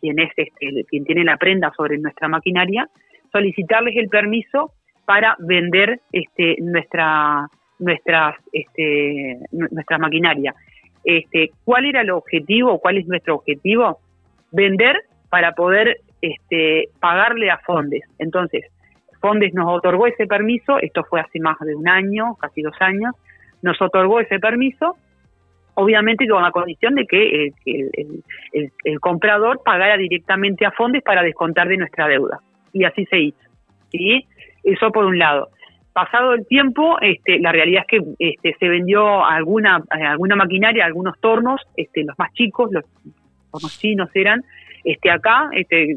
quien 0.00 0.20
es 0.20 0.30
este, 0.36 0.84
quien 0.88 1.04
tiene 1.04 1.24
la 1.24 1.36
prenda 1.36 1.72
sobre 1.76 1.98
nuestra 1.98 2.28
maquinaria, 2.28 2.88
solicitarles 3.32 3.96
el 3.96 4.08
permiso 4.08 4.72
para 5.04 5.36
vender 5.38 6.00
este, 6.12 6.56
nuestra 6.60 7.48
nuestras 7.78 8.36
este, 8.52 9.38
nu- 9.50 9.68
nuestra 9.72 9.98
maquinaria. 9.98 10.54
Este, 11.02 11.50
¿Cuál 11.64 11.86
era 11.86 12.02
el 12.02 12.10
objetivo? 12.10 12.78
¿Cuál 12.78 12.98
es 12.98 13.06
nuestro 13.06 13.34
objetivo? 13.34 13.98
Vender 14.52 15.02
para 15.28 15.52
poder 15.52 15.98
este, 16.32 16.88
pagarle 17.00 17.50
a 17.50 17.58
Fondes. 17.58 18.02
Entonces, 18.18 18.64
Fondes 19.20 19.54
nos 19.54 19.66
otorgó 19.68 20.06
ese 20.06 20.26
permiso, 20.26 20.78
esto 20.78 21.04
fue 21.04 21.20
hace 21.20 21.40
más 21.40 21.58
de 21.60 21.74
un 21.74 21.88
año, 21.88 22.34
casi 22.36 22.62
dos 22.62 22.76
años, 22.80 23.14
nos 23.62 23.80
otorgó 23.80 24.20
ese 24.20 24.38
permiso, 24.38 24.96
obviamente 25.74 26.26
con 26.28 26.42
la 26.42 26.50
condición 26.50 26.94
de 26.94 27.06
que, 27.06 27.46
eh, 27.46 27.52
el, 28.84 29.00
comprador 29.00 29.62
pagara 29.64 29.96
directamente 29.96 30.66
a 30.66 30.70
Fondes 30.72 31.02
para 31.02 31.22
descontar 31.22 31.68
de 31.68 31.76
nuestra 31.76 32.06
deuda. 32.06 32.40
Y 32.72 32.84
así 32.84 33.04
se 33.06 33.18
hizo. 33.18 33.38
¿sí? 33.90 34.26
Eso 34.62 34.90
por 34.90 35.04
un 35.04 35.18
lado. 35.18 35.48
Pasado 35.92 36.34
el 36.34 36.46
tiempo, 36.46 36.98
este, 37.00 37.38
la 37.38 37.52
realidad 37.52 37.84
es 37.88 38.00
que 38.00 38.14
este, 38.18 38.56
se 38.58 38.68
vendió 38.68 39.24
alguna, 39.24 39.82
eh, 39.96 40.02
alguna 40.02 40.36
maquinaria, 40.36 40.84
algunos 40.84 41.18
tornos, 41.20 41.60
este, 41.76 42.04
los 42.04 42.18
más 42.18 42.32
chicos, 42.32 42.70
los 42.72 42.84
tornos 43.52 43.78
chinos 43.78 44.10
eran, 44.14 44.42
este, 44.84 45.10
acá, 45.10 45.48
este, 45.52 45.96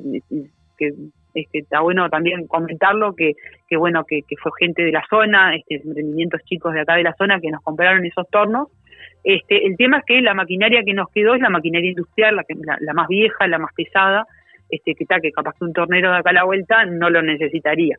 que 0.77 0.93
este, 1.33 1.59
está 1.59 1.81
bueno 1.81 2.09
también 2.09 2.47
comentarlo, 2.47 3.13
que, 3.13 3.33
que 3.67 3.77
bueno, 3.77 4.03
que, 4.05 4.21
que 4.27 4.35
fue 4.37 4.51
gente 4.59 4.83
de 4.83 4.91
la 4.91 5.03
zona, 5.09 5.55
este, 5.55 5.75
emprendimientos 5.75 6.41
chicos 6.45 6.73
de 6.73 6.81
acá 6.81 6.95
de 6.95 7.03
la 7.03 7.13
zona 7.13 7.39
que 7.39 7.51
nos 7.51 7.61
compraron 7.61 8.05
esos 8.05 8.27
tornos. 8.29 8.69
Este, 9.23 9.65
el 9.67 9.75
tema 9.77 9.97
es 9.99 10.05
que 10.05 10.21
la 10.21 10.33
maquinaria 10.33 10.83
que 10.83 10.93
nos 10.93 11.09
quedó 11.11 11.35
es 11.35 11.41
la 11.41 11.49
maquinaria 11.49 11.89
industrial, 11.89 12.35
la, 12.35 12.43
que- 12.43 12.55
la, 12.55 12.77
la 12.79 12.93
más 12.93 13.07
vieja, 13.07 13.47
la 13.47 13.59
más 13.59 13.73
pesada, 13.73 14.25
este, 14.69 14.95
que 14.95 15.03
está, 15.03 15.19
que 15.19 15.31
capaz 15.31 15.53
que 15.57 15.65
un 15.65 15.73
tornero 15.73 16.11
de 16.11 16.17
acá 16.17 16.31
a 16.31 16.33
la 16.33 16.43
vuelta 16.43 16.85
no 16.85 17.09
lo 17.09 17.21
necesitaría. 17.21 17.97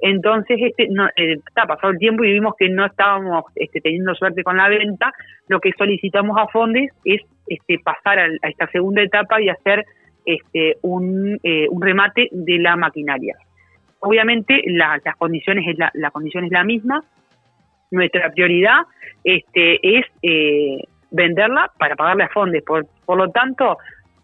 Entonces, 0.00 0.58
este, 0.60 0.88
no, 0.90 1.06
eh, 1.16 1.38
está 1.46 1.64
pasado 1.66 1.92
el 1.92 1.98
tiempo 1.98 2.24
y 2.24 2.32
vimos 2.32 2.54
que 2.58 2.68
no 2.68 2.84
estábamos 2.86 3.44
este, 3.54 3.80
teniendo 3.80 4.14
suerte 4.14 4.42
con 4.42 4.56
la 4.56 4.68
venta. 4.68 5.12
Lo 5.48 5.58
que 5.60 5.72
solicitamos 5.76 6.36
a 6.38 6.46
Fondes 6.48 6.90
es 7.04 7.22
este, 7.48 7.78
pasar 7.78 8.18
a, 8.18 8.28
esta 8.48 8.66
segunda 8.68 9.02
etapa 9.02 9.40
y 9.40 9.48
hacer 9.48 9.84
este, 10.24 10.76
un, 10.82 11.38
eh, 11.42 11.66
un 11.70 11.82
remate 11.82 12.28
de 12.32 12.58
la 12.58 12.76
maquinaria. 12.76 13.36
Obviamente, 14.00 14.62
la, 14.66 15.00
las 15.04 15.16
condiciones 15.16 15.66
es 15.66 15.78
la, 15.78 15.90
la 15.94 16.10
condición 16.10 16.44
es 16.44 16.50
la 16.50 16.64
misma. 16.64 17.02
Nuestra 17.90 18.30
prioridad 18.30 18.82
este, 19.22 19.98
es 19.98 20.06
eh, 20.22 20.82
venderla 21.10 21.70
para 21.78 21.96
pagarle 21.96 22.24
a 22.24 22.28
Fondes. 22.28 22.62
Por, 22.64 22.86
lo 23.08 23.30
tanto, 23.30 23.78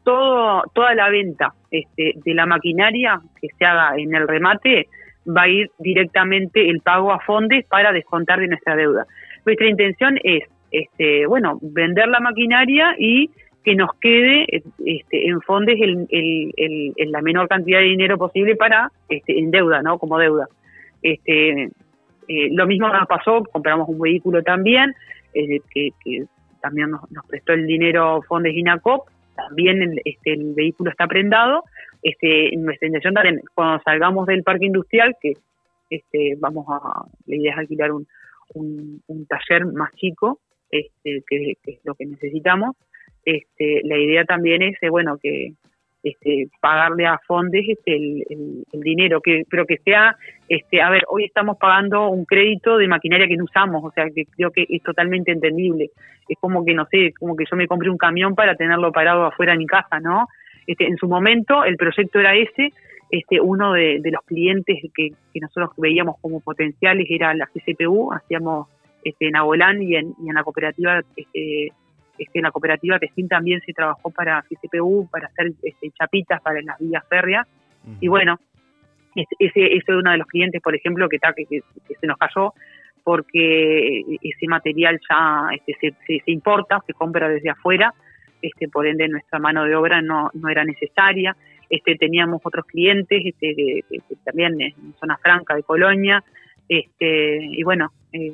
todo, 0.05 0.65
toda 0.75 0.95
la 0.95 1.09
venta 1.09 1.55
este, 1.71 2.15
de 2.17 2.35
la 2.35 2.47
maquinaria 2.47 3.21
que 3.41 3.49
se 3.57 3.65
haga 3.65 3.97
en 3.97 4.15
el 4.15 4.29
remate 4.29 4.89
va 5.27 5.43
a 5.43 5.49
ir 5.49 5.71
directamente 5.79 6.69
el 6.69 6.81
pago 6.81 7.13
a 7.13 7.21
Fondes 7.21 7.65
para 7.67 7.93
descontar 7.93 8.41
de 8.41 8.49
nuestra 8.49 8.77
deuda. 8.77 9.07
Nuestra 9.47 9.69
intención 9.69 10.19
es, 10.23 10.45
este, 10.71 11.27
bueno, 11.27 11.59
vender 11.63 12.09
la 12.09 12.21
maquinaria 12.21 12.95
y 12.99 13.31
que 13.65 13.75
nos 13.75 13.91
quede 14.01 14.47
este, 14.85 15.29
en 15.29 15.41
Fondes 15.43 15.79
el, 15.81 16.07
el- 16.11 17.13
la 17.13 17.21
menor 17.23 17.49
cantidad 17.49 17.79
de 17.81 17.87
dinero 17.87 18.17
posible 18.19 18.57
para 18.57 18.91
este, 19.09 19.39
en 19.39 19.51
deuda, 19.51 19.83
¿no? 19.83 19.99
Como 19.99 20.19
deuda. 20.19 20.47
Este, 21.03 21.65
eh, 22.29 22.49
lo 22.53 22.67
mismo 22.67 22.89
nos 22.89 23.07
pasó, 23.07 23.43
compramos 23.45 23.89
un 23.89 23.99
vehículo 23.99 24.43
también, 24.43 24.95
eh, 25.35 25.61
que, 25.71 25.91
que 26.03 26.25
también 26.61 26.91
nos, 26.91 27.11
nos 27.11 27.27
prestó 27.27 27.53
el 27.53 27.67
dinero 27.67 28.23
Fondes 28.29 28.55
Inacop, 28.55 29.09
también 29.35 29.83
el, 29.83 30.01
este, 30.05 30.33
el 30.35 30.55
vehículo 30.55 30.91
está 30.91 31.07
prendado. 31.07 31.65
Este, 32.03 32.51
nuestra 32.57 32.87
intención 32.87 33.15
también, 33.15 33.41
cuando 33.55 33.83
salgamos 33.83 34.27
del 34.27 34.43
parque 34.43 34.67
industrial, 34.67 35.17
que 35.21 35.35
este, 35.91 36.35
vamos 36.39 36.67
a, 36.69 37.05
la 37.27 37.37
idea 37.37 37.53
es 37.53 37.59
alquilar 37.59 37.93
un, 37.93 38.07
un, 38.55 39.27
taller 39.27 39.67
más 39.67 39.93
chico, 39.97 40.41
este, 40.71 41.23
que 41.29 41.57
es 41.65 41.79
lo 41.85 41.95
que 41.95 42.07
necesitamos. 42.07 42.77
Este, 43.31 43.83
la 43.85 43.97
idea 43.97 44.25
también 44.25 44.61
es, 44.63 44.77
eh, 44.83 44.89
bueno, 44.89 45.17
que 45.23 45.53
este, 46.03 46.49
pagarle 46.61 47.07
a 47.07 47.21
Fondes 47.27 47.65
este, 47.69 47.95
el, 47.95 48.65
dinero, 48.73 49.21
que 49.21 49.45
pero 49.49 49.67
que 49.67 49.77
sea 49.85 50.17
Este, 50.49 50.83
a 50.83 50.91
ver, 50.91 51.05
hoy 51.09 51.25
estamos 51.25 51.59
pagando 51.59 52.09
un 52.09 52.25
crédito 52.25 52.77
de 52.77 52.89
maquinaria 52.89 53.29
que 53.29 53.37
no 53.37 53.45
usamos, 53.45 53.85
o 53.85 53.93
sea, 53.93 54.07
que 54.13 54.25
creo 54.25 54.51
que 54.51 54.67
es 54.69 54.83
totalmente 54.83 55.31
entendible. 55.31 55.91
Es 56.29 56.39
como 56.41 56.65
que, 56.65 56.75
no 56.75 56.87
sé, 56.91 57.13
como 57.19 57.37
que 57.37 57.45
yo 57.49 57.57
me 57.57 57.69
compré 57.69 57.89
un 57.89 57.99
camión 57.99 58.35
para 58.35 58.57
tenerlo 58.57 58.91
parado 58.91 59.27
afuera 59.27 59.53
de 59.53 59.59
mi 59.59 59.67
casa, 59.67 60.01
¿no? 60.01 60.27
Este, 60.67 60.87
en 60.87 60.97
su 60.97 61.07
momento 61.07 61.65
el 61.65 61.77
proyecto 61.77 62.19
era 62.19 62.35
ese, 62.35 62.73
este, 63.11 63.41
uno 63.41 63.73
de, 63.75 64.01
los 64.05 64.23
clientes 64.25 64.77
que, 64.95 65.11
que 65.33 65.41
nosotros 65.41 65.71
veíamos 65.77 66.17
como 66.21 66.41
potenciales 66.41 67.07
era 67.09 67.33
la 67.35 67.49
GCPU, 67.55 68.13
hacíamos 68.13 68.69
este, 69.05 69.29
en 69.29 69.37
Abolán 69.37 69.83
y 69.83 69.95
en, 69.95 70.15
y 70.25 70.29
en 70.29 70.35
la 70.35 70.43
cooperativa 70.43 71.01
este, 71.17 71.73
este, 72.21 72.39
en 72.39 72.45
la 72.45 72.51
cooperativa 72.51 72.99
Testín 72.99 73.29
también 73.29 73.61
se 73.67 73.73
trabajó 73.73 74.11
para 74.11 74.43
GCPU, 74.49 75.09
para 75.11 75.27
hacer 75.27 75.53
este, 75.63 75.91
chapitas 75.99 76.41
para 76.43 76.61
las 76.63 76.79
vías 76.79 77.03
férreas. 77.09 77.47
Y 78.01 78.09
bueno, 78.09 78.39
es- 79.17 79.27
ese, 79.39 79.67
ese 79.67 79.77
es 79.79 79.89
uno 79.89 80.11
de 80.13 80.19
los 80.19 80.27
clientes, 80.27 80.61
por 80.63 80.75
ejemplo, 80.75 81.09
que, 81.09 81.17
está, 81.17 81.33
que, 81.33 81.45
que- 81.47 81.63
que 81.89 81.95
se 82.01 82.07
nos 82.07 82.17
cayó 82.19 82.53
porque 83.03 84.03
ese 84.23 84.47
material 84.47 85.01
ya 85.09 85.49
este, 85.55 85.75
se, 85.81 85.95
se, 86.07 86.23
se 86.25 86.31
importa, 86.31 86.81
se 86.87 86.93
compra 86.93 87.29
desde 87.29 87.51
afuera, 87.51 87.93
este, 88.43 88.69
por 88.69 88.87
ende 88.87 89.09
nuestra 89.09 89.39
mano 89.39 89.65
de 89.65 89.75
obra 89.75 90.01
no, 90.03 90.31
no 90.35 90.49
era 90.49 90.65
necesaria. 90.65 91.37
Este, 91.69 91.97
teníamos 91.97 92.41
otros 92.45 92.67
clientes 92.67 93.23
este, 93.25 93.55
de- 93.55 93.85
de- 93.89 94.03
de- 94.09 94.17
también 94.25 94.61
en 94.61 94.95
zona 95.01 95.17
franca 95.19 95.55
de 95.55 95.63
Colonia, 95.63 96.23
este, 96.69 97.39
y 97.43 97.63
bueno, 97.63 97.91
eh, 98.13 98.33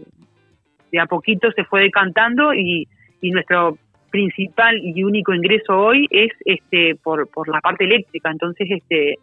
de 0.92 0.98
a 1.00 1.06
poquito 1.06 1.50
se 1.52 1.64
fue 1.64 1.82
decantando 1.82 2.54
y, 2.54 2.86
y 3.26 3.30
nuestro 3.32 3.78
principal 4.10 4.78
y 4.82 5.02
único 5.02 5.34
ingreso 5.34 5.76
hoy 5.76 6.06
es 6.10 6.30
este 6.44 6.94
por, 7.02 7.28
por 7.28 7.48
la 7.48 7.60
parte 7.60 7.84
eléctrica. 7.84 8.30
Entonces 8.30 8.68
este 8.70 9.16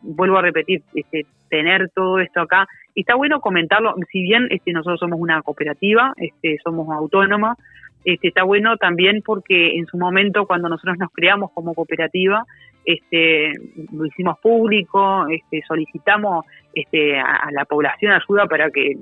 vuelvo 0.00 0.38
a 0.38 0.42
repetir 0.42 0.82
este 0.94 1.26
tener 1.48 1.90
todo 1.94 2.18
esto 2.18 2.40
acá. 2.40 2.66
Está 2.94 3.14
bueno 3.14 3.40
comentarlo 3.40 3.94
si 4.10 4.22
bien 4.22 4.48
este 4.50 4.72
nosotros 4.72 5.00
somos 5.00 5.20
una 5.20 5.42
cooperativa 5.42 6.12
este 6.16 6.58
somos 6.64 6.88
autónoma 6.90 7.56
este 8.04 8.28
está 8.28 8.42
bueno 8.42 8.76
también 8.78 9.22
porque 9.22 9.76
en 9.76 9.86
su 9.86 9.98
momento 9.98 10.46
cuando 10.46 10.68
nosotros 10.68 10.96
nos 10.98 11.10
creamos 11.12 11.50
como 11.52 11.74
cooperativa 11.74 12.44
este 12.84 13.52
lo 13.92 14.06
hicimos 14.06 14.38
público 14.40 15.26
este 15.28 15.62
solicitamos 15.66 16.44
este 16.74 17.18
a, 17.18 17.48
la 17.52 17.64
población 17.64 18.12
ayuda 18.12 18.46
para 18.46 18.70
que 18.70 18.96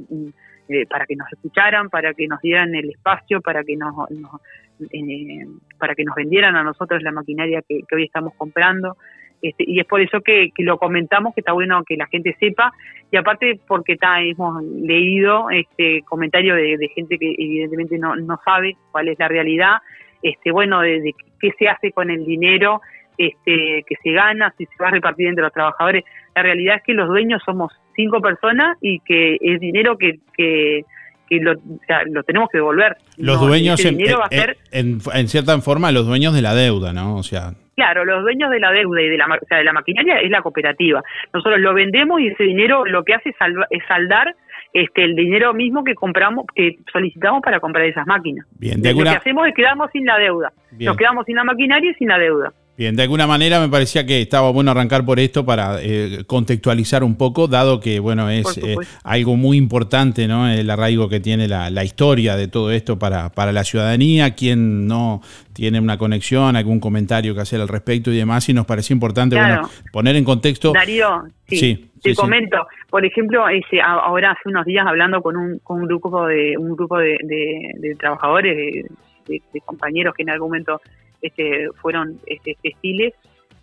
eh, 0.68 0.86
para 0.86 1.06
que 1.06 1.16
nos 1.16 1.32
escucharan, 1.32 1.88
para 1.88 2.14
que 2.14 2.26
nos 2.26 2.40
dieran 2.40 2.74
el 2.74 2.90
espacio, 2.90 3.40
para 3.40 3.64
que 3.64 3.76
nos, 3.76 3.94
nos- 4.10 4.40
eh, 4.92 5.46
para 5.78 5.94
que 5.94 6.04
nos 6.04 6.14
vendieran 6.14 6.56
a 6.56 6.62
nosotros 6.62 7.02
la 7.02 7.12
maquinaria 7.12 7.62
que, 7.66 7.80
hoy 7.92 8.04
estamos 8.04 8.34
comprando. 8.36 8.96
Este, 9.40 9.64
y 9.66 9.78
es 9.78 9.86
por 9.86 10.00
eso 10.00 10.20
que, 10.20 10.50
que 10.54 10.64
lo 10.64 10.78
comentamos, 10.78 11.32
que 11.34 11.42
está 11.42 11.52
bueno 11.52 11.84
que 11.84 11.96
la 11.96 12.06
gente 12.06 12.36
sepa, 12.40 12.72
y 13.10 13.16
aparte 13.16 13.60
porque 13.68 13.92
está, 13.92 14.20
hemos 14.20 14.62
leído 14.64 15.48
este 15.50 16.02
comentario 16.02 16.56
de, 16.56 16.90
gente 16.94 17.18
que 17.18 17.34
evidentemente 17.38 17.98
no, 17.98 18.14
sabe 18.44 18.76
cuál 18.90 19.08
es 19.08 19.18
la 19.18 19.28
realidad, 19.28 19.76
este 20.22 20.50
bueno, 20.50 20.80
de 20.80 21.14
qué 21.40 21.52
se 21.56 21.68
hace 21.68 21.92
con 21.92 22.10
el 22.10 22.24
dinero 22.24 22.80
este 23.18 23.84
que 23.86 23.96
se 24.02 24.12
gana, 24.12 24.54
si 24.56 24.64
se 24.66 24.82
va 24.82 24.88
a 24.88 24.92
repartir 24.92 25.26
entre 25.26 25.42
los 25.42 25.52
trabajadores. 25.52 26.04
La 26.34 26.42
realidad 26.42 26.76
es 26.76 26.82
que 26.84 26.94
los 26.94 27.08
dueños 27.08 27.42
somos 27.44 27.72
cinco 27.98 28.20
personas 28.22 28.78
y 28.80 29.00
que 29.00 29.36
es 29.40 29.58
dinero 29.60 29.98
que, 29.98 30.20
que, 30.36 30.82
que 31.28 31.36
lo, 31.40 31.52
o 31.52 31.80
sea, 31.86 32.02
lo 32.06 32.22
tenemos 32.22 32.48
que 32.50 32.58
devolver. 32.58 32.96
Los 33.16 33.40
No, 33.42 33.48
dueños, 33.48 33.84
en, 33.84 33.96
va 33.98 34.24
a 34.24 34.28
en- 34.30 34.40
ser 34.40 34.56
en- 34.70 34.98
en 35.12 35.28
cierta 35.28 35.58
forma, 35.60 35.90
los 35.92 36.06
dueños 36.06 36.32
de 36.32 36.42
la 36.42 36.54
deuda, 36.54 36.92
¿no? 36.92 37.16
O 37.16 37.22
sea, 37.22 37.50
Claro, 37.74 38.04
los 38.04 38.22
dueños 38.22 38.50
de 38.50 38.58
la 38.58 38.72
deuda 38.72 39.00
y 39.02 39.08
de 39.08 39.16
la, 39.18 39.26
o 39.26 39.46
sea, 39.48 39.58
de 39.58 39.64
la 39.64 39.72
maquinaria 39.72 40.18
es 40.20 40.30
la 40.30 40.42
cooperativa. 40.42 41.00
Nosotros 41.32 41.60
lo 41.60 41.74
vendemos 41.74 42.20
y 42.20 42.28
ese 42.28 42.42
dinero 42.44 42.84
lo 42.84 43.04
que 43.04 43.14
hace 43.14 43.28
es, 43.30 43.36
salva- 43.36 43.66
es 43.70 43.82
saldar 43.86 44.34
este 44.72 45.04
el 45.04 45.14
dinero 45.14 45.54
mismo 45.54 45.82
que 45.84 45.94
compramos, 45.94 46.44
que 46.54 46.76
solicitamos 46.92 47.40
para 47.42 47.58
comprar 47.60 47.84
esas 47.86 48.06
máquinas. 48.06 48.46
bien, 48.58 48.82
de 48.82 48.92
Lo 48.94 49.02
que 49.04 49.08
hacemos 49.10 49.46
es 49.48 49.54
quedarnos 49.54 49.90
sin 49.92 50.04
la 50.06 50.18
deuda. 50.18 50.52
Bien. 50.72 50.86
Nos 50.88 50.96
quedamos 50.96 51.24
sin 51.26 51.36
la 51.36 51.44
maquinaria 51.44 51.90
y 51.90 51.94
sin 51.94 52.08
la 52.08 52.18
deuda. 52.18 52.52
Bien, 52.78 52.94
de 52.96 53.02
alguna 53.02 53.26
manera 53.26 53.58
me 53.60 53.68
parecía 53.68 54.06
que 54.06 54.22
estaba 54.22 54.50
bueno 54.52 54.70
arrancar 54.70 55.04
por 55.04 55.18
esto 55.18 55.44
para 55.44 55.78
eh, 55.82 56.22
contextualizar 56.26 57.02
un 57.02 57.16
poco, 57.16 57.48
dado 57.48 57.80
que, 57.80 57.98
bueno, 57.98 58.30
es 58.30 58.56
eh, 58.58 58.76
algo 59.02 59.36
muy 59.36 59.56
importante, 59.56 60.28
¿no? 60.28 60.48
El 60.48 60.70
arraigo 60.70 61.08
que 61.08 61.18
tiene 61.20 61.48
la, 61.48 61.70
la 61.70 61.82
historia 61.84 62.36
de 62.36 62.46
todo 62.46 62.70
esto 62.70 62.98
para, 62.98 63.30
para 63.30 63.50
la 63.52 63.64
ciudadanía, 63.64 64.34
quien 64.36 64.86
no 64.86 65.20
tiene 65.52 65.80
una 65.80 65.98
conexión, 65.98 66.54
algún 66.54 66.78
comentario 66.78 67.34
que 67.34 67.40
hacer 67.40 67.60
al 67.60 67.66
respecto 67.68 68.12
y 68.12 68.16
demás, 68.16 68.48
y 68.48 68.54
nos 68.54 68.64
parecía 68.64 68.94
importante, 68.94 69.34
Claro. 69.34 69.62
bueno, 69.62 69.68
poner 69.92 70.14
en 70.14 70.24
contexto. 70.24 70.72
Darío, 70.72 71.24
sí, 71.48 71.56
Sí, 71.56 71.74
te 72.00 72.10
sí, 72.10 72.14
sí. 72.14 72.14
comento. 72.14 72.58
Por 72.88 73.04
ejemplo, 73.04 73.48
ese, 73.48 73.80
ahora 73.82 74.30
hace 74.30 74.48
unos 74.48 74.64
días 74.64 74.86
hablando 74.86 75.20
con 75.20 75.36
un, 75.36 75.58
con 75.64 75.80
un 75.80 75.88
grupo 75.88 76.26
de 76.28 76.56
un 76.56 76.76
grupo 76.76 76.96
de, 76.96 77.16
de- 77.24 77.70
de 77.76 77.94
trabajadores, 77.96 78.86
de 79.26 79.60
compañeros 79.66 80.14
que 80.16 80.22
en 80.22 80.30
algún 80.30 80.48
momento 80.48 80.80
este, 81.22 81.68
fueron 81.80 82.18
este, 82.26 82.56
textiles, 82.62 83.14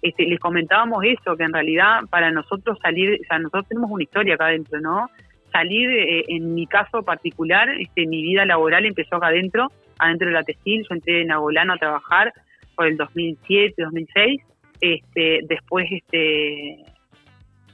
este, 0.01 0.25
les 0.25 0.39
comentábamos 0.39 1.03
eso, 1.03 1.35
que 1.35 1.43
en 1.43 1.53
realidad 1.53 2.01
para 2.09 2.31
nosotros 2.31 2.77
salir, 2.81 3.19
o 3.21 3.27
sea, 3.27 3.39
nosotros 3.39 3.67
tenemos 3.67 3.89
una 3.89 4.03
historia 4.03 4.35
acá 4.35 4.47
adentro, 4.47 4.79
¿no? 4.79 5.09
Salir, 5.51 5.89
eh, 5.89 6.25
en 6.27 6.53
mi 6.53 6.67
caso 6.67 7.01
particular, 7.03 7.69
este, 7.79 8.05
mi 8.05 8.21
vida 8.21 8.45
laboral 8.45 8.85
empezó 8.85 9.15
acá 9.15 9.27
adentro, 9.27 9.71
adentro 9.97 10.27
de 10.27 10.33
la 10.33 10.43
textil, 10.43 10.85
yo 10.87 10.95
entré 10.95 11.21
en 11.21 11.31
Agolano 11.31 11.73
a 11.73 11.77
trabajar 11.77 12.33
por 12.75 12.87
el 12.87 12.97
2007, 12.97 13.81
2006, 13.81 14.41
este, 14.81 15.39
después 15.47 15.87
este, 15.89 16.83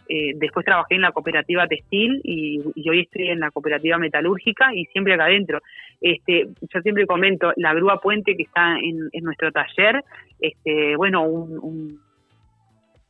eh, 0.07 0.33
después 0.35 0.65
trabajé 0.65 0.95
en 0.95 1.01
la 1.01 1.11
cooperativa 1.11 1.67
textil 1.67 2.21
y, 2.23 2.61
y 2.75 2.89
hoy 2.89 3.01
estoy 3.01 3.29
en 3.29 3.39
la 3.39 3.49
cooperativa 3.49 3.97
metalúrgica 3.97 4.73
y 4.75 4.85
siempre 4.85 5.13
acá 5.13 5.25
adentro. 5.25 5.61
Este, 6.01 6.47
yo 6.61 6.81
siempre 6.81 7.05
comento, 7.05 7.53
la 7.57 7.73
grúa 7.73 8.01
puente 8.01 8.35
que 8.35 8.43
está 8.43 8.75
en, 8.79 9.09
nuestro 9.23 9.51
taller, 9.51 10.03
este, 10.39 10.95
bueno, 10.97 11.23
un, 11.23 11.59
un- 11.61 11.99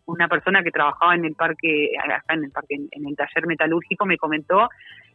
una 0.06 0.28
persona 0.28 0.62
que 0.62 0.72
trabajaba 0.72 1.16
en 1.16 1.24
el 1.24 1.36
parque, 1.36 1.92
acá 2.04 2.34
en 2.34 2.44
el 2.44 2.52
parque, 2.52 2.76
en, 2.76 2.88
en 2.92 3.08
el 3.08 3.16
taller 3.16 3.48
metalúrgico, 3.48 4.06
me 4.06 4.18
comentó 4.18 4.68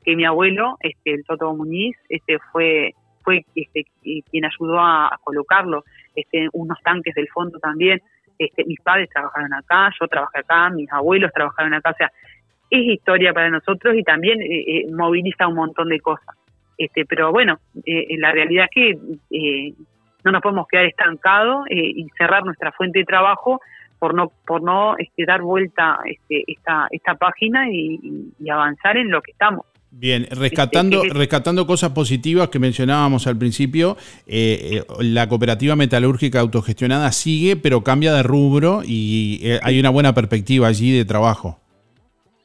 que 0.05 0.17
mi 0.17 0.25
abuelo, 0.25 0.77
este, 0.81 1.13
el 1.15 1.25
Toto 1.25 1.55
Muñiz, 1.55 1.97
este, 2.09 2.39
fue 2.53 2.95
fue 3.23 3.45
este, 3.57 3.85
quien 4.31 4.45
ayudó 4.45 4.79
a, 4.79 5.09
a 5.09 5.19
colocarlo, 5.25 5.83
este, 6.15 6.49
unos 6.53 6.81
tanques 6.83 7.13
del 7.17 7.29
fondo 7.29 7.59
también. 7.59 8.01
Este, 8.39 8.65
mis 8.65 8.81
padres 8.81 9.11
trabajaron 9.11 9.53
acá, 9.53 9.91
yo 10.01 10.07
trabajé 10.07 10.39
acá, 10.39 10.71
mis 10.71 10.91
abuelos 10.93 11.33
trabajaron 11.35 11.75
acá, 11.75 11.91
o 11.91 11.97
sea, 11.97 12.13
es 12.71 12.85
historia 12.85 13.33
para 13.35 13.51
nosotros 13.51 13.97
y 13.97 14.05
también 14.05 14.41
eh, 14.41 14.47
eh, 14.69 14.87
moviliza 14.93 15.49
un 15.49 15.57
montón 15.57 15.89
de 15.89 15.99
cosas. 15.99 16.37
Este, 16.79 17.05
pero 17.07 17.33
bueno, 17.33 17.59
eh, 17.85 18.17
la 18.19 18.33
realidad 18.33 18.67
es 18.67 18.71
que 18.71 18.91
eh, 19.31 19.75
no 20.25 20.33
nos 20.33 20.43
podemos 20.43 20.67
quedar 20.69 20.87
estancados 20.87 21.67
eh, 21.71 21.77
y 21.77 22.07
cerrar 22.19 22.45
nuestra 22.45 22.73
fuente 22.73 22.99
de 22.99 23.05
trabajo 23.05 23.61
por 23.99 24.15
no 24.15 24.31
por 24.47 24.63
no 24.63 24.97
este, 24.99 25.25
dar 25.25 25.41
vuelta 25.43 25.99
este, 26.05 26.45
esta 26.47 26.87
esta 26.91 27.15
página 27.15 27.69
y, 27.71 28.33
avanzar 28.51 28.97
en 28.97 29.11
lo 29.11 29.23
que 29.23 29.33
estamos. 29.33 29.65
Bien, 29.91 30.27
rescatando, 30.31 31.05
Este, 31.05 31.19
rescatando 31.19 31.67
cosas 31.67 31.91
positivas 31.93 32.49
que 32.49 32.59
mencionábamos 32.59 33.27
al 33.27 33.39
principio, 33.39 33.97
eh, 34.27 34.81
eh, 34.81 34.83
la 35.01 35.29
cooperativa 35.29 35.75
metalúrgica 35.75 36.41
autogestionada 36.41 37.11
sigue, 37.13 37.57
pero 37.57 37.83
cambia 37.83 38.13
de 38.13 38.23
rubro 38.23 38.83
y 38.85 39.41
eh, 39.43 39.59
hay 39.63 39.81
una 39.81 39.91
buena 39.91 40.13
perspectiva 40.13 40.69
allí 40.69 40.97
de 40.97 41.05
trabajo. 41.07 41.61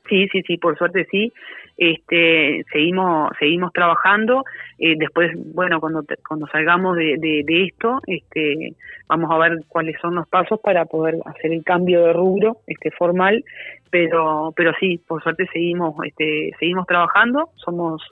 Sí, 0.08 0.28
sí, 0.32 0.42
sí, 0.48 0.58
por 0.58 0.78
suerte 0.78 1.06
sí. 1.12 1.34
Este, 1.82 2.64
seguimos, 2.72 3.32
seguimos 3.40 3.74
trabajando. 3.74 4.44
Eh, 4.78 4.94
después, 5.00 5.32
bueno, 5.52 5.80
cuando 5.80 6.04
cuando 6.28 6.46
salgamos 6.46 6.96
de, 6.96 7.16
de, 7.18 7.42
de 7.44 7.64
esto, 7.64 8.00
este, 8.06 8.76
vamos 9.08 9.32
a 9.32 9.40
ver 9.40 9.58
cuáles 9.68 10.00
son 10.00 10.14
los 10.14 10.28
pasos 10.28 10.60
para 10.60 10.86
poder 10.86 11.16
hacer 11.26 11.52
el 11.52 11.64
cambio 11.64 12.06
de 12.06 12.14
rubro, 12.14 12.58
este, 12.68 12.92
formal. 12.92 13.44
Pero, 13.90 14.54
pero 14.56 14.74
sí, 14.80 15.00
por 15.08 15.24
suerte 15.24 15.48
seguimos, 15.52 15.96
este, 16.06 16.52
seguimos 16.60 16.86
trabajando. 16.86 17.50
Somos 17.56 18.04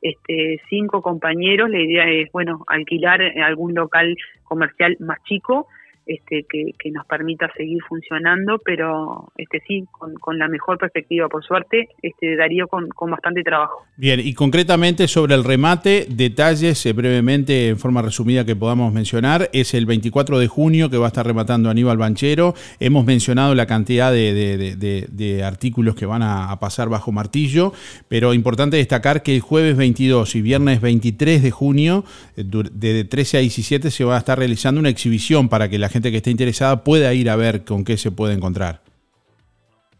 este, 0.00 0.58
cinco 0.70 1.02
compañeros. 1.02 1.68
La 1.68 1.80
idea 1.80 2.08
es, 2.08 2.32
bueno, 2.32 2.64
alquilar 2.66 3.20
algún 3.44 3.74
local 3.74 4.16
comercial 4.44 4.96
más 5.00 5.22
chico 5.24 5.66
este, 6.08 6.46
que, 6.48 6.90
nos 6.90 7.04
permita 7.06 7.50
seguir 7.54 7.82
funcionando, 7.86 8.58
pero 8.64 9.30
este 9.36 9.60
sí, 9.68 9.84
con, 9.92 10.38
la 10.38 10.48
mejor 10.48 10.78
perspectiva, 10.78 11.28
por 11.28 11.44
suerte, 11.44 11.86
este 12.00 12.34
Darío 12.34 12.66
con, 12.66 12.88
con 12.88 13.10
bastante 13.10 13.42
trabajo. 13.42 13.84
Bien, 13.98 14.18
y 14.18 14.32
concretamente 14.32 15.06
sobre 15.06 15.34
el 15.34 15.44
remate, 15.44 16.06
detalles 16.08 16.84
eh, 16.86 16.94
brevemente, 16.94 17.68
en 17.68 17.78
forma 17.78 18.00
resumida 18.00 18.46
que 18.46 18.56
podamos 18.56 18.90
mencionar, 18.90 19.50
es 19.52 19.74
el 19.74 19.84
24 19.84 20.38
de 20.38 20.48
junio 20.48 20.88
que 20.88 20.96
va 20.96 21.04
a 21.04 21.08
estar 21.08 21.26
rematando 21.26 21.68
Aníbal 21.68 21.98
Banchero. 21.98 22.54
Hemos 22.80 23.04
mencionado 23.04 23.54
la 23.54 23.66
cantidad 23.66 24.10
de, 24.10 24.32
de- 24.32 24.76
de- 25.10 25.44
artículos 25.44 25.94
que 25.94 26.06
van 26.06 26.22
a, 26.22 26.50
a 26.50 26.58
pasar 26.58 26.88
bajo 26.88 27.12
martillo, 27.12 27.72
pero 28.08 28.32
importante 28.32 28.78
destacar 28.78 29.22
que 29.22 29.34
el 29.34 29.40
jueves 29.42 29.76
22 29.76 30.34
y 30.36 30.40
viernes 30.40 30.80
23 30.80 31.42
de 31.42 31.50
junio, 31.50 32.04
eh, 32.38 32.44
de 32.44 33.04
13 33.04 33.36
a 33.36 33.40
17, 33.40 33.90
se 33.90 34.04
va 34.04 34.16
a 34.16 34.18
estar 34.18 34.38
realizando 34.38 34.80
una 34.80 34.88
exhibición 34.88 35.50
para 35.50 35.68
que 35.68 35.78
la 35.78 35.88
gente 35.90 35.97
que 36.02 36.16
esté 36.18 36.30
interesada 36.30 36.84
pueda 36.84 37.12
ir 37.14 37.28
a 37.30 37.36
ver 37.36 37.64
con 37.64 37.84
qué 37.84 37.96
se 37.96 38.10
puede 38.10 38.34
encontrar. 38.34 38.80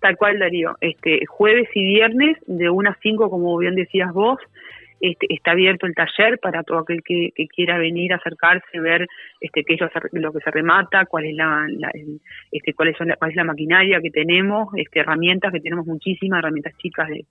Tal 0.01 0.17
cual, 0.17 0.39
Darío. 0.39 0.77
Este, 0.81 1.27
jueves 1.27 1.69
y 1.75 1.85
viernes, 1.85 2.37
de 2.47 2.71
1 2.71 2.91
a 2.91 2.97
5, 3.03 3.31
como 3.31 3.57
bien 3.59 3.75
decías 3.75 4.13
vos, 4.13 4.39
este, 5.01 5.27
está 5.33 5.53
abierto 5.53 5.87
el 5.87 5.95
taller 5.95 6.39
para 6.41 6.63
todo 6.63 6.79
aquel 6.79 7.03
que, 7.03 7.31
quiera 7.55 7.79
venir, 7.79 8.13
acercarse, 8.13 8.81
ver 8.81 9.07
este, 9.41 9.65
qué 9.65 9.75
es 9.75 9.81
lo, 10.13 10.33
que 10.33 10.41
se 10.41 10.51
remata, 10.51 11.05
cuál 11.07 11.27
es 11.27 11.35
la, 11.35 11.67
la- 11.69 11.93
este, 12.51 12.75
cuáles 12.75 12.97
son 12.97 13.09
la, 13.09 13.17
cuál 13.17 13.31
es 13.31 13.37
la 13.37 13.45
maquinaria 13.45 14.01
que 14.01 14.11
tenemos, 14.11 14.69
este, 14.77 15.01
herramientas 15.01 15.53
que 15.53 15.61
tenemos 15.61 15.87
muchísimas, 15.87 16.41
herramientas 16.41 16.77
chicas 16.79 17.09
de, 17.09 17.25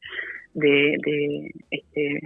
de, 0.54 0.98
de, 1.06 1.52
este, 1.72 2.20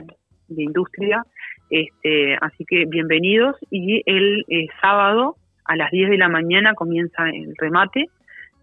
de 0.48 0.64
industria. 0.64 1.24
Este, 1.70 2.36
así 2.42 2.66
que 2.66 2.86
bienvenidos 2.86 3.56
y 3.72 4.04
el 4.06 4.44
eh, 4.50 4.68
sábado 4.82 5.38
a 5.66 5.76
las 5.76 5.92
10 5.92 6.10
de 6.10 6.18
la 6.18 6.30
mañana 6.30 6.74
comienza 6.74 7.30
el 7.30 7.56
remate. 7.58 8.10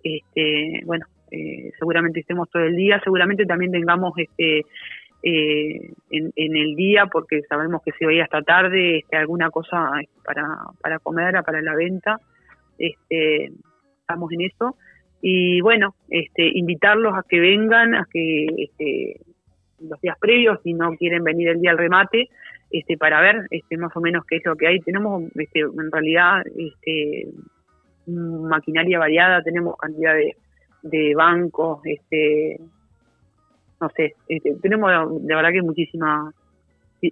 Este, 0.03 0.83
bueno, 0.85 1.07
eh, 1.31 1.73
seguramente 1.79 2.21
estemos 2.21 2.49
todo 2.51 2.63
el 2.63 2.77
día, 2.77 3.01
seguramente 3.03 3.45
también 3.47 3.73
tengamos 3.73 4.13
este 4.17 4.65
eh, 5.23 5.91
en, 6.11 6.33
en 6.37 6.57
el 6.57 6.77
día, 6.77 7.07
porque 7.07 7.43
sabemos 7.49 7.83
que 7.85 7.93
se 7.99 8.07
veía 8.07 8.25
hasta 8.25 8.43
tarde, 8.43 8.99
este, 8.99 9.17
alguna 9.17 9.51
cosa 9.51 9.91
para, 10.25 10.47
para 10.81 10.99
comer, 11.01 11.43
para 11.45 11.61
la 11.61 11.75
venta. 11.75 12.19
Este, 12.79 13.51
estamos 14.01 14.31
en 14.33 14.43
eso. 14.43 14.77
Y 15.21 15.61
bueno, 15.61 15.97
este, 16.09 16.49
invitarlos 16.57 17.15
a 17.15 17.25
que 17.29 17.41
vengan, 17.41 17.95
a 17.95 18.07
que 18.11 18.47
este, 18.57 19.21
los 19.81 20.01
días 20.01 20.17
previos, 20.21 20.61
si 20.63 20.75
no 20.75 20.91
quieren 20.97 21.25
venir 21.25 21.49
el 21.49 21.61
día 21.61 21.73
al 21.73 21.79
remate, 21.79 22.29
este, 22.71 22.97
para 22.97 23.21
ver 23.21 23.47
este, 23.51 23.77
más 23.77 23.97
o 23.97 24.01
menos 24.01 24.25
qué 24.27 24.37
es 24.37 24.43
lo 24.45 24.57
que 24.57 24.67
hay. 24.67 24.81
Tenemos 24.81 25.25
este, 25.35 25.61
en 25.61 25.93
realidad 25.93 26.43
este, 26.57 27.29
maquinaria 28.07 28.99
variada, 28.99 29.43
tenemos 29.43 29.77
cantidad 29.77 30.15
de, 30.15 30.37
de 30.83 31.15
bancos, 31.15 31.81
este, 31.85 32.61
no 33.81 33.89
sé, 33.97 34.15
este, 34.29 34.55
tenemos 34.61 34.91
de 35.23 35.35
verdad 35.35 35.53
que 35.53 35.63
muchísimas 35.63 36.35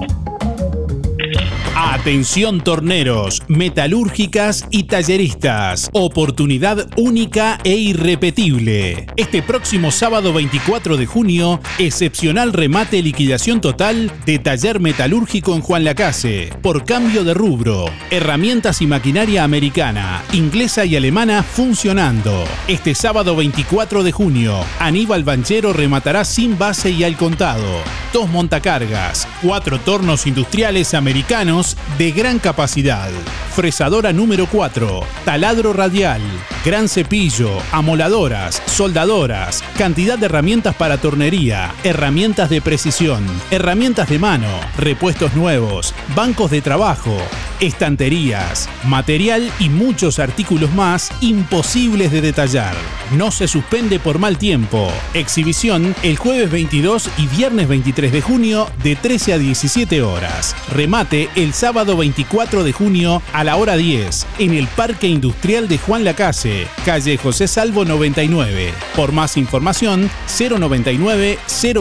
Thank 1.34 1.51
you. 1.51 1.61
Atención 1.84 2.61
torneros, 2.61 3.41
metalúrgicas 3.47 4.67
y 4.69 4.84
talleristas. 4.84 5.89
Oportunidad 5.93 6.88
única 6.95 7.57
e 7.63 7.75
irrepetible. 7.75 9.07
Este 9.17 9.41
próximo 9.41 9.89
sábado 9.89 10.32
24 10.32 10.95
de 10.95 11.07
junio, 11.07 11.59
excepcional 11.79 12.53
remate 12.53 13.01
liquidación 13.01 13.61
total 13.61 14.11
de 14.27 14.38
taller 14.38 14.79
metalúrgico 14.79 15.55
en 15.55 15.61
Juan 15.61 15.84
Lacase. 15.84 16.53
Por 16.61 16.86
cambio 16.86 17.23
de 17.23 17.34
rubro. 17.34 17.86
Herramientas 18.11 18.84
y 18.84 18.86
maquinaria 18.86 19.43
americana, 19.43 20.21
inglesa 20.34 20.86
y 20.86 20.95
alemana 20.95 21.41
funcionando. 21.41 22.43
Este 22.67 22.93
sábado 22.93 23.36
24 23.36 24.03
de 24.03 24.11
junio, 24.11 24.55
Aníbal 24.77 25.23
Banchero 25.23 25.73
rematará 25.73 26.25
sin 26.25 26.59
base 26.59 26.91
y 26.91 27.03
al 27.03 27.17
contado. 27.17 27.65
Dos 28.13 28.29
montacargas, 28.29 29.27
cuatro 29.41 29.79
tornos 29.79 30.27
industriales 30.27 30.93
americanos 30.93 31.70
de 31.97 32.11
gran 32.11 32.39
capacidad. 32.39 33.09
Fresadora 33.52 34.14
número 34.14 34.47
4, 34.47 35.02
taladro 35.26 35.74
radial, 35.74 36.22
gran 36.64 36.88
cepillo, 36.88 37.52
amoladoras, 37.74 38.62
soldadoras, 38.66 39.62
cantidad 39.78 40.18
de 40.18 40.28
herramientas 40.28 40.74
para 40.74 40.97
tornería, 40.97 41.74
herramientas 41.84 42.49
de 42.49 42.62
precisión, 42.62 43.26
herramientas 43.52 44.08
de 44.08 44.20
mano, 44.20 44.47
repuestos 44.78 45.36
nuevos, 45.36 45.93
bancos 46.16 46.49
de 46.49 46.62
trabajo, 46.62 47.18
estanterías, 47.60 48.70
material 48.86 49.52
y 49.60 49.70
muchos 49.70 50.20
artículos 50.20 50.74
más 50.74 51.12
imposibles 51.20 52.12
de 52.12 52.22
detallar. 52.22 52.74
No 53.12 53.30
se 53.30 53.47
suspende 53.47 53.99
por 53.99 54.20
mal 54.20 54.38
tiempo. 54.38 54.89
Exhibición 55.14 55.93
el 56.02 56.18
jueves 56.18 56.49
22 56.49 57.10
y 57.18 57.28
viernes 57.28 57.68
23 57.68 58.12
de 58.12 58.22
junio 58.22 58.70
de 58.84 58.95
13 58.95 59.34
a 59.34 59.38
17 59.38 60.02
horas. 60.02 60.56
Remate 60.72 61.30
el 61.36 61.54
sábado 61.54 61.97
24 61.97 62.64
de 62.64 62.72
junio 62.72 63.22
a 63.34 63.43
la 63.43 63.51
hora 63.58 63.78
10 63.78 64.28
en 64.39 64.54
el 64.54 64.68
Parque 64.68 65.08
Industrial 65.08 65.68
de 65.68 65.78
Juan 65.78 66.04
Lacase, 66.04 66.68
calle 66.86 67.18
José 67.18 67.47
Salvo 67.47 67.86
99. 67.86 68.74
Por 68.95 69.12
más 69.12 69.38
información 69.38 70.10
099 70.39 71.38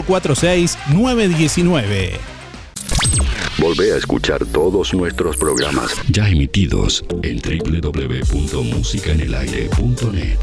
046 0.07 0.79
919. 0.93 2.31
Volvé 3.61 3.93
a 3.93 3.97
escuchar 3.97 4.45
todos 4.47 4.95
nuestros 4.95 5.37
programas 5.37 5.95
ya 6.09 6.27
emitidos 6.29 7.05
en 7.23 7.39
www.musicaenelaire.net. 7.39 10.39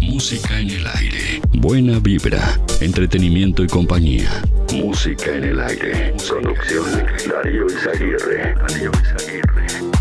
Música 0.00 0.58
en 0.58 0.70
el 0.70 0.86
aire. 0.86 1.42
Buena 1.52 1.98
vibra, 1.98 2.58
entretenimiento 2.80 3.62
y 3.62 3.66
compañía. 3.66 4.42
Música 4.72 5.36
en 5.36 5.44
el 5.44 5.60
aire. 5.60 6.14
Producción 6.26 6.86
Darío 7.28 7.66
Izaguirre. 7.66 8.54
Darío 8.54 8.90
Izaguirre. 8.90 9.91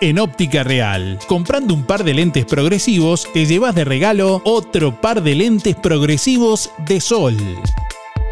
En 0.00 0.20
Óptica 0.20 0.62
Real, 0.62 1.18
comprando 1.26 1.74
un 1.74 1.82
par 1.82 2.04
de 2.04 2.14
lentes 2.14 2.44
progresivos, 2.44 3.26
te 3.32 3.46
llevas 3.46 3.74
de 3.74 3.84
regalo 3.84 4.40
otro 4.44 5.00
par 5.00 5.24
de 5.24 5.34
lentes 5.34 5.74
progresivos 5.74 6.70
de 6.86 7.00
sol. 7.00 7.36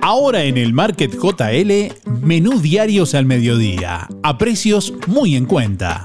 Ahora 0.02 0.42
en 0.42 0.58
el 0.58 0.72
Market 0.72 1.14
JL, 1.14 1.92
menú 2.20 2.60
diarios 2.60 3.14
al 3.14 3.26
mediodía, 3.26 4.08
a 4.24 4.38
precios 4.38 4.92
muy 5.06 5.36
en 5.36 5.46
cuenta. 5.46 6.04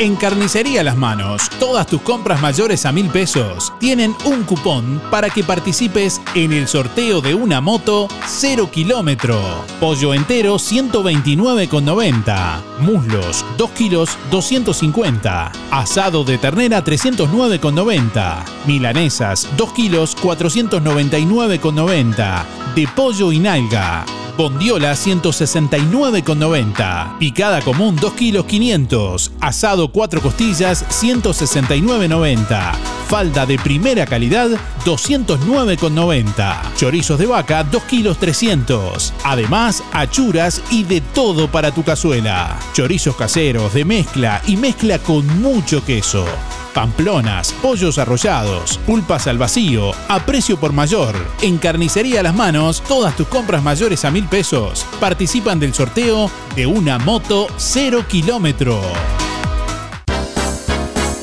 En 0.00 0.16
Carnicería 0.16 0.82
Las 0.82 0.96
Manos, 0.96 1.48
todas 1.58 1.86
tus 1.86 2.00
compras 2.00 2.40
mayores 2.40 2.86
a 2.86 2.92
mil 2.92 3.10
pesos 3.10 3.70
tienen 3.78 4.16
un 4.24 4.44
cupón 4.44 4.98
para 5.10 5.28
que 5.28 5.44
participes 5.44 6.22
en 6.34 6.54
el 6.54 6.68
sorteo 6.68 7.20
de 7.20 7.34
una 7.34 7.60
moto 7.60 8.08
0 8.26 8.70
kilómetro. 8.72 9.38
Pollo 9.78 10.14
entero 10.14 10.54
129,90. 10.54 12.80
Muslos 12.80 13.44
2 13.58 13.70
kilos 13.72 14.16
250. 14.30 15.52
Asado 15.70 16.24
de 16.24 16.38
ternera 16.38 16.82
309,90. 16.82 18.42
Milanesas 18.66 19.46
2 19.58 19.72
kilos 19.74 20.16
499,90. 20.16 22.44
De 22.74 22.88
pollo 22.96 23.32
y 23.32 23.38
nalga. 23.38 24.06
Bondiola 24.40 24.94
169,90. 24.94 27.18
Picada 27.18 27.60
común 27.60 27.94
2 27.96 28.14
kilos 28.14 28.46
500. 28.46 29.32
Asado 29.38 29.92
4 29.92 30.22
costillas 30.22 30.82
169,90. 30.88 32.72
Falda 33.06 33.44
de 33.44 33.58
primera 33.58 34.06
calidad 34.06 34.48
209,90. 34.86 36.74
Chorizos 36.74 37.18
de 37.18 37.26
vaca 37.26 37.64
2 37.64 37.82
kilos 37.82 38.16
300. 38.16 39.12
Además, 39.24 39.84
achuras 39.92 40.62
y 40.70 40.84
de 40.84 41.02
todo 41.02 41.48
para 41.48 41.74
tu 41.74 41.84
cazuela. 41.84 42.58
Chorizos 42.72 43.16
caseros 43.16 43.74
de 43.74 43.84
mezcla 43.84 44.40
y 44.46 44.56
mezcla 44.56 44.98
con 45.00 45.26
mucho 45.42 45.84
queso. 45.84 46.24
Pamplonas, 46.74 47.52
pollos 47.60 47.98
arrollados, 47.98 48.78
pulpas 48.86 49.26
al 49.26 49.38
vacío, 49.38 49.92
a 50.08 50.20
precio 50.26 50.58
por 50.58 50.72
mayor. 50.72 51.14
En 51.42 51.58
Carnicería 51.58 52.22
Las 52.22 52.34
Manos, 52.34 52.82
todas 52.86 53.16
tus 53.16 53.26
compras 53.28 53.62
mayores 53.62 54.04
a 54.04 54.10
mil 54.10 54.26
pesos 54.26 54.86
participan 55.00 55.58
del 55.58 55.74
sorteo 55.74 56.30
de 56.54 56.66
una 56.66 56.98
moto 56.98 57.48
0 57.56 58.04
kilómetro. 58.08 58.80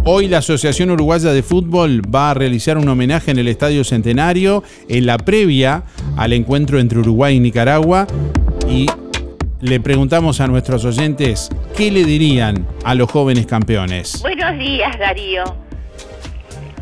Hoy 0.04 0.28
la 0.28 0.40
Asociación 0.40 0.90
Uruguaya 0.90 1.32
de 1.32 1.44
Fútbol 1.44 2.02
va 2.14 2.32
a 2.32 2.34
realizar 2.34 2.80
un 2.80 2.90
homenaje 2.90 3.30
en 3.30 3.38
el 3.38 3.50
Estadio 3.50 3.84
Centenario 3.84 4.64
en 4.90 5.06
la 5.06 5.20
previa 5.20 5.84
al 6.18 6.34
encuentro 6.34 6.80
entre 6.80 6.98
Uruguay 6.98 7.36
y 7.36 7.40
Nicaragua 7.40 8.08
y 8.68 8.88
le 9.62 9.80
preguntamos 9.80 10.42
a 10.42 10.48
nuestros 10.48 10.86
oyentes 10.86 11.50
qué 11.78 11.92
le 11.92 12.04
dirían 12.04 12.68
a 12.84 12.96
los 12.96 13.12
jóvenes 13.12 13.46
campeones. 13.46 14.24
Buenos 14.24 14.58
días, 14.58 14.98
Darío. 14.98 15.63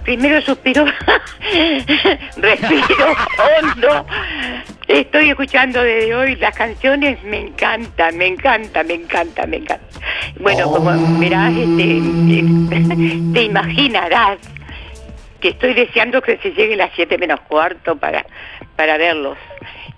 Primero 0.03 0.41
suspiro, 0.41 0.85
respiro 2.37 3.15
hondo. 3.37 4.05
Estoy 4.87 5.29
escuchando 5.29 5.81
desde 5.83 6.15
hoy 6.15 6.35
las 6.37 6.55
canciones, 6.55 7.23
me 7.23 7.39
encanta, 7.39 8.11
me 8.11 8.27
encanta, 8.27 8.83
me 8.83 8.95
encanta, 8.95 9.45
me 9.45 9.57
encanta. 9.57 9.85
Bueno, 10.39 10.71
como 10.71 10.91
verás, 11.19 11.53
este, 11.55 11.97
eh, 11.97 13.21
te 13.33 13.43
imaginarás 13.43 14.39
que 15.39 15.49
estoy 15.49 15.73
deseando 15.73 16.21
que 16.21 16.37
se 16.37 16.51
llegue 16.51 16.75
las 16.75 16.91
7 16.95 17.17
menos 17.17 17.39
cuarto 17.41 17.95
para, 17.95 18.25
para 18.75 18.97
verlos. 18.97 19.37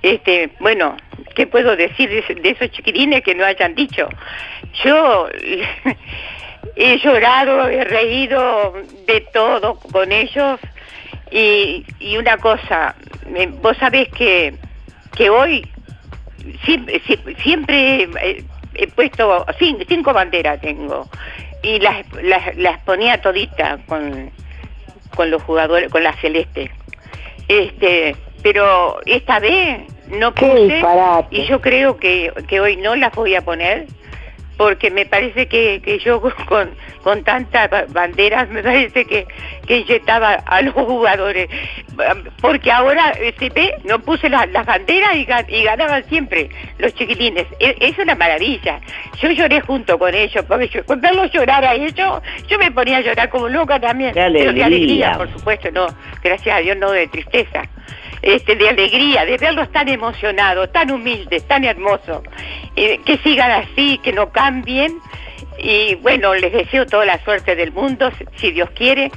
Este, 0.02 0.52
bueno, 0.60 0.98
¿qué 1.34 1.48
puedo 1.48 1.78
decir 1.78 2.10
de, 2.10 2.36
de 2.36 2.50
esos 2.50 2.72
chiquilines 2.72 3.24
que 3.24 3.36
no 3.36 3.46
hayan 3.46 3.74
dicho? 3.74 4.10
Yo 4.84 5.30
he 6.76 6.98
llorado, 6.98 7.68
he 7.70 7.84
reído 7.84 8.74
de 9.08 9.22
todo 9.34 9.76
con 9.92 10.12
ellos. 10.12 10.60
Y, 11.32 11.86
y 12.00 12.18
una 12.18 12.38
cosa, 12.38 12.96
vos 13.62 13.76
sabés 13.78 14.08
que, 14.10 14.54
que 15.16 15.30
hoy 15.30 15.68
siempre, 17.44 18.04
eh, 18.22 18.44
he 18.76 18.88
puesto 18.88 19.46
cin- 19.60 19.84
cinco 19.88 20.14
banderas 20.14 20.60
tengo. 20.62 21.08
Y 21.62 21.80
las, 21.80 22.06
las, 22.22 22.56
las 22.58 22.80
ponía 22.82 23.22
todita 23.22 23.80
con, 23.88 24.32
con 25.16 25.32
los 25.32 25.42
jugadores, 25.44 25.90
con 25.92 26.04
la 26.04 26.14
celeste. 26.18 26.70
Este, 27.48 28.16
pero 28.42 29.00
esta 29.06 29.40
vez 29.40 29.82
no 30.10 30.34
puse 30.34 30.82
y 31.32 31.46
yo 31.46 31.62
creo 31.62 31.98
que, 31.98 32.32
que 32.48 32.60
hoy 32.60 32.78
no 32.78 32.96
las 32.96 33.14
voy 33.14 33.36
a 33.36 33.42
poner 33.42 33.88
porque 34.58 34.92
me 34.92 35.06
parece 35.06 35.48
que, 35.48 35.82
que 35.84 36.00
yo 36.00 36.22
con, 36.48 36.72
con 37.04 37.24
tantas 37.24 37.70
ba- 37.70 37.86
banderas 37.90 38.50
me 38.50 38.62
parece 38.64 39.06
que, 39.06 39.26
que 39.68 39.78
inyectaba 39.78 40.34
a 40.46 40.62
los 40.62 40.74
jugadores. 40.74 41.50
Porque 42.42 42.72
ahora 42.72 43.12
eh, 43.20 43.34
se 43.40 43.50
ve 43.50 43.74
no 43.84 44.00
puse 44.00 44.30
la- 44.30 44.46
las 44.48 44.66
banderas 44.66 45.16
y, 45.16 45.26
ga- 45.26 45.46
y 45.48 45.64
ganaban 45.64 46.04
siempre 46.06 46.50
los 46.78 46.94
chiquilines. 46.96 47.46
Es, 47.60 47.76
es 47.80 47.98
una 47.98 48.16
maravilla. 48.16 48.80
Yo 49.22 49.30
lloré 49.32 49.62
junto 49.62 49.98
con 49.98 50.14
ellos 50.14 50.44
porque 50.48 50.68
yo, 50.70 50.86
con 50.86 51.02
verlos 51.02 51.32
llorar 51.32 51.64
a 51.66 51.74
ellos 51.76 52.22
yo 52.48 52.58
me 52.60 52.72
ponía 52.72 52.98
a 52.98 53.02
llorar 53.02 53.30
como 53.30 53.50
loca 53.50 53.80
también. 53.80 54.14
Qué 54.14 54.20
pero 54.22 54.54
de 54.54 54.64
alegría. 54.64 54.66
alegría. 54.66 55.14
por 55.18 55.32
supuesto 55.32 55.72
no 55.72 55.88
gracias 56.24 56.56
a 56.58 56.60
Dios 56.60 56.78
no 56.78 56.92
de 56.92 57.08
tristeza 57.08 57.64
este, 58.24 58.56
de 58.56 58.70
alegría, 58.70 59.26
de 59.26 59.38
verlos 59.38 59.72
tan 59.72 59.88
emocionados, 59.90 60.72
tan 60.72 60.90
humildes, 60.90 61.48
tan 61.48 61.64
hermosos, 61.66 62.24
que 62.76 63.20
sigan 63.24 63.52
así, 63.52 64.00
que 64.04 64.12
no 64.14 64.32
cambien. 64.32 64.98
Y 65.60 65.96
bueno, 65.96 66.34
les 66.34 66.52
deseo 66.52 66.86
toda 66.88 67.06
la 67.06 67.24
suerte 67.24 67.56
del 67.56 67.72
mundo, 67.72 68.10
si- 68.18 68.26
si 68.38 68.52
Dios 68.52 68.70
quiere, 68.72 69.12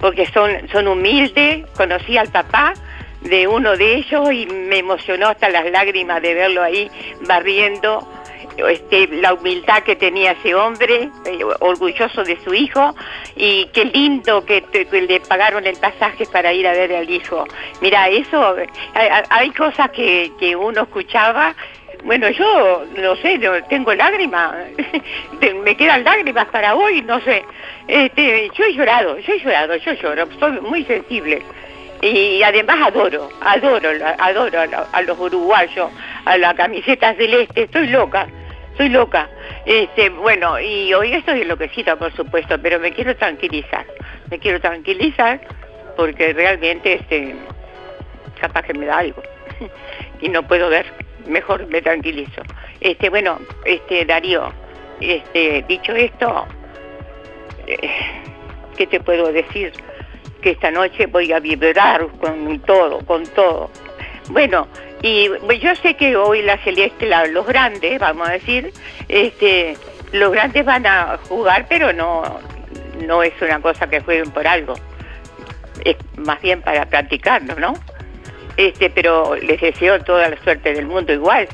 porque 0.00 0.26
son, 0.26 0.50
son 0.70 0.86
humildes. 0.86 1.66
Conocí 1.76 2.16
al 2.16 2.28
papá 2.28 2.74
de 3.22 3.48
uno 3.48 3.76
de 3.76 3.96
ellos 3.96 4.32
y 4.32 4.46
me 4.46 4.78
emocionó 4.78 5.28
hasta 5.28 5.48
las 5.48 5.68
lágrimas 5.70 6.22
de 6.22 6.34
verlo 6.34 6.62
ahí 6.62 6.90
barriendo. 7.26 8.06
Este, 8.56 9.06
la 9.08 9.34
humildad 9.34 9.82
que 9.82 9.96
tenía 9.96 10.32
ese 10.32 10.54
hombre, 10.54 11.08
eh, 11.24 11.44
orgulloso 11.60 12.24
de 12.24 12.38
su 12.44 12.52
hijo, 12.52 12.94
y 13.36 13.66
qué 13.72 13.86
lindo 13.86 14.44
que, 14.44 14.64
le 14.90 15.20
pagaron 15.20 15.66
el 15.66 15.76
pasaje 15.76 16.26
para 16.26 16.52
ir 16.52 16.66
a 16.66 16.72
ver 16.72 16.94
al 16.94 17.08
hijo. 17.08 17.44
Mira, 17.80 18.08
eso, 18.08 18.58
eh, 18.58 18.68
hay, 19.30 19.50
cosas 19.50 19.90
que, 19.90 20.56
uno 20.58 20.82
escuchaba, 20.82 21.54
bueno, 22.04 22.28
yo 22.30 22.84
no 22.96 23.16
sé, 23.16 23.40
tengo 23.68 23.94
lágrimas, 23.94 24.54
me 25.64 25.76
quedan 25.76 26.04
lágrimas 26.04 26.46
para 26.46 26.74
hoy, 26.74 27.02
no 27.02 27.20
sé. 27.20 27.44
Este, 27.88 28.50
yo 28.54 28.64
he 28.64 28.74
llorado, 28.74 29.18
yo 29.18 29.32
he 29.32 29.38
llorado, 29.38 29.76
yo 29.76 29.92
lloro, 29.94 30.28
soy 30.38 30.60
muy 30.60 30.84
sensible. 30.84 31.42
Y 32.02 32.42
además 32.42 32.78
adoro, 32.88 33.28
adoro, 33.42 33.90
adoro 34.18 34.60
a, 34.92 35.02
los 35.02 35.18
uruguayos, 35.18 35.90
a 36.24 36.38
la 36.38 36.54
camiseta 36.54 37.14
celeste, 37.14 37.64
estoy 37.64 37.88
loca, 37.88 38.26
estoy 38.72 38.88
loca. 38.88 39.28
Este, 39.66 40.08
bueno, 40.08 40.58
y 40.58 40.94
hoy 40.94 41.12
estoy 41.12 41.42
enloquecida, 41.42 41.96
por 41.96 42.14
supuesto, 42.16 42.56
pero 42.62 42.78
me 42.80 42.92
quiero 42.92 43.14
tranquilizar, 43.16 43.84
me 44.30 44.38
quiero 44.38 44.60
tranquilizar 44.60 45.40
porque 45.96 46.32
realmente 46.32 46.94
este, 46.94 47.34
capaz 48.40 48.62
que 48.62 48.72
me 48.72 48.86
da 48.86 48.98
algo 48.98 49.22
y 50.22 50.30
no 50.30 50.42
puedo 50.42 50.70
ver, 50.70 50.86
mejor 51.26 51.66
me 51.66 51.82
tranquilizo. 51.82 52.40
Este, 52.80 53.10
bueno, 53.10 53.38
este 53.66 54.06
Darío, 54.06 54.50
este, 55.00 55.66
dicho 55.68 55.94
esto, 55.94 56.46
eh, 57.66 57.90
¿qué 58.78 58.86
te 58.86 59.00
puedo 59.00 59.30
decir? 59.30 59.74
Que 60.42 60.50
esta 60.50 60.70
noche 60.70 61.06
voy 61.06 61.32
a 61.32 61.40
vibrar 61.40 62.06
con 62.18 62.60
todo, 62.60 63.04
con 63.04 63.26
todo. 63.26 63.70
Bueno, 64.30 64.68
y 65.02 65.28
yo 65.58 65.74
sé 65.76 65.94
que 65.94 66.16
hoy 66.16 66.42
la 66.42 66.58
Celeste, 66.58 67.10
los 67.30 67.46
grandes, 67.46 67.98
vamos 67.98 68.28
a 68.28 68.32
decir, 68.32 68.72
este, 69.08 69.76
los 70.12 70.32
grandes 70.32 70.64
van 70.64 70.86
a 70.86 71.18
jugar, 71.28 71.66
pero 71.68 71.92
no, 71.92 72.40
no 73.06 73.22
es 73.22 73.32
una 73.40 73.60
cosa 73.60 73.88
que 73.88 74.00
jueguen 74.00 74.30
por 74.30 74.46
algo. 74.46 74.74
Es 75.84 75.96
más 76.16 76.40
bien 76.42 76.62
para 76.62 76.86
practicarlo, 76.86 77.54
¿no? 77.56 77.74
Este, 78.56 78.90
pero 78.90 79.36
les 79.36 79.60
deseo 79.60 80.00
toda 80.00 80.28
la 80.28 80.36
suerte 80.42 80.74
del 80.74 80.86
mundo 80.86 81.12
igual. 81.12 81.48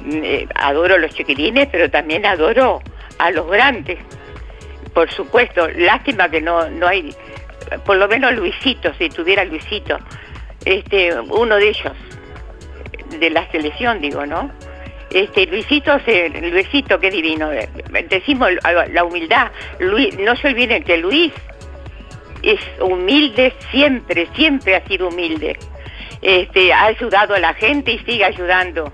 Mm, 0.00 0.20
eh, 0.22 0.48
adoro 0.54 0.94
a 0.94 0.98
los 0.98 1.14
chiquilines, 1.14 1.68
pero 1.72 1.90
también 1.90 2.24
adoro 2.24 2.80
a 3.18 3.30
los 3.30 3.48
grandes. 3.50 3.98
Por 4.94 5.10
supuesto, 5.10 5.68
lástima 5.68 6.28
que 6.28 6.40
no, 6.40 6.68
no 6.70 6.86
hay, 6.86 7.14
por 7.84 7.96
lo 7.96 8.08
menos 8.08 8.34
Luisito, 8.34 8.92
si 8.94 9.08
tuviera 9.08 9.44
Luisito, 9.44 9.98
este, 10.64 11.18
uno 11.20 11.56
de 11.56 11.68
ellos, 11.68 11.92
de 13.18 13.30
la 13.30 13.50
selección, 13.50 14.00
digo, 14.00 14.26
¿no? 14.26 14.50
Este, 15.10 15.46
Luisito, 15.46 15.98
Luisito, 16.50 16.98
qué 16.98 17.10
divino. 17.10 17.52
eh, 17.52 17.68
Decimos 18.08 18.50
la 18.92 19.04
humildad. 19.04 19.50
Luis, 19.78 20.18
no 20.18 20.34
se 20.36 20.48
olviden 20.48 20.82
que 20.82 20.96
Luis 20.98 21.32
es 22.42 22.60
humilde 22.80 23.54
siempre, 23.70 24.28
siempre 24.34 24.76
ha 24.76 24.86
sido 24.86 25.08
humilde. 25.08 25.56
Este, 26.22 26.72
ha 26.72 26.86
ayudado 26.86 27.34
a 27.34 27.38
la 27.38 27.54
gente 27.54 27.92
y 27.92 27.98
sigue 28.00 28.24
ayudando. 28.24 28.92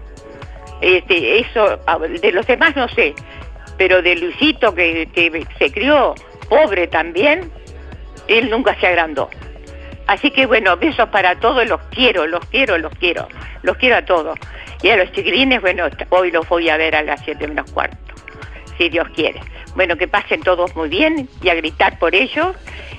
Este, 0.81 1.39
eso, 1.40 1.78
de 2.20 2.32
los 2.32 2.47
demás 2.47 2.77
no 2.77 2.89
sé, 2.89 3.15
pero 3.78 4.03
de 4.03 4.16
Luisito 4.16 4.74
que 4.74 5.09
se 5.59 5.73
crió 5.73 6.15
pobre 6.49 6.89
también, 6.89 7.51
él 8.28 8.51
nunca 8.51 8.74
se 8.78 8.86
agrandó. 8.86 9.31
Así 10.07 10.31
que 10.31 10.47
bueno, 10.47 10.77
besos 10.77 11.09
para 11.11 11.39
todos, 11.39 11.66
los 11.66 11.81
quiero, 11.90 12.27
los 12.27 12.44
quiero, 12.47 12.77
los 12.78 12.93
quiero, 12.97 13.28
los 13.62 13.77
quiero 13.77 13.97
a 13.97 14.03
todos. 14.03 14.39
Y 14.82 14.90
a 14.90 14.97
los 14.97 15.12
chiquilines, 15.12 15.61
bueno, 15.61 15.86
hoy 16.11 16.31
los 16.31 16.49
voy 16.49 16.69
a 16.69 16.77
ver 16.77 16.97
a 16.97 17.03
las 17.03 17.20
7 17.24 17.47
menos 17.47 17.70
cuarto, 17.70 17.97
si 18.77 18.89
Dios 18.89 19.09
quiere. 19.15 19.40
Bueno, 19.74 19.97
que 19.97 20.09
pasen 20.09 20.43
todos 20.43 20.74
muy 20.74 20.89
bien 20.89 21.28
y 21.40 21.49
a 21.49 21.55
gritar 21.55 21.99
por 21.99 22.15
ellos. 22.15 22.57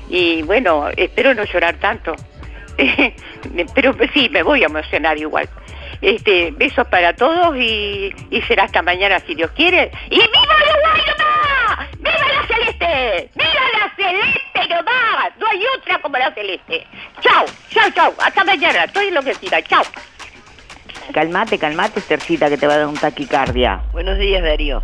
Y 0.09 0.41
bueno, 0.43 0.87
espero 0.95 1.33
no 1.33 1.43
llorar 1.43 1.75
tanto. 1.75 2.15
Pero 3.75 3.95
sí, 4.13 4.29
me 4.29 4.43
voy 4.43 4.63
a 4.63 4.67
emocionar 4.67 5.17
igual. 5.17 5.49
Este, 6.01 6.51
besos 6.51 6.87
para 6.87 7.15
todos 7.15 7.55
y, 7.57 8.13
y 8.29 8.41
será 8.43 8.63
hasta 8.63 8.81
mañana 8.81 9.19
si 9.19 9.35
Dios 9.35 9.51
quiere. 9.51 9.91
¡Y 10.09 10.15
viva 10.15 10.57
Uruguay 10.71 11.01
¡Viva 11.99 12.11
la 12.17 12.47
celeste! 12.47 13.29
¡Viva 13.35 13.65
la 13.79 13.95
celeste 13.95 14.67
nomás! 14.75 15.31
No 15.39 15.47
hay 15.47 15.61
otra 15.77 15.99
como 15.99 16.17
la 16.17 16.33
celeste. 16.33 16.85
Chao, 17.21 17.45
chao, 17.69 17.89
chao. 17.95 18.13
Hasta 18.23 18.43
mañana. 18.43 18.83
Estoy 18.85 19.07
enloquecida. 19.07 19.61
Chao. 19.63 19.83
Calmate, 21.13 21.57
calmate, 21.57 22.01
Tercita, 22.01 22.49
que 22.49 22.57
te 22.57 22.65
va 22.67 22.75
a 22.75 22.77
dar 22.79 22.87
un 22.87 22.95
taquicardia. 22.97 23.81
Buenos 23.91 24.17
días, 24.17 24.41
Darío. 24.41 24.81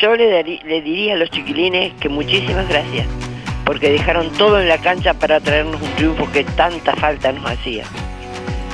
Yo 0.00 0.14
le, 0.16 0.30
darí- 0.30 0.62
le 0.64 0.80
diría 0.82 1.14
a 1.14 1.16
los 1.16 1.30
chiquilines 1.30 1.92
que 2.00 2.08
muchísimas 2.08 2.68
gracias, 2.68 3.06
porque 3.64 3.90
dejaron 3.90 4.32
todo 4.32 4.60
en 4.60 4.68
la 4.68 4.78
cancha 4.78 5.14
para 5.14 5.38
traernos 5.40 5.80
un 5.80 5.90
triunfo 5.94 6.30
que 6.32 6.42
tanta 6.44 6.96
falta 6.96 7.30
nos 7.30 7.48
hacía. 7.48 7.84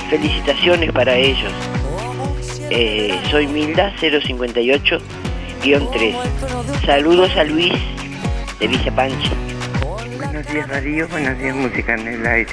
Felicitaciones 0.09 0.91
para 0.91 1.15
ellos. 1.15 1.53
Eh, 2.71 3.19
soy 3.29 3.45
Milda 3.47 3.93
058-3. 5.61 6.15
Saludos 6.85 7.35
a 7.37 7.43
Luis 7.43 7.73
de 8.59 8.67
Villa 8.67 8.95
Pancha. 8.95 9.31
Buenos 10.17 10.47
días 10.47 10.67
Darío, 10.67 11.07
buenos 11.07 11.37
días 11.37 11.55
Música 11.55 11.93
en 11.93 12.07
el 12.07 12.25
Aire. 12.25 12.51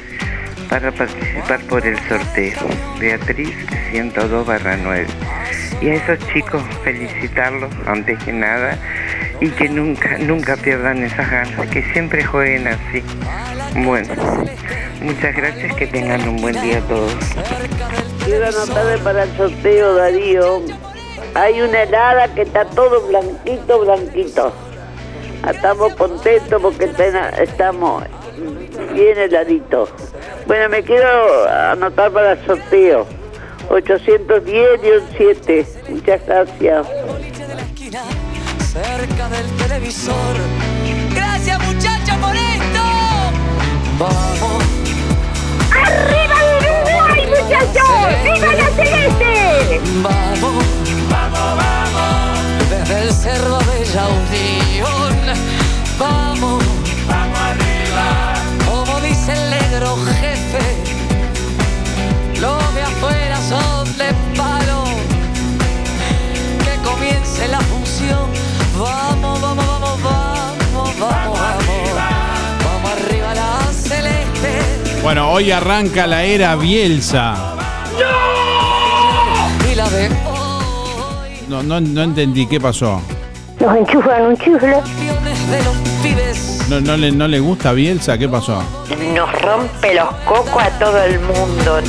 Para 0.69 0.93
participar 0.93 1.61
por 1.69 1.87
el 1.87 1.99
sorteo, 2.09 2.59
Beatriz 2.99 3.55
102 3.91 4.47
barra 4.47 4.77
9. 4.77 5.07
Y 5.81 5.89
a 5.89 5.95
esos 5.95 6.19
chicos 6.33 6.63
felicitarlos 6.85 7.73
antes 7.87 8.23
que 8.25 8.33
nada 8.33 8.79
y 9.41 9.49
que 9.51 9.69
nunca, 9.69 10.19
nunca 10.19 10.57
pierdan 10.57 11.03
esas 11.03 11.31
ganas, 11.31 11.69
que 11.69 11.83
siempre 11.93 12.25
jueguen 12.25 12.69
así. 12.69 13.03
Bueno, 13.85 14.15
muchas 15.01 15.35
gracias, 15.35 15.75
que 15.77 15.87
tengan 15.87 16.29
un 16.29 16.37
buen 16.37 16.61
día 16.61 16.81
todos. 16.83 17.15
Quiero 18.25 18.49
anotarle 18.49 18.99
para 18.99 19.23
el 19.23 19.37
sorteo, 19.37 19.95
Darío. 19.95 20.88
Hay 21.35 21.61
una 21.61 21.83
helada 21.83 22.29
que 22.35 22.43
está 22.43 22.65
todo 22.65 23.01
blanquito, 23.03 23.81
blanquito. 23.81 24.53
Estamos 25.49 25.95
contentos 25.95 26.61
porque 26.61 26.91
estamos 27.39 28.05
bien 28.93 29.19
heladitos. 29.19 29.91
Bueno, 30.47 30.69
me 30.69 30.83
quiero 30.83 31.49
anotar 31.49 32.11
para 32.11 32.33
el 32.33 32.47
sorteo. 32.47 33.07
810-7. 33.71 35.67
Muchas 35.89 36.27
gracias. 36.27 36.87
cerca 38.73 39.29
del 39.29 39.47
televisor. 39.57 40.37
Gracias 41.15 41.59
muchachos 41.67 42.17
por 42.17 42.37
esto. 42.37 42.83
Vamos. 43.99 44.65
¡Arriba 45.71 46.37
Uruguay, 46.59 47.27
muchachos! 47.27 47.99
¡Viva 48.25 48.53
la 48.53 48.69
celeste! 48.71 49.81
Vamos, 50.03 50.65
vamos. 51.57 52.71
Desde 52.71 53.03
el 53.03 53.13
cerro 53.13 53.59
de 53.59 53.87
la 53.95 54.07
Unión. 54.09 55.37
Vamos, 55.99 56.63
vamos 57.09 57.39
arriba. 57.39 58.35
Como 58.69 59.01
dice 59.01 59.33
el 59.33 59.51
negro 59.51 59.97
jefe. 60.21 60.67
Los 62.41 62.75
de 62.75 62.83
afuera 62.83 63.37
son 63.49 63.85
de 63.99 64.15
palo. 64.37 64.85
Que 66.65 66.89
comience 66.89 67.49
la 67.49 67.61
función. 67.61 68.27
Vamos, 68.79 69.41
vamos, 69.41 69.67
vamos, 69.67 70.03
vamos, 70.03 70.99
vamos, 71.01 71.39
vamos. 71.39 71.69
Vamos 72.65 72.91
arriba 72.93 73.35
la 73.35 73.73
celeste. 73.73 75.01
Bueno, 75.03 75.31
hoy 75.31 75.51
arranca 75.51 76.07
la 76.07 76.23
era 76.23 76.55
Bielsa. 76.57 77.55
Y 79.71 79.75
la 79.75 79.89
de 79.91 80.11
No, 81.49 81.63
no, 81.63 81.81
no 81.81 82.03
entendí 82.03 82.47
qué 82.47 82.61
pasó. 82.61 83.01
Nos 83.59 83.77
enchufan 83.77 84.27
un 84.27 84.37
chifle. 84.37 84.77
No, 86.69 86.81
no, 86.81 86.97
le, 86.97 87.11
¿No 87.11 87.27
le 87.27 87.41
gusta 87.41 87.73
Bielsa? 87.73 88.19
¿Qué 88.19 88.29
pasó? 88.29 88.63
Nos 89.15 89.33
rompe 89.41 89.95
los 89.95 90.11
cocos 90.27 90.63
a 90.63 90.71
todo 90.79 91.03
el 91.03 91.19
mundo. 91.21 91.81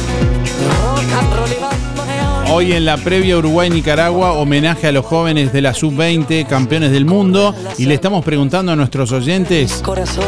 Hoy 2.51 2.71
en 2.71 2.85
la 2.85 2.95
previa 2.97 3.37
Uruguay-Nicaragua, 3.37 4.31
homenaje 4.31 4.87
a 4.87 4.91
los 4.93 5.05
jóvenes 5.05 5.51
de 5.51 5.61
la 5.61 5.73
sub-20, 5.73 6.47
campeones 6.47 6.91
del 6.91 7.05
mundo, 7.05 7.53
y 7.77 7.85
le 7.85 7.95
estamos 7.95 8.23
preguntando 8.23 8.71
a 8.71 8.75
nuestros 8.77 9.11
oyentes 9.11 9.83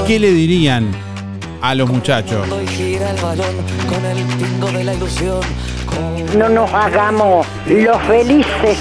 qué 0.06 0.20
le 0.20 0.32
dirían 0.32 0.92
a 1.62 1.74
los 1.74 1.90
muchachos. 1.90 2.46
De. 5.92 6.38
No 6.38 6.50
nos 6.50 6.72
hagamos 6.74 7.46
los 7.68 8.02
felices. 8.04 8.78